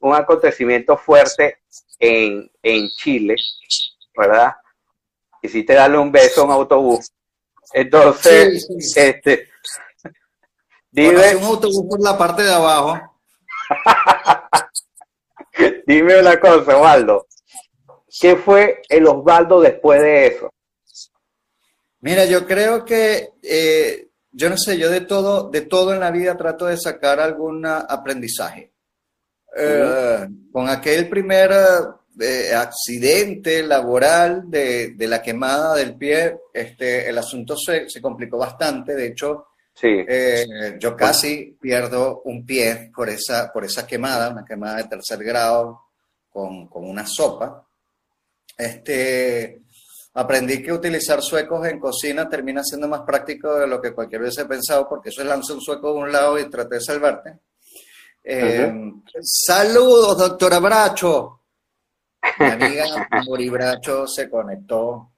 un 0.00 0.14
acontecimiento 0.14 0.96
fuerte 0.96 1.58
en, 1.98 2.50
en 2.62 2.88
Chile, 2.88 3.36
¿verdad? 4.16 4.54
Quisiste 5.40 5.74
darle 5.74 5.98
un 5.98 6.12
beso 6.12 6.42
a 6.42 6.44
un 6.44 6.50
autobús. 6.52 7.10
Entonces, 7.72 8.66
Sí, 8.66 8.80
sí. 8.80 9.00
este, 9.00 9.48
dime, 10.90 11.36
un 11.36 11.44
autobús 11.44 11.84
por 11.88 12.02
la 12.02 12.16
parte 12.16 12.42
de 12.42 12.52
abajo. 12.52 12.98
dime 15.86 16.20
una 16.20 16.38
cosa, 16.40 16.76
Osvaldo. 16.76 17.26
¿Qué 18.20 18.36
fue 18.36 18.82
el 18.88 19.06
Osvaldo 19.06 19.60
después 19.60 20.00
de 20.00 20.26
eso? 20.28 20.50
Mira, 22.00 22.24
yo 22.26 22.46
creo 22.46 22.84
que, 22.84 23.30
eh, 23.42 24.08
yo 24.30 24.50
no 24.50 24.56
sé, 24.56 24.78
yo 24.78 24.90
de 24.90 25.00
todo, 25.00 25.48
de 25.50 25.62
todo 25.62 25.92
en 25.94 26.00
la 26.00 26.10
vida 26.10 26.36
trato 26.36 26.66
de 26.66 26.76
sacar 26.76 27.18
algún 27.18 27.64
aprendizaje. 27.66 28.72
Eh, 29.56 30.28
Con 30.52 30.68
aquel 30.68 31.08
primer 31.08 31.50
accidente 32.54 33.62
laboral 33.62 34.44
de, 34.46 34.94
de 34.94 35.06
la 35.08 35.20
quemada 35.22 35.74
del 35.74 35.96
pie, 35.96 36.36
este, 36.52 37.08
el 37.08 37.18
asunto 37.18 37.56
se, 37.56 37.88
se 37.88 38.00
complicó 38.00 38.38
bastante. 38.38 38.94
De 38.94 39.06
hecho, 39.06 39.46
Sí, 39.74 39.88
eh, 39.88 40.76
yo 40.78 40.96
casi 40.96 41.58
pierdo 41.60 42.22
un 42.26 42.46
pie 42.46 42.92
por 42.94 43.08
esa, 43.08 43.52
por 43.52 43.64
esa 43.64 43.84
quemada, 43.84 44.30
una 44.30 44.44
quemada 44.44 44.76
de 44.76 44.84
tercer 44.84 45.22
grado 45.24 45.80
con, 46.30 46.68
con 46.68 46.88
una 46.88 47.04
sopa. 47.04 47.66
Este, 48.56 49.62
aprendí 50.14 50.62
que 50.62 50.72
utilizar 50.72 51.20
suecos 51.20 51.66
en 51.66 51.80
cocina 51.80 52.28
termina 52.28 52.62
siendo 52.62 52.86
más 52.86 53.00
práctico 53.00 53.52
de 53.56 53.66
lo 53.66 53.82
que 53.82 53.92
cualquier 53.92 54.22
vez 54.22 54.38
he 54.38 54.44
pensado, 54.44 54.88
porque 54.88 55.08
eso 55.08 55.22
es 55.22 55.26
lanzar 55.26 55.56
un 55.56 55.62
sueco 55.62 55.92
de 55.92 55.98
un 55.98 56.12
lado 56.12 56.38
y 56.38 56.48
traté 56.48 56.76
de 56.76 56.80
salvarte. 56.80 57.38
Eh, 58.22 58.72
Saludos, 59.20 60.16
doctora 60.16 60.60
Bracho. 60.60 61.40
Mi 62.38 62.46
amiga 62.46 62.84
Mori 63.26 63.48
Bracho 63.48 64.06
se 64.06 64.28
conectó. 64.28 65.10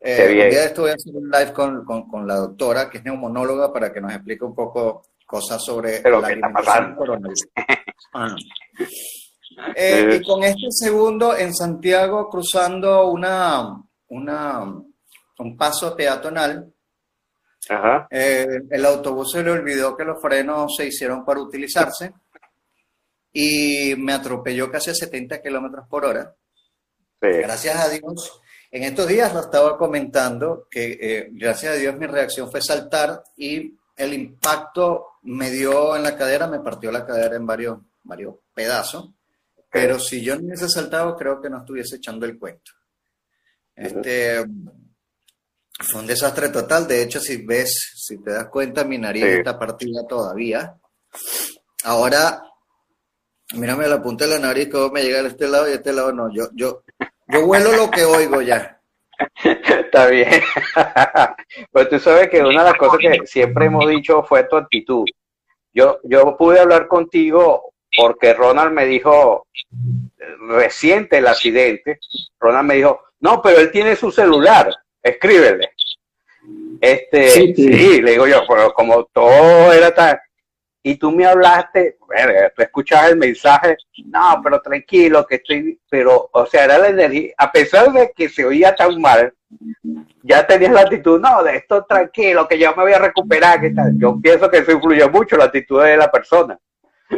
Eh, 0.00 0.26
un 0.28 0.50
día 0.50 0.64
estuve 0.64 0.92
haciendo 0.92 1.20
un 1.20 1.30
live 1.30 1.52
con, 1.52 1.84
con, 1.84 2.08
con 2.08 2.26
la 2.26 2.36
doctora, 2.36 2.88
que 2.88 2.98
es 2.98 3.04
neumonóloga, 3.04 3.72
para 3.72 3.92
que 3.92 4.00
nos 4.00 4.12
explique 4.12 4.44
un 4.44 4.54
poco 4.54 5.02
cosas 5.26 5.62
sobre 5.62 6.00
Pero, 6.00 6.20
la 6.20 6.28
¿qué 6.28 6.34
está 6.34 6.46
alimentación 6.46 6.96
coronavirus. 6.96 7.48
Ah. 8.12 8.34
Eh, 9.74 10.20
y 10.20 10.24
con 10.24 10.42
este 10.42 10.66
segundo 10.70 11.36
en 11.36 11.54
Santiago, 11.54 12.28
cruzando 12.30 13.08
una, 13.08 13.82
una, 14.08 14.64
un 15.38 15.56
paso 15.56 15.94
peatonal, 15.96 16.72
ajá, 17.68 18.06
eh, 18.10 18.46
el 18.70 18.84
autobús 18.84 19.32
se 19.32 19.42
le 19.42 19.50
olvidó 19.50 19.96
que 19.96 20.04
los 20.04 20.20
frenos 20.20 20.74
se 20.76 20.86
hicieron 20.86 21.24
para 21.24 21.40
utilizarse 21.40 22.12
y 23.32 23.94
me 23.98 24.14
atropelló 24.14 24.70
casi 24.70 24.90
a 24.90 24.94
70 24.94 25.42
kilómetros 25.42 25.86
por 25.88 26.04
hora. 26.04 26.34
Sí, 27.20 27.28
Gracias 27.28 27.76
a 27.76 27.88
Dios, 27.88 28.40
en 28.70 28.82
estos 28.82 29.06
días 29.06 29.32
lo 29.32 29.40
estaba 29.40 29.76
comentando 29.78 30.66
que 30.70 30.98
eh, 31.00 31.28
gracias 31.32 31.72
a 31.74 31.76
Dios 31.76 31.96
mi 31.96 32.06
reacción 32.06 32.50
fue 32.50 32.60
saltar 32.60 33.22
y 33.36 33.74
el 33.96 34.12
impacto 34.12 35.06
me 35.22 35.50
dio 35.50 35.96
en 35.96 36.02
la 36.02 36.16
cadera, 36.16 36.46
me 36.46 36.60
partió 36.60 36.92
la 36.92 37.06
cadera 37.06 37.36
en 37.36 37.46
varios, 37.46 37.78
varios 38.02 38.34
pedazos. 38.54 39.10
Pero 39.70 39.98
si 39.98 40.22
yo 40.22 40.36
no 40.36 40.46
hubiese 40.46 40.68
saltado, 40.68 41.16
creo 41.16 41.40
que 41.40 41.50
no 41.50 41.58
estuviese 41.58 41.96
echando 41.96 42.24
el 42.24 42.38
cuento. 42.38 42.72
Este, 43.74 44.44
fue 45.78 46.00
un 46.00 46.06
desastre 46.06 46.48
total. 46.48 46.86
De 46.86 47.02
hecho, 47.02 47.20
si 47.20 47.44
ves, 47.44 47.92
si 47.94 48.18
te 48.22 48.30
das 48.30 48.48
cuenta, 48.48 48.84
mi 48.84 48.96
nariz 48.96 49.24
Sí. 49.24 49.30
está 49.30 49.58
partida 49.58 50.06
todavía. 50.08 50.78
Ahora, 51.84 52.42
mírame 53.54 53.86
la 53.86 54.02
punta 54.02 54.24
de 54.24 54.30
la 54.30 54.38
nariz, 54.38 54.68
que 54.70 54.90
me 54.90 55.02
llega 55.02 55.20
a 55.20 55.26
este 55.26 55.48
lado 55.48 55.68
y 55.68 55.72
este 55.72 55.92
lado 55.92 56.12
no. 56.12 56.32
Yo, 56.32 56.48
yo, 56.54 56.82
yo 57.28 57.46
vuelo 57.46 57.72
lo 57.72 57.90
que 57.90 58.04
oigo 58.04 58.42
ya. 58.42 58.80
está 59.44 60.06
bien. 60.06 60.28
Pues 61.72 61.88
tú 61.88 61.98
sabes 61.98 62.28
que 62.28 62.40
una 62.40 62.64
de 62.64 62.70
las 62.70 62.78
cosas 62.78 62.98
que 62.98 63.26
siempre 63.26 63.66
hemos 63.66 63.88
dicho 63.88 64.22
fue 64.22 64.44
tu 64.44 64.56
actitud. 64.56 65.04
Yo, 65.72 65.98
yo 66.04 66.36
pude 66.36 66.60
hablar 66.60 66.88
contigo 66.88 67.72
porque 67.96 68.34
Ronald 68.34 68.72
me 68.72 68.86
dijo, 68.86 69.46
reciente 70.48 71.18
el 71.18 71.26
accidente, 71.26 71.98
Ronald 72.38 72.68
me 72.68 72.74
dijo, 72.76 73.00
no, 73.20 73.40
pero 73.40 73.58
él 73.58 73.70
tiene 73.70 73.96
su 73.96 74.10
celular, 74.10 74.70
escríbele. 75.02 75.70
Este, 76.80 77.30
Sí, 77.30 77.54
sí, 77.54 77.72
sí. 77.72 78.02
le 78.02 78.12
digo 78.12 78.26
yo, 78.26 78.42
pero 78.46 78.72
como 78.72 79.04
todo 79.06 79.72
era 79.72 79.94
tan... 79.94 80.18
Y 80.88 80.94
tú 80.94 81.10
me 81.10 81.26
hablaste, 81.26 81.96
verga, 82.08 82.52
tú 82.54 82.62
escuchabas 82.62 83.10
el 83.10 83.16
mensaje, 83.16 83.76
no, 84.04 84.40
pero 84.40 84.60
tranquilo, 84.60 85.26
que 85.26 85.34
estoy, 85.34 85.80
pero, 85.90 86.30
o 86.32 86.46
sea, 86.46 86.62
era 86.64 86.78
la 86.78 86.90
energía, 86.90 87.32
a 87.38 87.50
pesar 87.50 87.92
de 87.92 88.12
que 88.14 88.28
se 88.28 88.44
oía 88.44 88.72
tan 88.72 89.00
mal, 89.00 89.32
ya 90.22 90.46
tenías 90.46 90.70
la 90.72 90.82
actitud, 90.82 91.20
no, 91.20 91.42
de 91.42 91.56
esto 91.56 91.84
tranquilo, 91.88 92.46
que 92.46 92.56
yo 92.56 92.72
me 92.76 92.84
voy 92.84 92.92
a 92.92 93.00
recuperar, 93.00 93.60
que 93.60 93.70
tal. 93.70 93.98
Yo 93.98 94.16
pienso 94.22 94.48
que 94.48 94.58
eso 94.58 94.70
influye 94.70 95.08
mucho 95.08 95.36
la 95.36 95.46
actitud 95.46 95.82
de 95.82 95.96
la 95.96 96.08
persona. 96.08 96.56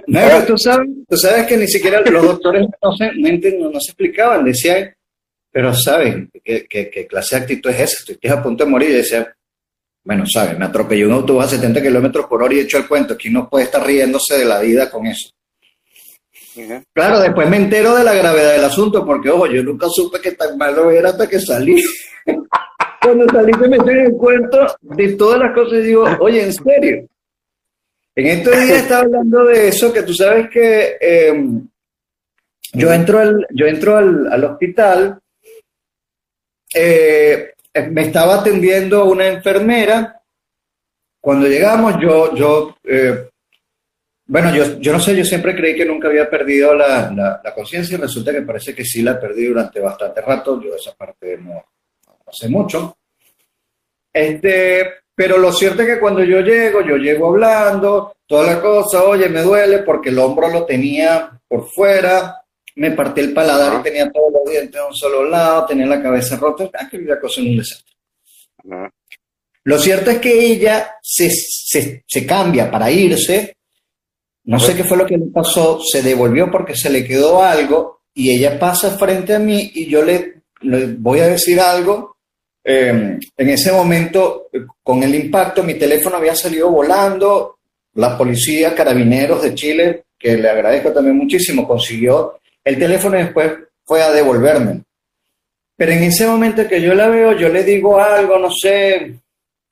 No, 0.07 0.21
pero 0.21 0.45
tú 0.47 0.57
sabes, 0.57 0.89
tú 1.07 1.17
sabes 1.19 1.47
que 1.47 1.59
ni 1.59 1.67
siquiera 1.69 2.01
los 2.01 2.23
doctores 2.23 2.67
no 2.83 2.93
se, 2.97 3.13
no, 3.13 3.71
no- 3.71 3.81
se 3.81 3.91
explicaban, 3.91 4.47
decían, 4.47 4.95
pero 5.53 5.75
saben, 5.75 6.31
¿qué, 6.43 6.67
qué, 6.67 6.89
qué 6.89 7.07
clase 7.07 7.37
de 7.37 7.43
actitud 7.43 7.69
es 7.71 7.81
esa? 7.81 8.13
Estoy 8.13 8.31
a 8.31 8.43
punto 8.43 8.65
de 8.65 8.71
morir 8.71 8.95
decían, 8.95 9.27
bueno, 10.09 10.25
saben, 10.27 10.59
me 10.59 10.65
atropelló 10.65 11.07
un 11.07 11.13
autobús 11.13 11.45
a 11.45 11.49
70 11.49 11.83
kilómetros 11.83 12.25
por 12.25 12.43
hora 12.43 12.55
y 12.55 12.61
he 12.61 12.63
hecho 12.63 12.79
el 12.79 12.89
cuento, 12.89 13.15
¿quién 13.15 13.35
no 13.35 13.47
puede 13.47 13.67
estar 13.67 13.87
riéndose 13.87 14.39
de 14.39 14.47
la 14.47 14.59
vida 14.59 14.89
con 14.89 15.07
eso? 15.07 15.29
Claro, 16.95 17.21
después 17.21 17.47
me 17.51 17.59
entero 17.59 17.95
de 17.95 18.05
la 18.05 18.15
gravedad 18.15 18.53
del 18.53 18.65
asunto, 18.65 19.05
porque 19.05 19.29
ojo, 19.29 19.47
yo 19.49 19.63
nunca 19.63 19.87
supe 19.91 20.19
que 20.19 20.33
tan 20.33 20.57
malo 20.57 20.91
era 20.91 21.11
hasta 21.11 21.29
que 21.29 21.39
salí. 21.39 21.85
Cuando 23.03 23.27
salí 23.31 23.53
me 23.69 23.77
estoy 23.77 23.95
en 23.97 24.07
el 24.07 24.13
cuento 24.13 24.67
de 24.81 25.13
todas 25.13 25.41
las 25.41 25.53
cosas 25.53 25.81
y 25.81 25.83
digo, 25.83 26.07
oye, 26.21 26.43
en 26.43 26.55
serio. 26.55 27.07
En 28.17 28.27
estos 28.29 28.57
días 28.57 28.79
estaba 28.85 29.03
hablando 29.03 29.45
de 29.45 29.69
eso, 29.69 29.93
que 29.93 30.05
tú 30.05 30.15
sabes 30.15 30.49
que 30.49 30.97
eh, 30.99 31.45
yo 32.73 32.93
entro 32.95 33.19
al, 33.19 33.47
yo 33.51 33.67
entro 33.67 33.99
al, 33.99 34.33
al 34.33 34.45
hospital, 34.45 35.19
eh, 36.75 37.53
me 37.87 38.03
estaba 38.03 38.41
atendiendo 38.41 39.05
una 39.05 39.27
enfermera. 39.27 40.21
Cuando 41.21 41.47
llegamos, 41.47 42.01
yo, 42.01 42.35
yo 42.35 42.77
eh, 42.85 43.29
bueno, 44.31 44.55
yo, 44.55 44.79
yo 44.79 44.93
no 44.93 45.01
sé, 45.01 45.17
yo 45.17 45.25
siempre 45.25 45.57
creí 45.57 45.75
que 45.75 45.87
nunca 45.87 46.09
había 46.09 46.29
perdido 46.29 46.75
la, 46.75 47.11
la, 47.11 47.41
la 47.43 47.55
conciencia 47.55 47.97
y 47.97 48.01
resulta 48.01 48.31
que 48.31 48.43
parece 48.43 48.75
que 48.75 48.85
sí 48.85 49.03
la 49.03 49.19
perdí 49.19 49.47
durante 49.47 49.81
bastante 49.81 50.21
rato. 50.21 50.61
Yo 50.61 50.75
esa 50.75 50.95
parte 50.95 51.39
no, 51.39 51.55
no 52.07 52.33
sé 52.33 52.49
mucho. 52.49 52.99
Este, 54.13 54.87
pero 55.15 55.39
lo 55.39 55.51
cierto 55.51 55.81
es 55.81 55.89
que 55.89 55.99
cuando 55.99 56.23
yo 56.23 56.41
llego, 56.41 56.83
yo 56.83 56.97
llego 56.97 57.29
hablando, 57.29 58.17
toda 58.27 58.55
la 58.55 58.61
cosa, 58.61 59.03
oye, 59.05 59.31
me 59.31 59.43
duele 59.43 59.79
porque 59.79 60.11
el 60.11 60.19
hombro 60.19 60.49
lo 60.49 60.67
tenía 60.67 61.41
por 61.49 61.67
fuera, 61.71 62.43
me 62.79 62.93
partí 62.93 63.21
el 63.21 63.33
paladar 63.33 63.73
Ajá. 63.73 63.81
y 63.81 63.83
tenía 63.83 64.11
todos 64.11 64.33
los 64.33 64.51
dientes 64.51 64.73
de 64.73 64.87
un 64.87 64.95
solo 64.95 65.25
lado, 65.25 65.67
tenía 65.67 65.87
la 65.87 66.03
cabeza 66.03 66.37
rota, 66.37 66.71
ah, 66.75 66.89
que 66.89 66.99
la 66.99 67.21
cosa 67.21 67.41
en 67.41 67.49
un 67.49 67.57
desastre. 67.59 67.95
Ajá. 68.71 68.93
Lo 69.69 69.79
cierto 69.79 70.11
es 70.11 70.19
que 70.19 70.47
ella 70.47 70.95
se, 71.03 71.29
se, 71.31 72.03
se 72.07 72.27
cambia 72.27 72.71
para 72.71 72.91
irse. 72.91 73.55
No 74.45 74.59
sé 74.59 74.75
qué 74.75 74.83
fue 74.83 74.97
lo 74.97 75.05
que 75.05 75.19
le 75.19 75.27
pasó. 75.27 75.79
Se 75.83 76.01
devolvió 76.01 76.51
porque 76.51 76.75
se 76.75 76.89
le 76.89 77.07
quedó 77.07 77.43
algo 77.43 78.01
y 78.15 78.31
ella 78.31 78.59
pasa 78.59 78.97
frente 78.97 79.35
a 79.35 79.39
mí 79.39 79.71
y 79.75 79.87
yo 79.87 80.03
le, 80.03 80.43
le 80.63 80.87
voy 80.95 81.21
a 81.21 81.29
decir 81.29 81.61
algo. 81.61 82.17
Eh, 82.65 83.19
en 83.37 83.49
ese 83.51 83.71
momento, 83.71 84.49
eh, 84.51 84.61
con 84.83 85.03
el 85.03 85.15
impacto, 85.15 85.63
mi 85.63 85.75
teléfono 85.75 86.17
había 86.17 86.35
salido 86.35 86.71
volando. 86.71 87.59
La 87.97 88.17
policía, 88.17 88.75
carabineros 88.75 89.43
de 89.43 89.55
Chile, 89.55 90.05
que 90.19 90.39
le 90.39 90.49
agradezco 90.49 90.93
también 90.93 91.19
muchísimo, 91.19 91.69
consiguió 91.69 92.38
el 92.69 92.79
teléfono 92.79 93.17
después 93.17 93.51
fue 93.83 94.03
a 94.03 94.11
devolverme. 94.11 94.83
Pero 95.75 95.93
en 95.93 96.03
ese 96.03 96.27
momento 96.27 96.69
que 96.69 96.83
yo 96.83 96.95
la 96.95 97.09
veo, 97.09 97.33
yo 97.33 97.49
le 97.49 97.65
digo 97.65 97.99
algo, 97.99 98.39
no 98.39 98.51
sé, 98.51 99.15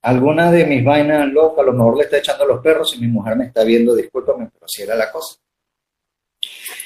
alguna 0.00 0.50
de 0.50 0.64
mis 0.64 0.82
vainas 0.82 1.30
locas, 1.30 1.58
a 1.58 1.66
lo 1.66 1.74
mejor 1.74 1.98
le 1.98 2.04
está 2.04 2.16
echando 2.16 2.44
a 2.44 2.46
los 2.46 2.62
perros 2.62 2.94
y 2.96 3.00
mi 3.02 3.08
mujer 3.08 3.36
me 3.36 3.44
está 3.44 3.64
viendo, 3.64 3.94
discúlpame, 3.94 4.48
pero 4.50 4.64
así 4.64 4.80
era 4.82 4.94
la 4.94 5.12
cosa. 5.12 5.36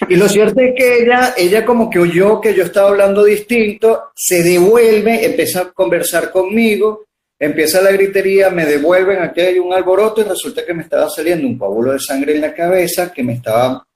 Y 0.08 0.16
lo 0.16 0.28
cierto 0.28 0.60
es 0.60 0.74
que 0.74 1.02
ella, 1.02 1.34
ella 1.36 1.64
como 1.64 1.88
que 1.88 2.00
oyó 2.00 2.40
que 2.40 2.54
yo 2.54 2.64
estaba 2.64 2.88
hablando 2.88 3.22
distinto, 3.22 4.10
se 4.16 4.42
devuelve, 4.42 5.24
empieza 5.24 5.60
a 5.60 5.70
conversar 5.70 6.32
conmigo, 6.32 7.04
empieza 7.38 7.80
la 7.80 7.92
gritería, 7.92 8.50
me 8.50 8.66
devuelven, 8.66 9.22
aquí 9.22 9.42
hay 9.42 9.60
un 9.60 9.72
alboroto 9.72 10.22
y 10.22 10.24
resulta 10.24 10.66
que 10.66 10.74
me 10.74 10.82
estaba 10.82 11.08
saliendo 11.08 11.46
un 11.46 11.56
coágulo 11.56 11.92
de 11.92 12.00
sangre 12.00 12.34
en 12.34 12.40
la 12.40 12.52
cabeza, 12.52 13.12
que 13.12 13.22
me 13.22 13.34
estaba 13.34 13.86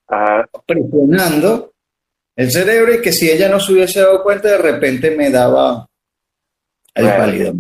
presionando 0.65 1.74
el 2.37 2.51
cerebro 2.51 2.95
y 2.95 3.01
que 3.01 3.13
si 3.13 3.31
ella 3.31 3.49
no 3.49 3.61
se 3.61 3.73
hubiese 3.73 4.01
dado 4.01 4.23
cuenta, 4.23 4.49
de 4.49 4.59
repente 4.59 5.11
me 5.11 5.31
daba 5.31 5.87
el 6.95 7.05
Bueno. 7.05 7.19
pálido. 7.19 7.55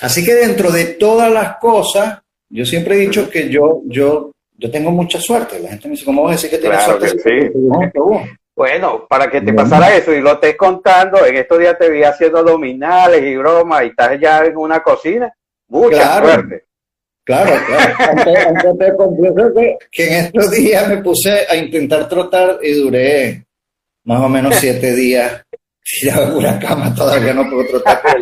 Así 0.00 0.24
que 0.24 0.34
dentro 0.34 0.70
de 0.70 0.84
todas 0.86 1.30
las 1.30 1.56
cosas, 1.58 2.20
yo 2.48 2.64
siempre 2.64 2.94
he 2.96 2.98
dicho 2.98 3.28
que 3.28 3.48
yo, 3.48 3.82
yo, 3.86 4.32
yo 4.56 4.70
tengo 4.70 4.90
mucha 4.90 5.20
suerte. 5.20 5.58
La 5.60 5.68
gente 5.70 5.88
me 5.88 5.92
dice, 5.92 6.04
¿cómo 6.04 6.22
vas 6.22 6.30
a 6.30 6.34
decir 6.36 6.50
que 6.50 6.58
tienes 6.58 6.82
Claro 6.84 6.98
suerte? 6.98 7.22
que 7.22 7.52
sí. 7.52 8.28
Bueno, 8.56 9.06
para 9.06 9.30
que 9.30 9.42
te 9.42 9.52
pasara 9.52 9.94
eso 9.94 10.12
y 10.14 10.20
lo 10.22 10.32
estés 10.32 10.56
contando, 10.56 11.26
en 11.26 11.36
estos 11.36 11.58
días 11.58 11.76
te 11.78 11.90
vi 11.90 12.02
haciendo 12.04 12.38
abdominales 12.38 13.22
y 13.22 13.36
bromas 13.36 13.84
y 13.84 13.88
estás 13.88 14.18
ya 14.18 14.42
en 14.46 14.56
una 14.56 14.82
cocina. 14.82 15.30
Mucha 15.68 15.96
Claro. 15.96 16.26
suerte. 16.32 16.64
Claro, 17.22 17.52
claro. 17.66 17.94
Aunque, 18.08 18.38
aunque 18.38 18.84
te 19.58 19.76
que 19.90 20.06
en 20.06 20.24
estos 20.26 20.50
días 20.52 20.88
me 20.88 20.98
puse 20.98 21.40
a 21.48 21.56
intentar 21.56 22.08
trotar 22.08 22.60
y 22.62 22.72
duré 22.72 23.45
más 24.06 24.20
o 24.22 24.28
menos 24.28 24.54
siete 24.56 24.94
días 24.94 25.42
tirado 26.00 26.28
en 26.32 26.36
una 26.38 26.58
cama. 26.58 26.94
Todavía 26.94 27.34
no 27.34 27.48
puedo 27.50 27.82
a 27.86 27.92
hacer. 27.92 28.16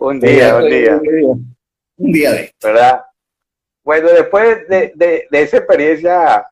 Un 0.00 0.18
día, 0.20 0.56
un 0.56 0.68
día, 0.68 0.96
Un 1.98 2.12
día 2.12 2.32
de 2.32 2.52
¿verdad? 2.62 3.02
Bueno, 3.84 4.08
después 4.10 4.66
de, 4.68 4.92
de, 4.94 5.26
de 5.30 5.42
esa 5.42 5.58
experiencia 5.58 6.46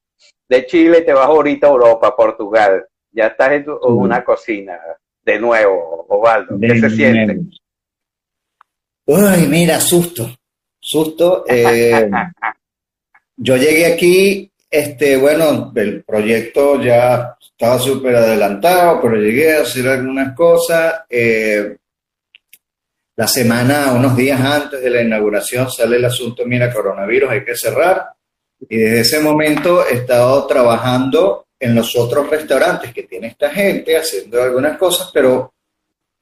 de 0.49 0.67
Chile, 0.67 1.03
te 1.03 1.13
vas 1.13 1.27
ahorita 1.27 1.67
a 1.67 1.71
Europa, 1.71 2.15
Portugal. 2.17 2.85
Ya 3.13 3.27
estás 3.29 3.53
en, 3.53 3.65
tu- 3.65 3.77
una 3.87 4.23
cocina 4.25 4.79
de 5.23 5.39
nuevo, 5.41 6.07
Osvaldo. 6.09 6.59
¿Qué 6.61 6.79
se 6.81 6.91
siente? 6.91 7.41
Uy, 9.07 9.47
mira, 9.49 9.81
susto, 9.81 10.29
susto. 10.79 11.45
eh, 11.49 12.09
yo 13.37 13.57
llegué 13.57 13.93
aquí, 13.93 14.50
este, 14.71 15.17
bueno, 15.17 15.73
el 15.75 16.05
proyecto 16.05 16.81
ya 16.81 17.37
estaba 17.41 17.79
súper 17.79 18.17
adelantado, 18.17 19.01
pero 19.01 19.17
llegué 19.17 19.57
a 19.57 19.63
hacer 19.63 19.89
algunas 19.89 20.35
cosas. 20.35 21.03
eh, 21.09 21.77
la 23.17 23.29
semana, 23.29 23.93
unos 23.93 24.17
días 24.17 24.41
antes 24.41 24.81
de 24.81 24.89
la 24.89 25.03
inauguración, 25.03 25.71
sale 25.71 25.97
el 25.97 26.05
asunto, 26.07 26.47
mira, 26.47 26.73
coronavirus, 26.73 27.31
hay 27.31 27.45
que 27.45 27.55
cerrar. 27.55 28.15
Y 28.67 28.79
desde 28.79 29.01
ese 29.01 29.21
momento 29.21 29.87
he 29.87 29.95
estado 29.95 30.47
trabajando 30.47 31.47
en 31.59 31.75
los 31.75 31.95
otros 31.97 32.31
restaurantes 32.31 32.95
que 32.95 33.03
tiene 33.03 33.27
esta 33.27 33.51
gente, 33.51 33.99
haciendo 33.99 34.43
algunas 34.43 34.79
cosas, 34.79 35.11
pero 35.13 35.53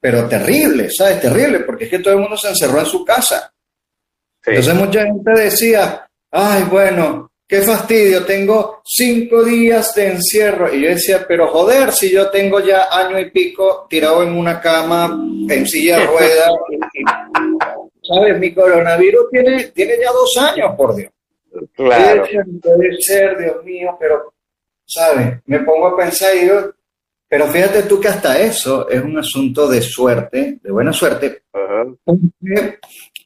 pero 0.00 0.28
terrible, 0.28 0.90
¿sabes? 0.90 1.20
Terrible, 1.20 1.60
porque 1.60 1.84
es 1.84 1.90
que 1.90 1.98
todo 1.98 2.14
el 2.14 2.20
mundo 2.20 2.36
se 2.36 2.48
encerró 2.48 2.80
en 2.80 2.86
su 2.86 3.04
casa. 3.04 3.52
Sí. 4.42 4.50
Entonces 4.50 4.74
mucha 4.74 5.02
gente 5.04 5.30
decía, 5.32 6.08
ay, 6.30 6.64
bueno, 6.64 7.27
qué 7.48 7.62
fastidio, 7.62 8.24
tengo 8.26 8.82
cinco 8.84 9.42
días 9.42 9.94
de 9.94 10.12
encierro. 10.12 10.72
Y 10.72 10.82
yo 10.82 10.90
decía, 10.90 11.24
pero 11.26 11.48
joder, 11.48 11.92
si 11.92 12.12
yo 12.12 12.30
tengo 12.30 12.60
ya 12.60 12.88
año 12.92 13.18
y 13.18 13.30
pico 13.30 13.86
tirado 13.88 14.22
en 14.22 14.36
una 14.36 14.60
cama, 14.60 15.18
en 15.48 15.66
silla 15.66 15.98
de 15.98 16.06
ruedas, 16.06 16.50
¿sabes? 18.02 18.38
Mi 18.38 18.52
coronavirus 18.52 19.30
tiene, 19.30 19.64
tiene 19.68 19.94
ya 19.98 20.12
dos 20.12 20.36
años, 20.36 20.74
por 20.76 20.94
Dios. 20.94 21.10
Claro. 21.74 22.22
Puede 22.22 22.30
ser, 22.30 22.44
puede 22.62 22.96
ser, 23.00 23.38
Dios 23.38 23.64
mío, 23.64 23.96
pero, 23.98 24.34
¿sabes? 24.84 25.38
Me 25.46 25.60
pongo 25.60 25.88
a 25.88 25.96
pensar 25.96 26.36
y 26.36 26.40
digo, 26.40 26.72
pero 27.28 27.46
fíjate 27.48 27.82
tú 27.82 28.00
que 28.00 28.08
hasta 28.08 28.38
eso 28.40 28.88
es 28.88 29.02
un 29.02 29.18
asunto 29.18 29.68
de 29.68 29.82
suerte, 29.82 30.58
de 30.62 30.70
buena 30.72 30.92
suerte, 30.92 31.42
Ajá. 31.52 31.84
porque, 32.04 32.78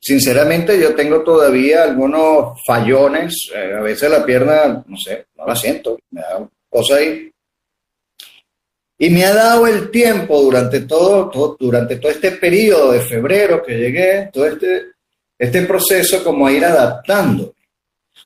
Sinceramente, 0.04 0.80
yo 0.80 0.96
tengo 0.96 1.22
todavía 1.22 1.84
algunos 1.84 2.58
fallones. 2.66 3.48
eh, 3.54 3.72
a 3.78 3.80
veces 3.80 4.10
la 4.10 4.24
pierna, 4.26 4.82
no 4.84 4.96
sé, 4.96 5.26
no 5.36 5.46
la 5.46 5.54
siento. 5.54 5.96
Me 6.10 6.20
da 6.20 6.44
cosa 6.68 6.96
ahí. 6.96 7.30
Y 8.98 9.10
me 9.10 9.24
ha 9.24 9.32
dado 9.32 9.64
el 9.68 9.92
tiempo 9.92 10.40
durante 10.42 10.80
todo, 10.80 11.30
todo- 11.30 11.56
durante 11.58 11.96
todo 11.96 12.10
este 12.10 12.32
periodo 12.32 12.90
de 12.90 13.00
febrero 13.02 13.62
que 13.62 13.78
llegué, 13.78 14.28
todo 14.32 14.46
este, 14.46 14.86
este 15.38 15.62
proceso 15.62 16.24
como 16.24 16.48
a 16.48 16.52
ir 16.52 16.64
adaptando. 16.64 17.54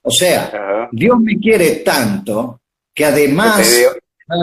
O 0.01 0.11
sea, 0.11 0.45
Ajá. 0.47 0.89
Dios 0.93 1.19
me 1.21 1.37
quiere 1.39 1.77
tanto 1.77 2.61
Que 2.95 3.05
además... 3.05 3.87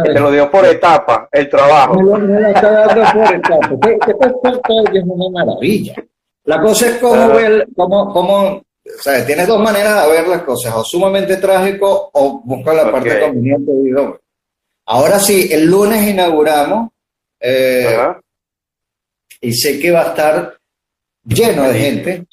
te, 0.04 0.14
lo 0.20 0.32
dio 0.32 0.50
por 0.50 0.66
etapa, 0.66 1.28
el 1.32 1.50
trabajo. 1.50 2.02
Lo- 2.02 2.18
me 2.18 2.40
lo 2.40 2.48
está 2.48 2.72
dando 2.72 3.04
por 3.14 3.36
etapas. 3.36 3.72
¿Qué- 3.82 3.98
qué 4.06 4.14
te? 4.14 5.00
Es 5.00 5.04
una 5.06 5.30
maravilla. 5.46 5.96
La 6.46 6.62
cosa 6.62 6.88
es 6.88 6.98
cómo 6.98 7.14
Claro. 7.14 7.36
ver, 7.36 7.68
cómo, 7.76 8.14
cómo, 8.14 8.62
¿sabes? 9.02 9.26
Tienes 9.26 9.48
dos 9.48 9.62
maneras 9.62 10.06
de 10.06 10.12
ver 10.12 10.28
las 10.28 10.42
cosas, 10.44 10.74
o 10.76 10.84
sumamente 10.84 11.38
trágico 11.38 12.10
o 12.14 12.42
buscar 12.44 12.76
la 12.76 12.92
parte 12.92 13.20
conveniente. 13.20 13.72
Digo. 13.84 14.20
Ahora 14.86 15.20
sí, 15.20 15.48
el 15.52 15.66
lunes 15.66 16.06
inauguramos 16.10 16.90
eh, 17.40 17.86
Ajá. 17.98 18.20
y 19.42 19.54
sé 19.54 19.80
que 19.80 19.92
va 19.92 20.02
a 20.02 20.08
estar 20.10 20.58
lleno 21.26 21.64
de 21.70 21.74
gente 21.80 22.26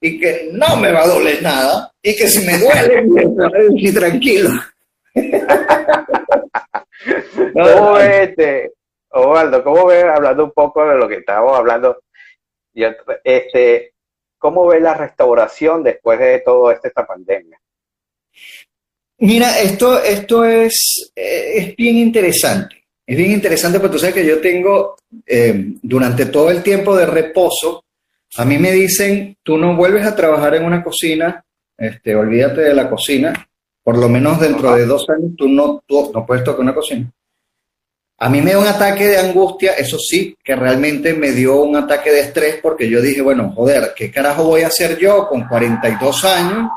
y 0.00 0.18
que 0.18 0.48
no 0.52 0.76
me 0.76 0.90
va 0.92 1.02
a 1.02 1.08
doler 1.08 1.42
nada 1.42 1.92
y 2.02 2.16
que 2.16 2.26
si 2.28 2.44
me 2.46 2.58
duele, 2.58 3.02
me 3.02 3.24
voy 3.26 3.44
a 3.44 3.58
decir 3.70 3.94
tranquilo. 3.94 4.50
¿Cómo 7.52 7.92
ves, 7.94 8.28
este, 8.28 8.72
Osvaldo, 9.10 9.64
cómo 9.64 9.86
ves, 9.86 10.04
hablando 10.04 10.44
un 10.44 10.52
poco 10.52 10.86
de 10.86 10.96
lo 10.96 11.08
que 11.08 11.16
estábamos 11.16 11.58
hablando, 11.58 11.98
y, 12.72 12.84
este, 13.24 13.92
cómo 14.38 14.66
ves 14.66 14.82
la 14.82 14.94
restauración 14.94 15.82
después 15.82 16.18
de 16.18 16.40
todo 16.40 16.70
esto, 16.70 16.88
esta 16.88 17.06
pandemia? 17.06 17.60
Mira, 19.18 19.60
esto, 19.60 20.02
esto 20.02 20.44
es, 20.44 21.12
eh, 21.14 21.52
es 21.56 21.76
bien 21.76 21.96
interesante. 21.96 22.76
Es 23.06 23.16
bien 23.16 23.32
interesante 23.32 23.80
porque 23.80 23.94
tú 23.94 23.98
sabes 23.98 24.14
que 24.14 24.26
yo 24.26 24.40
tengo, 24.40 24.96
eh, 25.26 25.72
durante 25.82 26.26
todo 26.26 26.50
el 26.50 26.62
tiempo 26.62 26.96
de 26.96 27.06
reposo, 27.06 27.84
a 28.36 28.44
mí 28.44 28.56
me 28.56 28.70
dicen, 28.70 29.36
tú 29.42 29.58
no 29.58 29.74
vuelves 29.74 30.06
a 30.06 30.14
trabajar 30.14 30.54
en 30.54 30.64
una 30.64 30.82
cocina, 30.82 31.44
este, 31.76 32.14
olvídate 32.14 32.60
de 32.60 32.74
la 32.74 32.88
cocina, 32.88 33.48
por 33.82 33.98
lo 33.98 34.08
menos 34.08 34.40
dentro 34.40 34.68
Ajá. 34.68 34.78
de 34.78 34.86
dos 34.86 35.08
años 35.10 35.32
tú 35.36 35.48
no, 35.48 35.82
tú 35.86 36.12
no 36.14 36.24
puedes 36.24 36.44
tocar 36.44 36.60
una 36.60 36.74
cocina. 36.74 37.10
A 38.22 38.28
mí 38.28 38.42
me 38.42 38.50
dio 38.50 38.60
un 38.60 38.66
ataque 38.66 39.08
de 39.08 39.18
angustia, 39.18 39.72
eso 39.72 39.98
sí, 39.98 40.36
que 40.44 40.54
realmente 40.54 41.14
me 41.14 41.30
dio 41.30 41.62
un 41.62 41.74
ataque 41.76 42.10
de 42.10 42.20
estrés 42.20 42.56
porque 42.60 42.86
yo 42.86 43.00
dije, 43.00 43.22
bueno, 43.22 43.50
joder, 43.56 43.94
¿qué 43.96 44.10
carajo 44.10 44.44
voy 44.44 44.60
a 44.60 44.66
hacer 44.66 44.98
yo 44.98 45.26
con 45.26 45.48
42 45.48 46.24
años 46.26 46.70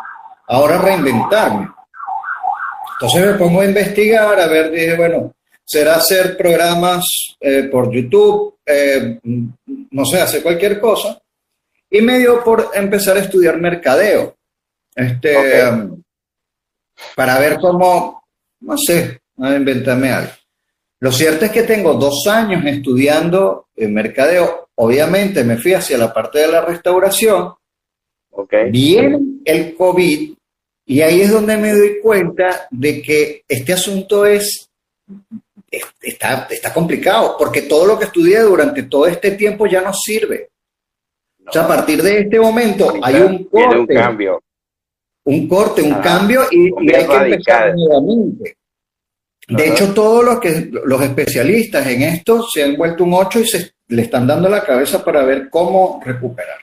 ahora 0.47 0.77
reinventarme? 0.77 1.67
Entonces 2.93 3.25
me 3.25 3.33
pongo 3.33 3.59
a 3.59 3.65
investigar, 3.65 4.39
a 4.39 4.47
ver, 4.47 4.71
dije, 4.71 4.95
bueno, 4.95 5.33
será 5.65 5.95
hacer 5.95 6.37
programas 6.37 7.03
eh, 7.41 7.63
por 7.63 7.91
YouTube, 7.91 8.59
eh, 8.65 9.19
mm, 9.21 9.47
no 9.91 10.05
sé, 10.05 10.21
hacer 10.21 10.41
cualquier 10.41 10.79
cosa. 10.79 11.19
Y 11.89 11.99
me 11.99 12.19
dio 12.19 12.41
por 12.41 12.71
empezar 12.73 13.17
a 13.17 13.19
estudiar 13.19 13.57
mercadeo. 13.57 14.37
Este, 14.95 15.67
um, 15.67 16.01
para 17.15 17.37
ver 17.37 17.57
cómo, 17.59 18.23
no 18.61 18.77
sé, 18.77 19.19
inventarme 19.37 20.09
algo. 20.09 20.31
Lo 21.03 21.11
cierto 21.11 21.43
es 21.43 21.51
que 21.51 21.63
tengo 21.63 21.95
dos 21.95 22.25
años 22.27 22.63
estudiando 22.65 23.65
en 23.75 23.93
mercadeo. 23.93 24.69
Obviamente 24.75 25.43
me 25.43 25.57
fui 25.57 25.73
hacia 25.73 25.97
la 25.97 26.13
parte 26.13 26.39
de 26.39 26.47
la 26.47 26.61
restauración. 26.61 27.53
Okay. 28.31 28.71
Viene 28.71 29.19
el 29.43 29.75
COVID 29.75 30.33
y 30.85 31.01
ahí 31.01 31.19
es 31.19 31.29
donde 31.29 31.57
me 31.57 31.73
doy 31.73 31.99
cuenta 32.01 32.67
de 32.71 33.01
que 33.01 33.43
este 33.49 33.73
asunto 33.73 34.25
es, 34.25 34.69
está, 36.01 36.47
está 36.49 36.73
complicado, 36.73 37.35
porque 37.37 37.63
todo 37.63 37.85
lo 37.85 37.99
que 37.99 38.05
estudié 38.05 38.39
durante 38.39 38.83
todo 38.83 39.05
este 39.05 39.31
tiempo 39.31 39.67
ya 39.67 39.81
no 39.81 39.91
sirve. 39.93 40.51
O 41.45 41.51
sea, 41.51 41.65
a 41.65 41.67
partir 41.67 42.01
de 42.01 42.21
este 42.21 42.39
momento 42.39 42.93
hay 43.01 43.15
un 43.15 43.43
corte. 43.43 43.77
un 43.77 43.87
cambio. 43.87 44.41
Un 45.25 45.49
corte, 45.49 45.81
un 45.81 45.95
cambio 45.95 46.43
y, 46.49 46.69
y 46.69 46.95
hay 46.95 47.05
que 47.05 47.13
empezar 47.13 47.75
nuevamente. 47.75 48.55
De 49.47 49.67
hecho, 49.67 49.93
todos 49.93 50.23
los, 50.23 50.39
que, 50.39 50.69
los 50.85 51.01
especialistas 51.01 51.85
en 51.87 52.03
esto 52.03 52.47
se 52.47 52.63
han 52.63 52.77
vuelto 52.77 53.03
un 53.03 53.13
8 53.13 53.39
y 53.39 53.47
se 53.47 53.71
le 53.89 54.03
están 54.03 54.25
dando 54.25 54.47
la 54.49 54.63
cabeza 54.63 55.03
para 55.03 55.23
ver 55.23 55.49
cómo 55.49 56.01
recuperar. 56.03 56.57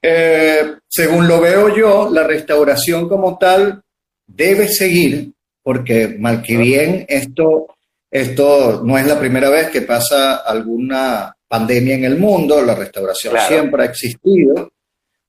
Eh, 0.00 0.74
según 0.88 1.28
lo 1.28 1.40
veo 1.40 1.74
yo, 1.74 2.08
la 2.10 2.24
restauración 2.24 3.08
como 3.08 3.38
tal 3.38 3.82
debe 4.26 4.68
seguir, 4.68 5.32
porque 5.62 6.16
mal 6.18 6.42
que 6.42 6.56
bien 6.56 7.04
esto, 7.08 7.76
esto 8.10 8.82
no 8.84 8.98
es 8.98 9.06
la 9.06 9.18
primera 9.18 9.48
vez 9.50 9.70
que 9.70 9.82
pasa 9.82 10.36
alguna 10.36 11.34
pandemia 11.46 11.94
en 11.96 12.04
el 12.04 12.18
mundo, 12.18 12.62
la 12.62 12.74
restauración 12.74 13.32
Claro. 13.32 13.48
siempre 13.48 13.82
ha 13.82 13.86
existido, 13.86 14.72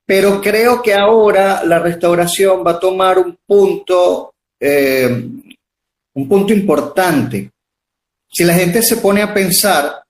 pero 0.06 0.42
creo 0.42 0.82
que 0.82 0.94
ahora 0.94 1.64
la 1.66 1.80
restauración 1.80 2.64
va 2.66 2.72
a 2.72 2.80
tomar 2.80 3.20
un 3.20 3.38
punto, 3.46 4.34
eh, 4.60 5.24
un 6.14 6.28
punto 6.28 6.54
importante. 6.54 7.50
Si 8.30 8.44
la 8.44 8.54
gente 8.54 8.82
se 8.82 8.98
pone 8.98 9.22
a 9.22 9.34
pensar 9.34 10.04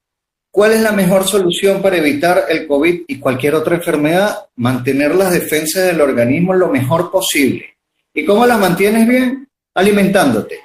cuál 0.51 0.73
es 0.73 0.81
la 0.81 0.91
mejor 0.91 1.25
solución 1.25 1.81
para 1.81 1.97
evitar 1.97 2.45
el 2.49 2.67
COVID 2.67 3.03
y 3.07 3.19
cualquier 3.19 3.55
otra 3.55 3.75
enfermedad, 3.75 4.45
mantener 4.55 5.15
las 5.15 5.31
defensas 5.31 5.85
del 5.85 6.01
organismo 6.01 6.53
lo 6.53 6.67
mejor 6.67 7.11
posible. 7.11 7.65
¿Y 8.13 8.23
cómo 8.25 8.45
las 8.45 8.59
mantienes 8.59 9.07
bien? 9.07 9.47
Alimentándote. 9.73 10.59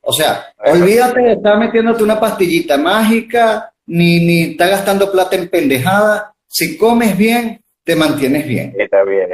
O 0.00 0.12
sea, 0.12 0.46
olvídate 0.64 1.20
de 1.20 1.32
estar 1.34 1.58
metiéndote 1.58 2.02
una 2.02 2.18
pastillita 2.18 2.76
mágica, 2.78 3.72
ni, 3.86 4.24
ni 4.24 4.42
estar 4.42 4.70
gastando 4.70 5.12
plata 5.12 5.36
en 5.36 5.48
pendejada. 5.48 6.34
Si 6.46 6.76
comes 6.76 7.16
bien, 7.16 7.60
te 7.84 7.94
mantienes 7.94 8.46
bien. 8.46 8.74
Está 8.76 9.04
bien. 9.04 9.28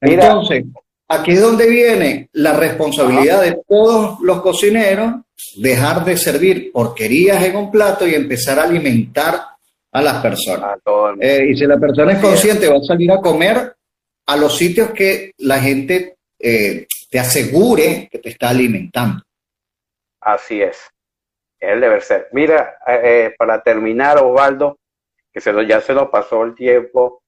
Mira. 0.00 0.26
Entonces, 0.26 0.64
aquí 1.08 1.32
es 1.32 1.40
donde 1.40 1.68
viene 1.68 2.28
la 2.32 2.54
responsabilidad 2.54 3.42
de 3.42 3.58
todos 3.68 4.20
los 4.20 4.42
cocineros, 4.42 5.14
dejar 5.56 6.04
de 6.04 6.16
servir 6.16 6.72
porquerías 6.72 7.42
en 7.44 7.56
un 7.56 7.70
plato 7.70 8.06
y 8.06 8.14
empezar 8.14 8.58
a 8.58 8.64
alimentar 8.64 9.40
a 9.92 10.02
las 10.02 10.22
personas. 10.22 10.78
A. 10.84 11.14
Eh, 11.20 11.48
y 11.50 11.56
si 11.56 11.66
la 11.66 11.78
persona 11.78 12.12
es 12.12 12.18
consciente, 12.18 12.68
va 12.68 12.78
a 12.78 12.82
salir 12.82 13.10
a 13.12 13.20
comer 13.20 13.74
a 14.26 14.36
los 14.36 14.56
sitios 14.56 14.90
que 14.90 15.32
la 15.38 15.60
gente 15.60 16.16
eh, 16.38 16.86
te 17.10 17.18
asegure 17.18 18.08
que 18.10 18.18
te 18.18 18.30
está 18.30 18.48
alimentando. 18.48 19.22
Así 20.20 20.60
es. 20.60 20.78
Es 21.60 21.70
el 21.70 21.80
deber 21.80 22.02
ser. 22.02 22.28
Mira, 22.32 22.76
eh, 22.86 23.34
para 23.38 23.62
terminar, 23.62 24.18
Osvaldo, 24.18 24.78
que 25.32 25.40
se 25.40 25.52
ya 25.66 25.80
se 25.80 25.94
nos 25.94 26.08
pasó 26.08 26.42
el 26.42 26.54
tiempo, 26.54 27.22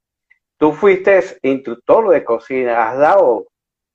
tú 0.59 0.73
fuiste 0.73 1.23
instructor 1.43 2.09
de 2.11 2.25
cocina, 2.25 2.91
has 2.91 2.99
dado 2.99 3.47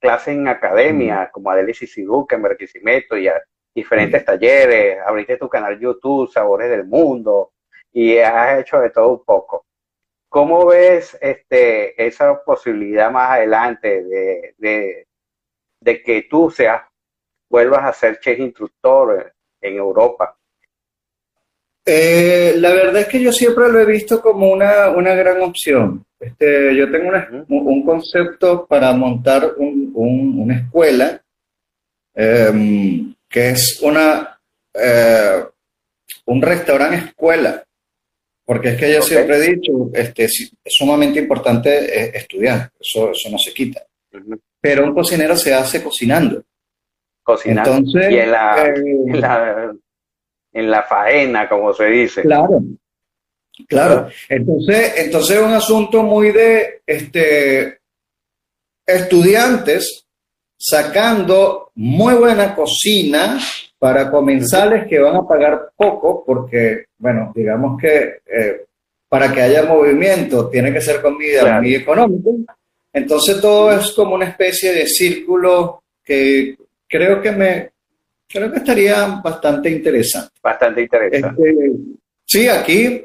clases 0.02 0.34
en 0.34 0.48
academia, 0.48 1.30
como 1.32 1.50
Adelis 1.50 1.82
y 1.82 1.86
Siduca, 1.86 2.34
en 2.34 2.42
Barquisimeto, 2.42 3.16
y 3.16 3.28
a 3.28 3.40
diferentes 3.72 4.24
talleres, 4.24 4.98
abriste 5.06 5.36
tu 5.36 5.48
canal 5.48 5.78
YouTube, 5.78 6.30
Sabores 6.30 6.68
del 6.68 6.84
Mundo, 6.84 7.52
y 7.92 8.18
has 8.18 8.60
hecho 8.60 8.80
de 8.80 8.90
todo 8.90 9.12
un 9.12 9.24
poco. 9.24 9.64
¿Cómo 10.28 10.66
ves 10.66 11.16
este, 11.20 12.04
esa 12.04 12.42
posibilidad 12.42 13.12
más 13.12 13.30
adelante 13.30 14.02
de, 14.02 14.54
de, 14.58 15.06
de 15.80 16.02
que 16.02 16.22
tú 16.28 16.50
seas, 16.50 16.82
vuelvas 17.48 17.84
a 17.84 17.92
ser 17.92 18.18
chef 18.18 18.40
instructor 18.40 19.32
en 19.60 19.76
Europa? 19.76 20.36
Eh, 21.84 22.54
la 22.58 22.70
verdad 22.70 23.02
es 23.02 23.08
que 23.08 23.20
yo 23.20 23.32
siempre 23.32 23.68
lo 23.70 23.80
he 23.80 23.84
visto 23.84 24.20
como 24.20 24.50
una, 24.50 24.90
una 24.90 25.14
gran 25.14 25.40
opción. 25.42 26.04
Este, 26.20 26.76
yo 26.76 26.88
tengo 26.90 27.08
una- 27.08 27.28
un 27.48 27.84
concepto 27.84 28.64
para 28.66 28.92
montar 28.92 29.54
un- 29.56 29.90
un- 29.94 30.40
una 30.42 30.56
escuela 30.58 31.20
em, 32.14 33.14
que 33.28 33.50
es 33.50 33.80
una, 33.82 34.38
eh, 34.74 35.42
un 36.26 36.42
restaurante 36.42 36.96
escuela. 37.06 37.64
Porque 38.44 38.70
es 38.70 38.76
que 38.76 38.92
yo 38.92 39.00
siempre 39.02 39.36
he 39.36 39.50
dicho, 39.54 39.72
este, 39.94 40.24
es 40.24 40.52
sumamente 40.66 41.18
importante 41.20 41.70
eh, 41.70 42.12
estudiar, 42.14 42.70
eso, 42.78 43.12
eso 43.12 43.30
no 43.30 43.38
se 43.38 43.52
quita. 43.54 43.82
Pero 44.60 44.84
un 44.84 44.92
cocinero 44.94 45.36
se 45.36 45.54
hace 45.54 45.82
cocinando. 45.82 46.42
Cocinar 47.22 47.66
Entonces, 47.66 48.10
y 48.10 48.18
en 48.18 48.30
la, 48.32 48.66
en 48.66 49.20
la 49.20 49.74
en 50.52 50.70
la 50.70 50.82
faena, 50.82 51.48
como 51.48 51.72
se 51.72 51.86
dice. 51.86 52.22
Claro, 52.22 52.60
claro. 53.68 54.08
Entonces, 54.28 54.94
entonces 54.98 55.36
es 55.38 55.42
un 55.42 55.52
asunto 55.52 56.02
muy 56.02 56.30
de 56.32 56.82
este, 56.86 57.78
estudiantes 58.86 60.06
sacando 60.56 61.70
muy 61.74 62.14
buena 62.14 62.54
cocina 62.54 63.38
para 63.78 64.10
comensales 64.10 64.86
que 64.86 64.98
van 64.98 65.16
a 65.16 65.26
pagar 65.26 65.70
poco, 65.76 66.22
porque, 66.24 66.84
bueno, 66.98 67.32
digamos 67.34 67.80
que 67.80 68.20
eh, 68.26 68.64
para 69.08 69.32
que 69.32 69.42
haya 69.42 69.64
movimiento 69.64 70.48
tiene 70.48 70.72
que 70.72 70.80
ser 70.80 71.02
comida 71.02 71.40
Claro. 71.40 71.62
muy 71.62 71.74
económica. 71.74 72.56
Entonces 72.92 73.40
todo 73.40 73.72
es 73.72 73.90
como 73.92 74.14
una 74.14 74.26
especie 74.26 74.72
de 74.72 74.86
círculo 74.86 75.82
que 76.04 76.56
creo 76.88 77.20
que 77.20 77.32
me 77.32 77.71
creo 78.32 78.50
que 78.50 78.58
estaría 78.58 79.06
bastante 79.22 79.70
interesante. 79.70 80.30
Bastante 80.42 80.82
interesante. 80.82 81.50
Este, 81.50 81.72
sí, 82.24 82.48
aquí, 82.48 83.04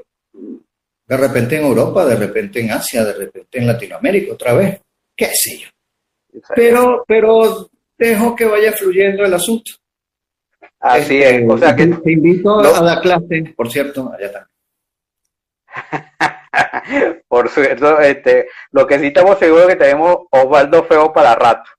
de 1.05 1.17
repente 1.17 1.57
en 1.57 1.65
Europa, 1.65 2.05
de 2.05 2.15
repente 2.15 2.59
en 2.61 2.71
Asia, 2.71 3.03
de 3.03 3.13
repente 3.13 3.59
en 3.59 3.67
Latinoamérica, 3.67 4.33
otra 4.33 4.53
vez, 4.53 4.79
qué 5.15 5.27
sé 5.33 5.57
yo. 5.59 5.69
Pero, 6.55 7.03
pero 7.07 7.69
dejo 7.97 8.35
que 8.35 8.45
vaya 8.45 8.71
fluyendo 8.73 9.25
el 9.25 9.33
asunto. 9.33 9.71
Así 10.79 11.17
Este, 11.21 11.43
es. 11.43 11.49
O 11.49 11.57
sea 11.57 11.75
que 11.75 11.87
te 11.87 12.11
invito 12.11 12.61
no- 12.61 12.69
a 12.75 12.81
dar 12.83 13.01
clase, 13.01 13.53
por 13.55 13.71
cierto, 13.71 14.11
allá 14.17 14.31
también. 14.31 14.51
Por 17.27 17.49
cierto, 17.49 17.99
este, 17.99 18.47
lo 18.71 18.87
que 18.87 18.97
sí 18.99 19.07
estamos 19.07 19.37
seguros 19.37 19.67
es 19.67 19.75
que 19.75 19.83
tenemos 19.83 20.19
Osvaldo 20.31 20.83
Feo 20.85 21.11
para 21.13 21.35
rato. 21.35 21.69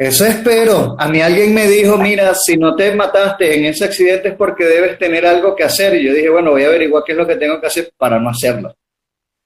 Eso 0.00 0.24
espero. 0.24 0.96
A 0.98 1.08
mí 1.08 1.20
alguien 1.20 1.52
me 1.52 1.66
dijo, 1.66 1.98
mira, 1.98 2.34
si 2.34 2.56
no 2.56 2.74
te 2.74 2.94
mataste 2.94 3.54
en 3.54 3.66
ese 3.66 3.84
accidente 3.84 4.30
es 4.30 4.34
porque 4.34 4.64
debes 4.64 4.98
tener 4.98 5.26
algo 5.26 5.54
que 5.54 5.62
hacer. 5.62 5.94
Y 5.94 6.06
yo 6.06 6.14
dije, 6.14 6.30
bueno, 6.30 6.52
voy 6.52 6.64
a 6.64 6.68
averiguar 6.68 7.04
qué 7.04 7.12
es 7.12 7.18
lo 7.18 7.26
que 7.26 7.36
tengo 7.36 7.60
que 7.60 7.66
hacer 7.66 7.92
para 7.98 8.18
no 8.18 8.30
hacerlo. 8.30 8.74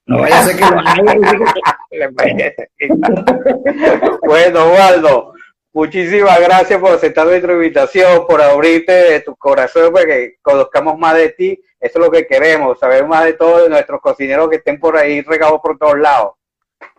No 0.06 0.20
vaya 0.20 0.38
a 0.38 0.44
ser 0.44 0.54
bueno, 4.22 4.70
Osvaldo, 4.70 5.34
muchísimas 5.72 6.40
gracias 6.40 6.78
por 6.78 6.92
aceptar 6.92 7.26
nuestra 7.26 7.52
invitación, 7.52 8.24
por 8.28 8.40
abrirte 8.40 8.92
de 8.92 9.20
tu 9.22 9.34
corazón, 9.34 9.92
para 9.92 10.06
que 10.06 10.36
conozcamos 10.40 10.96
más 10.96 11.16
de 11.16 11.30
ti. 11.30 11.60
Eso 11.80 11.98
es 11.98 12.04
lo 12.04 12.12
que 12.12 12.28
queremos, 12.28 12.78
saber 12.78 13.08
más 13.08 13.24
de 13.24 13.32
todos 13.32 13.64
de 13.64 13.70
nuestros 13.70 14.00
cocineros 14.00 14.48
que 14.48 14.56
estén 14.56 14.78
por 14.78 14.96
ahí 14.96 15.20
regados 15.22 15.58
por 15.60 15.76
todos 15.76 15.98
lados. 15.98 16.34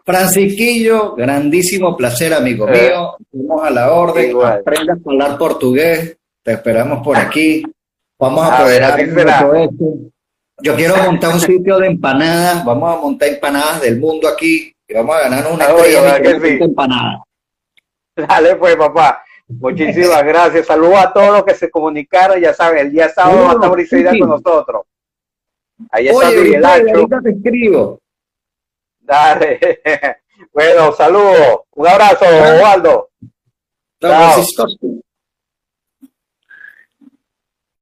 Francisquillo, 0.06 1.16
grandísimo 1.16 1.97
placer, 1.97 2.34
amigo 2.34 2.68
Eh. 2.70 2.89
mío. 2.89 3.16
Estamos 3.34 3.64
a 3.66 3.70
la 3.72 3.91
orden. 3.91 4.30
Igual. 4.30 4.60
Aprenda 4.60 4.93
a 4.93 4.97
hablar 5.10 5.38
portugués. 5.38 6.18
Te 6.43 6.51
esperamos 6.53 7.03
por 7.03 7.18
aquí. 7.18 7.64
Vamos 8.20 8.41
a 8.47 8.60
A 8.60 8.66
de 8.66 9.14
será. 9.14 9.39
todo 9.41 9.56
esto. 9.56 9.86
Yo 10.62 10.76
quiero 10.76 10.95
montar 10.97 11.34
un 11.34 11.39
sitio 11.39 11.80
de 11.80 11.88
empanadas. 11.88 12.64
Vamos 12.64 12.95
a 12.97 13.01
montar 13.01 13.30
empanadas 13.30 13.82
del 13.82 13.99
mundo 13.99 14.28
aquí. 14.28 14.72
Y 14.88 14.93
vamos 14.93 15.16
a 15.16 15.22
ganar 15.22 15.51
una 15.51 15.66
Ah, 15.66 15.74
oye, 15.74 16.64
empanadas. 16.64 17.22
Dale 18.16 18.56
pues, 18.58 18.76
papá. 18.76 19.24
Muchísimas 19.47 20.24
gracias. 20.24 20.68
Saludos 20.68 20.97
a 20.97 21.12
todos 21.14 21.30
los 21.30 21.43
que 21.43 21.56
se 21.56 21.70
comunicaron. 21.70 22.39
Ya 22.39 22.53
saben, 22.53 22.86
el 22.86 22.91
día 22.91 23.10
sábado 23.10 23.43
va 23.60 23.68
a 23.76 23.82
estar 23.82 24.18
con 24.20 24.30
nosotros. 24.30 24.84
Ahí 25.91 26.08
está 26.08 26.28
Oye, 26.30 26.41
Miguel 26.41 26.66
ahorita 26.66 27.22
te 27.22 27.30
escribo. 27.32 27.99
Dale. 29.06 29.60
Bueno, 30.51 30.93
saludos. 30.93 31.62
Un 31.72 31.88
abrazo, 31.88 32.26
Osvaldo. 32.26 33.10
Francisco. 33.99 34.66